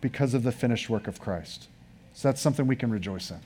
because 0.00 0.34
of 0.34 0.42
the 0.42 0.52
finished 0.52 0.88
work 0.88 1.06
of 1.06 1.20
Christ. 1.20 1.68
So 2.14 2.28
that's 2.28 2.40
something 2.40 2.66
we 2.66 2.76
can 2.76 2.90
rejoice 2.90 3.30
in. 3.30 3.40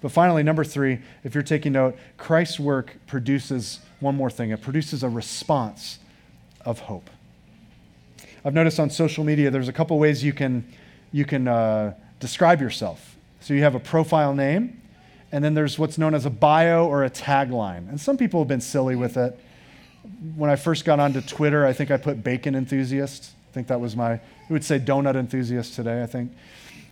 But 0.00 0.12
finally, 0.12 0.42
number 0.42 0.64
three, 0.64 0.98
if 1.24 1.34
you're 1.34 1.42
taking 1.42 1.72
note, 1.72 1.96
Christ's 2.16 2.60
work 2.60 2.96
produces 3.06 3.80
one 4.00 4.14
more 4.14 4.30
thing 4.30 4.50
it 4.50 4.60
produces 4.60 5.02
a 5.02 5.08
response 5.08 5.98
of 6.64 6.80
hope. 6.80 7.08
I've 8.44 8.54
noticed 8.54 8.78
on 8.78 8.90
social 8.90 9.24
media 9.24 9.50
there's 9.50 9.68
a 9.68 9.72
couple 9.72 9.98
ways 9.98 10.22
you 10.22 10.32
can, 10.32 10.70
you 11.12 11.24
can 11.24 11.48
uh, 11.48 11.94
describe 12.20 12.60
yourself. 12.60 13.16
So 13.40 13.54
you 13.54 13.62
have 13.62 13.74
a 13.74 13.80
profile 13.80 14.34
name, 14.34 14.80
and 15.32 15.42
then 15.42 15.54
there's 15.54 15.78
what's 15.78 15.98
known 15.98 16.14
as 16.14 16.26
a 16.26 16.30
bio 16.30 16.86
or 16.86 17.04
a 17.04 17.10
tagline. 17.10 17.88
And 17.88 18.00
some 18.00 18.16
people 18.16 18.40
have 18.40 18.48
been 18.48 18.60
silly 18.60 18.96
with 18.96 19.16
it. 19.16 19.38
When 20.36 20.50
I 20.50 20.56
first 20.56 20.84
got 20.84 21.00
onto 21.00 21.20
Twitter, 21.20 21.66
I 21.66 21.72
think 21.72 21.90
I 21.90 21.96
put 21.96 22.22
bacon 22.22 22.54
enthusiast 22.54 23.32
think 23.56 23.68
that 23.68 23.80
was 23.80 23.96
my, 23.96 24.20
we 24.50 24.52
would 24.52 24.64
say 24.64 24.78
donut 24.78 25.16
enthusiast 25.16 25.72
today, 25.72 26.02
I 26.02 26.06
think. 26.06 26.30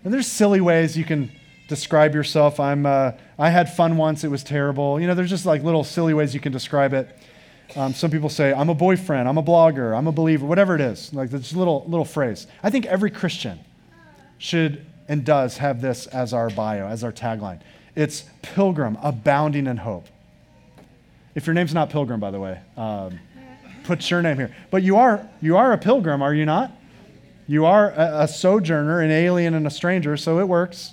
And 0.03 0.15
there's 0.15 0.27
silly 0.27 0.63
ways 0.63 0.97
you 0.97 1.05
can 1.05 1.31
describe 1.69 2.15
yourself. 2.15 2.59
I'm, 2.59 2.87
uh, 2.87 3.13
I 3.39 3.51
had 3.51 3.71
fun 3.71 3.99
once, 3.99 4.25
it 4.25 4.29
was 4.29 4.43
terrible. 4.43 4.99
You 4.99 5.07
know, 5.07 5.15
there's 5.15 5.29
just 5.29 5.45
like 5.45 5.63
little 5.63 5.85
silly 5.85 6.15
ways 6.15 6.33
you 6.33 6.41
can 6.41 6.53
describe 6.53 6.95
it. 6.95 7.15
Um, 7.77 7.93
some 7.93 8.11
people 8.11 8.31
say, 8.31 8.55
I'm 8.55 8.71
a 8.71 8.75
boyfriend, 8.75 9.29
I'm 9.29 9.37
a 9.37 9.43
blogger, 9.43 9.95
I'm 9.95 10.07
a 10.07 10.13
believer, 10.13 10.47
whatever 10.47 10.75
it 10.75 10.81
is. 10.81 11.13
Like 11.13 11.29
this 11.29 11.53
little, 11.53 11.85
little 11.87 12.07
phrase. 12.07 12.47
I 12.63 12.71
think 12.71 12.87
every 12.87 13.11
Christian 13.11 13.61
should 14.39 14.87
and 15.07 15.23
does 15.23 15.59
have 15.59 15.83
this 15.83 16.07
as 16.07 16.33
our 16.33 16.49
bio, 16.49 16.87
as 16.87 17.05
our 17.05 17.13
tagline. 17.13 17.61
It's 17.95 18.25
pilgrim, 18.41 18.97
abounding 19.03 19.67
in 19.67 19.77
hope. 19.77 20.07
If 21.35 21.47
your 21.47 21.53
name's 21.53 21.75
not 21.75 21.91
Pilgrim, 21.91 22.21
by 22.21 22.31
the 22.31 22.41
way, 22.41 22.59
um, 22.79 23.19
put 23.85 24.11
your 24.11 24.23
name 24.23 24.37
here. 24.37 24.55
But 24.71 24.83
you 24.83 24.97
are, 24.97 25.29
you 25.41 25.57
are 25.57 25.73
a 25.73 25.79
pilgrim, 25.79 26.23
are 26.23 26.35
you 26.35 26.45
not? 26.45 26.73
You 27.47 27.67
are 27.67 27.91
a, 27.91 28.23
a 28.23 28.29
sojourner, 28.29 29.01
an 29.01 29.11
alien, 29.11 29.55
and 29.55 29.67
a 29.67 29.71
stranger, 29.71 30.17
so 30.17 30.39
it 30.39 30.49
works. 30.49 30.93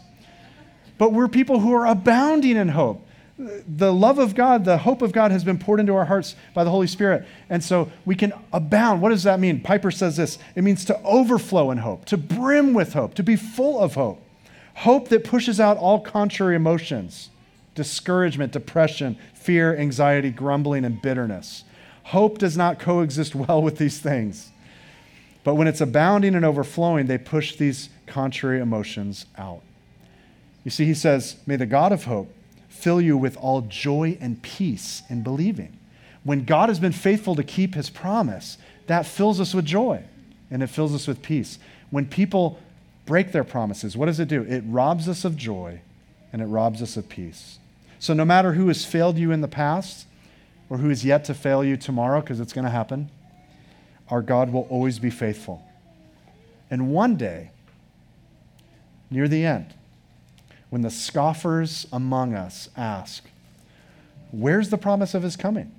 But 0.98 1.14
we're 1.14 1.28
people 1.28 1.60
who 1.60 1.74
are 1.74 1.88
abounding 1.88 2.58
in 2.58 2.70
hope. 2.70 3.08
The 3.38 3.92
love 3.92 4.20
of 4.20 4.36
God, 4.36 4.66
the 4.66 4.78
hope 4.78 5.02
of 5.02 5.14
God 5.14 5.32
has 5.32 5.44
been 5.44 5.58
poured 5.58 5.80
into 5.80 5.96
our 5.96 6.06
hearts 6.06 6.36
by 6.54 6.64
the 6.64 6.70
Holy 6.70 6.86
Spirit. 6.86 7.26
And 7.50 7.64
so 7.64 7.92
we 8.06 8.14
can 8.14 8.34
abound. 8.54 9.02
What 9.02 9.10
does 9.10 9.24
that 9.24 9.40
mean? 9.40 9.62
Piper 9.62 9.90
says 9.90 10.18
this 10.18 10.38
it 10.56 10.64
means 10.64 10.86
to 10.86 11.02
overflow 11.02 11.72
in 11.72 11.80
hope, 11.80 12.06
to 12.06 12.18
brim 12.18 12.74
with 12.74 12.94
hope, 12.94 13.16
to 13.16 13.24
be 13.24 13.36
full 13.36 13.80
of 13.80 13.96
hope. 13.96 14.22
Hope 14.76 15.10
that 15.10 15.24
pushes 15.24 15.60
out 15.60 15.78
all 15.78 16.00
contrary 16.00 16.56
emotions 16.56 17.30
discouragement, 17.74 18.52
depression, 18.52 19.18
fear, 19.34 19.76
anxiety, 19.76 20.30
grumbling, 20.30 20.86
and 20.86 21.02
bitterness. 21.02 21.64
Hope 22.04 22.38
does 22.38 22.58
not 22.58 22.80
coexist 22.80 23.36
well 23.36 23.62
with 23.62 23.78
these 23.78 24.00
things. 24.00 24.52
But 25.44 25.56
when 25.56 25.68
it's 25.68 25.82
abounding 25.82 26.36
and 26.36 26.46
overflowing, 26.46 27.08
they 27.08 27.18
push 27.18 27.56
these 27.56 27.90
contrary 28.06 28.60
emotions 28.60 29.26
out. 29.38 29.62
You 30.64 30.72
see, 30.72 30.86
he 30.86 30.94
says, 30.94 31.38
May 31.48 31.56
the 31.56 31.66
God 31.66 31.92
of 31.92 32.04
hope 32.04 32.32
fill 32.70 33.02
you 33.02 33.18
with 33.18 33.38
all 33.38 33.62
joy 33.62 34.18
and 34.22 34.42
peace 34.42 35.04
in 35.10 35.24
believing. 35.24 35.78
When 36.24 36.46
God 36.46 36.70
has 36.70 36.80
been 36.80 36.92
faithful 36.92 37.36
to 37.36 37.44
keep 37.44 37.74
his 37.74 37.90
promise, 37.90 38.58
that 38.88 39.06
fills 39.06 39.40
us 39.40 39.54
with 39.54 39.66
joy 39.66 40.04
and 40.52 40.62
it 40.62 40.68
fills 40.68 40.94
us 40.94 41.08
with 41.08 41.22
peace. 41.22 41.58
When 41.90 42.06
people 42.06 42.60
break 43.06 43.32
their 43.32 43.44
promises, 43.44 43.98
what 43.98 44.06
does 44.06 44.20
it 44.20 44.28
do? 44.28 44.44
It 44.44 44.64
robs 44.68 45.08
us 45.10 45.26
of 45.26 45.36
joy 45.36 45.82
and 46.32 46.42
it 46.42 46.46
robs 46.46 46.82
us 46.82 46.98
of 46.98 47.10
peace. 47.10 47.58
So, 48.00 48.14
no 48.14 48.26
matter 48.26 48.54
who 48.54 48.68
has 48.68 48.86
failed 48.86 49.18
you 49.18 49.32
in 49.32 49.42
the 49.42 49.48
past, 49.48 50.08
or 50.72 50.78
who 50.78 50.90
is 50.90 51.04
yet 51.04 51.26
to 51.26 51.34
fail 51.34 51.66
you 51.66 51.76
tomorrow, 51.76 52.22
because 52.22 52.40
it's 52.40 52.54
going 52.54 52.64
to 52.64 52.72
happen, 52.72 53.12
our 54.08 54.22
God 54.22 54.54
will 54.54 54.66
always 54.70 55.00
be 55.00 55.10
faithful. 55.10 55.62
And 56.70 56.94
one 56.94 57.18
day, 57.18 57.52
near 59.10 59.28
the 59.28 59.46
end, 59.46 59.74
when 60.70 60.82
the 60.82 60.90
scoffers 60.90 61.88
among 61.92 62.36
us 62.36 62.70
ask, 62.78 63.26
Where's 64.32 64.70
the 64.70 64.78
promise 64.78 65.14
of 65.14 65.24
his 65.24 65.36
coming? 65.36 65.74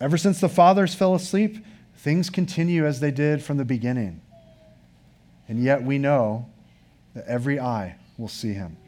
Ever 0.00 0.16
since 0.16 0.40
the 0.40 0.48
fathers 0.48 0.94
fell 0.94 1.14
asleep, 1.14 1.62
things 1.96 2.30
continue 2.30 2.86
as 2.86 3.00
they 3.00 3.10
did 3.10 3.42
from 3.42 3.58
the 3.58 3.64
beginning. 3.66 4.22
And 5.48 5.62
yet 5.62 5.82
we 5.82 5.98
know 5.98 6.48
that 7.12 7.26
every 7.26 7.60
eye 7.60 7.96
will 8.16 8.28
see 8.28 8.54
him. 8.54 8.78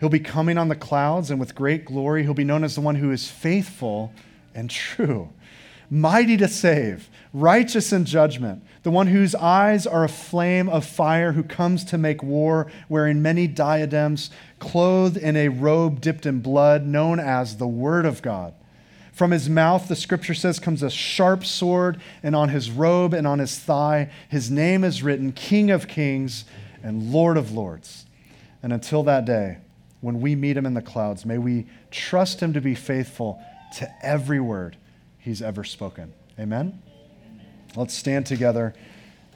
He'll 0.00 0.08
be 0.08 0.18
coming 0.18 0.58
on 0.58 0.68
the 0.68 0.74
clouds, 0.74 1.30
and 1.30 1.38
with 1.38 1.54
great 1.54 1.84
glory, 1.84 2.22
he'll 2.22 2.34
be 2.34 2.42
known 2.42 2.64
as 2.64 2.74
the 2.74 2.80
one 2.80 2.96
who 2.96 3.12
is 3.12 3.30
faithful 3.30 4.12
and 4.54 4.68
true. 4.70 5.30
mighty 5.90 6.36
to 6.36 6.46
save, 6.46 7.10
righteous 7.34 7.92
in 7.92 8.04
judgment, 8.04 8.62
the 8.84 8.90
one 8.90 9.08
whose 9.08 9.34
eyes 9.34 9.86
are 9.86 10.04
a 10.04 10.08
flame 10.08 10.68
of 10.68 10.86
fire, 10.86 11.32
who 11.32 11.42
comes 11.42 11.84
to 11.84 11.98
make 11.98 12.22
war, 12.22 12.70
wearing 12.88 13.20
many 13.20 13.48
diadems, 13.48 14.30
clothed 14.60 15.16
in 15.16 15.36
a 15.36 15.48
robe 15.48 16.00
dipped 16.00 16.24
in 16.24 16.40
blood, 16.40 16.86
known 16.86 17.18
as 17.18 17.56
the 17.56 17.66
Word 17.66 18.06
of 18.06 18.22
God. 18.22 18.54
From 19.12 19.32
his 19.32 19.50
mouth, 19.50 19.88
the 19.88 19.96
scripture 19.96 20.32
says, 20.32 20.60
comes 20.60 20.82
a 20.82 20.88
sharp 20.88 21.44
sword, 21.44 22.00
and 22.22 22.36
on 22.36 22.48
his 22.48 22.70
robe 22.70 23.12
and 23.12 23.26
on 23.26 23.40
his 23.40 23.58
thigh, 23.58 24.10
his 24.28 24.50
name 24.50 24.84
is 24.84 25.02
written 25.02 25.32
King 25.32 25.70
of 25.70 25.88
Kings 25.88 26.44
and 26.82 27.12
Lord 27.12 27.36
of 27.36 27.52
Lords. 27.52 28.06
And 28.62 28.72
until 28.72 29.02
that 29.02 29.24
day, 29.24 29.58
when 30.00 30.20
we 30.20 30.34
meet 30.34 30.56
him 30.56 30.66
in 30.66 30.74
the 30.74 30.82
clouds, 30.82 31.26
may 31.26 31.38
we 31.38 31.66
trust 31.90 32.40
him 32.40 32.52
to 32.54 32.60
be 32.60 32.74
faithful 32.74 33.40
to 33.76 33.88
every 34.02 34.40
word 34.40 34.76
he's 35.18 35.42
ever 35.42 35.64
spoken. 35.64 36.12
Amen? 36.38 36.80
Let's 37.76 37.94
stand 37.94 38.26
together. 38.26 38.74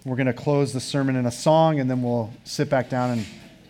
We're 0.05 0.17
going 0.17 0.27
to 0.27 0.33
close 0.33 0.73
the 0.73 0.81
sermon 0.81 1.17
in 1.17 1.27
a 1.27 1.31
song, 1.31 1.81
and 1.81 1.89
then 1.89 2.03
we'll 2.03 2.33
sit 2.45 2.69
back 2.69 2.89
down 2.89 3.11
and 3.11 3.27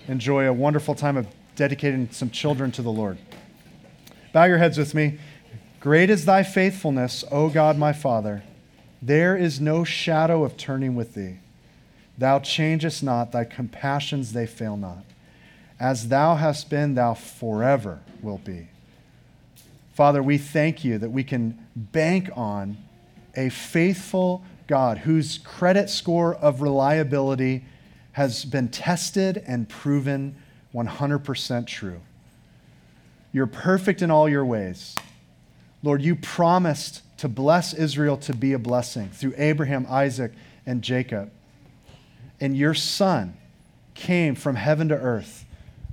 enjoy 0.08 0.46
a 0.46 0.52
wonderful 0.52 0.94
time 0.94 1.16
of 1.16 1.26
dedicating 1.56 2.10
some 2.10 2.30
children 2.30 2.72
to 2.72 2.82
the 2.82 2.90
Lord. 2.90 3.18
Bow 4.32 4.44
your 4.44 4.58
heads 4.58 4.78
with 4.78 4.94
me. 4.94 5.18
Great 5.80 6.10
is 6.10 6.24
thy 6.24 6.42
faithfulness, 6.42 7.24
O 7.30 7.50
God 7.50 7.76
my 7.76 7.92
Father. 7.92 8.42
There 9.02 9.36
is 9.36 9.60
no 9.60 9.84
shadow 9.84 10.44
of 10.44 10.56
turning 10.56 10.94
with 10.94 11.14
thee. 11.14 11.38
Thou 12.16 12.38
changest 12.38 13.02
not, 13.02 13.32
thy 13.32 13.44
compassions 13.44 14.32
they 14.32 14.46
fail 14.46 14.76
not. 14.76 15.04
As 15.78 16.08
thou 16.08 16.36
hast 16.36 16.70
been, 16.70 16.94
thou 16.94 17.14
forever 17.14 18.00
wilt 18.22 18.44
be. 18.44 18.68
Father, 19.92 20.22
we 20.22 20.38
thank 20.38 20.84
you 20.84 20.98
that 20.98 21.10
we 21.10 21.24
can 21.24 21.66
bank 21.76 22.30
on 22.34 22.76
a 23.36 23.48
faithful 23.48 24.44
God 24.66 24.98
whose 24.98 25.38
credit 25.38 25.90
score 25.90 26.34
of 26.34 26.62
reliability 26.62 27.64
has 28.12 28.44
been 28.44 28.68
tested 28.68 29.42
and 29.46 29.68
proven 29.68 30.36
100% 30.74 31.66
true. 31.66 32.00
You're 33.32 33.46
perfect 33.46 34.02
in 34.02 34.10
all 34.10 34.28
your 34.28 34.44
ways. 34.44 34.94
Lord, 35.82 36.02
you 36.02 36.14
promised 36.14 37.02
to 37.18 37.28
bless 37.28 37.74
Israel 37.74 38.16
to 38.18 38.34
be 38.34 38.52
a 38.52 38.58
blessing 38.58 39.10
through 39.10 39.34
Abraham, 39.36 39.86
Isaac, 39.88 40.32
and 40.64 40.82
Jacob. 40.82 41.30
And 42.40 42.56
your 42.56 42.74
son 42.74 43.36
came 43.94 44.34
from 44.34 44.56
heaven 44.56 44.88
to 44.88 44.94
earth, 44.94 45.43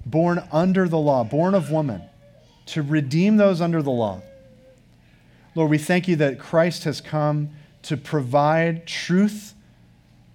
born 0.05 0.43
under 0.51 0.87
the 0.87 0.97
law, 0.97 1.23
born 1.23 1.53
of 1.53 1.71
woman, 1.71 2.01
to 2.67 2.81
redeem 2.81 3.37
those 3.37 3.61
under 3.61 3.81
the 3.81 3.91
law. 3.91 4.21
Lord, 5.55 5.69
we 5.69 5.77
thank 5.77 6.07
you 6.07 6.15
that 6.17 6.39
Christ 6.39 6.85
has 6.85 7.01
come 7.01 7.49
to 7.83 7.97
provide 7.97 8.85
truth 8.85 9.53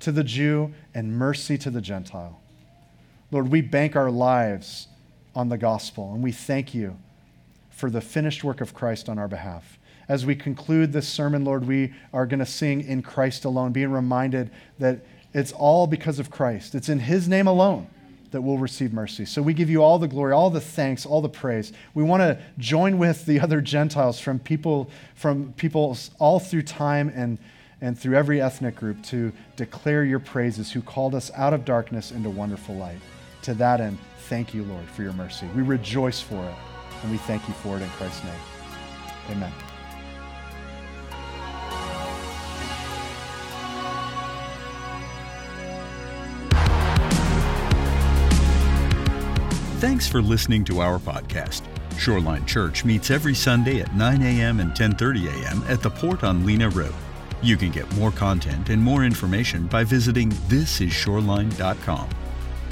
to 0.01 0.13
the 0.13 0.25
Jew 0.25 0.75
and 0.95 1.17
mercy 1.17 1.57
to 1.59 1.71
the 1.71 1.81
Gentile. 1.81 2.41
Lord, 3.31 3.51
we 3.51 3.61
bank 3.61 3.97
our 3.97 4.11
lives 4.11 4.89
on 5.35 5.49
the 5.49 5.59
gospel, 5.59 6.13
and 6.13 6.23
we 6.23 6.33
thank 6.33 6.75
you 6.75 6.99
for 7.71 7.91
the 7.91 8.01
finished 8.01 8.45
work 8.45 8.61
of 8.61 8.75
Christ 8.75 9.09
on 9.09 9.19
our 9.19 9.29
behalf. 9.29 9.79
As 10.09 10.25
we 10.25 10.37
conclude 10.37 10.93
this 10.93 11.09
sermon, 11.09 11.45
Lord, 11.45 11.67
we 11.67 11.93
are 12.13 12.27
going 12.27 12.39
to 12.39 12.47
sing 12.47 12.83
in 12.83 13.03
Christ 13.03 13.45
alone, 13.45 13.73
being 13.73 13.91
reminded 13.91 14.51
that 14.79 15.05
it's 15.35 15.53
all 15.53 15.87
because 15.87 16.19
of 16.19 16.31
Christ. 16.31 16.75
It's 16.75 16.89
in 16.89 17.01
His 17.01 17.29
name 17.29 17.47
alone 17.47 17.89
that 18.37 18.43
we'll 18.43 18.59
receive 18.59 18.93
mercy. 18.93 19.25
So 19.25 19.41
we 19.41 19.55
give 19.55 19.71
you 19.71 19.83
all 19.83 19.99
the 19.99 20.07
glory, 20.07 20.35
all 20.35 20.51
the 20.51 20.61
thanks, 20.61 21.07
all 21.07 21.23
the 21.23 21.29
praise. 21.29 21.73
We 21.95 22.03
want 22.05 22.21
to 22.21 22.39
join 22.59 22.99
with 22.99 23.25
the 23.25 23.41
other 23.47 23.63
Gentiles 23.63 24.21
from 24.21 24.39
people 24.39 24.91
from 25.15 25.55
people 25.57 25.97
all 26.19 26.39
through 26.39 26.63
time 26.63 27.11
and 27.15 27.39
and 27.81 27.99
through 27.99 28.15
every 28.15 28.43
ethnic 28.43 28.77
group 28.77 29.03
to 29.05 29.33
declare 29.57 30.05
your 30.05 30.19
praises 30.19 30.71
who 30.71 30.83
called 30.83 31.15
us 31.15 31.31
out 31.35 31.55
of 31.55 31.65
darkness 31.65 32.13
into 32.13 32.29
wonderful 32.29 32.75
light. 32.75 32.99
To 33.43 33.55
that 33.55 33.81
end, 33.81 33.99
thank 34.29 34.53
you, 34.53 34.65
Lord, 34.65 34.85
for 34.91 35.03
your 35.03 35.15
mercy. 35.15 35.47
We 35.57 35.63
rejoice 35.63 36.21
for 36.21 36.45
it, 36.45 36.55
and 37.03 37.11
we 37.11 37.17
thank 37.19 37.47
you 37.49 37.55
for 37.55 37.77
it 37.77 37.83
in 37.83 37.89
Christ's 37.91 38.25
name. 38.25 38.33
Amen. 39.31 39.66
Thanks 49.87 50.09
for 50.09 50.21
listening 50.21 50.65
to 50.65 50.81
our 50.81 50.99
podcast. 50.99 51.63
Shoreline 51.97 52.45
Church 52.45 52.85
meets 52.85 53.13
every 53.13 53.37
Sunday 53.37 53.81
at 53.81 53.95
9 53.95 54.21
a.m. 54.21 54.59
and 54.59 54.73
10:30 54.73 55.29
a.m. 55.29 55.63
at 55.69 55.81
the 55.81 55.89
Port 55.89 56.25
on 56.25 56.45
Lena 56.45 56.71
Road. 56.71 56.93
You 57.41 57.57
can 57.57 57.71
get 57.71 57.95
more 57.95 58.11
content 58.11 58.69
and 58.69 58.83
more 58.83 59.05
information 59.05 59.69
by 59.69 59.85
visiting 59.85 60.33
thisisshoreline.com. 60.51 62.09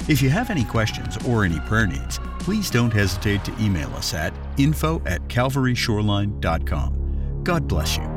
If 0.09 0.21
you 0.21 0.29
have 0.29 0.49
any 0.49 0.65
questions 0.65 1.15
or 1.25 1.45
any 1.45 1.61
prayer 1.61 1.87
needs, 1.87 2.19
please 2.39 2.69
don't 2.69 2.91
hesitate 2.91 3.45
to 3.45 3.55
email 3.61 3.95
us 3.95 4.13
at 4.13 4.33
info 4.57 5.01
at 5.05 5.21
calvaryshoreline.com. 5.29 7.43
God 7.45 7.67
bless 7.69 7.95
you. 7.95 8.14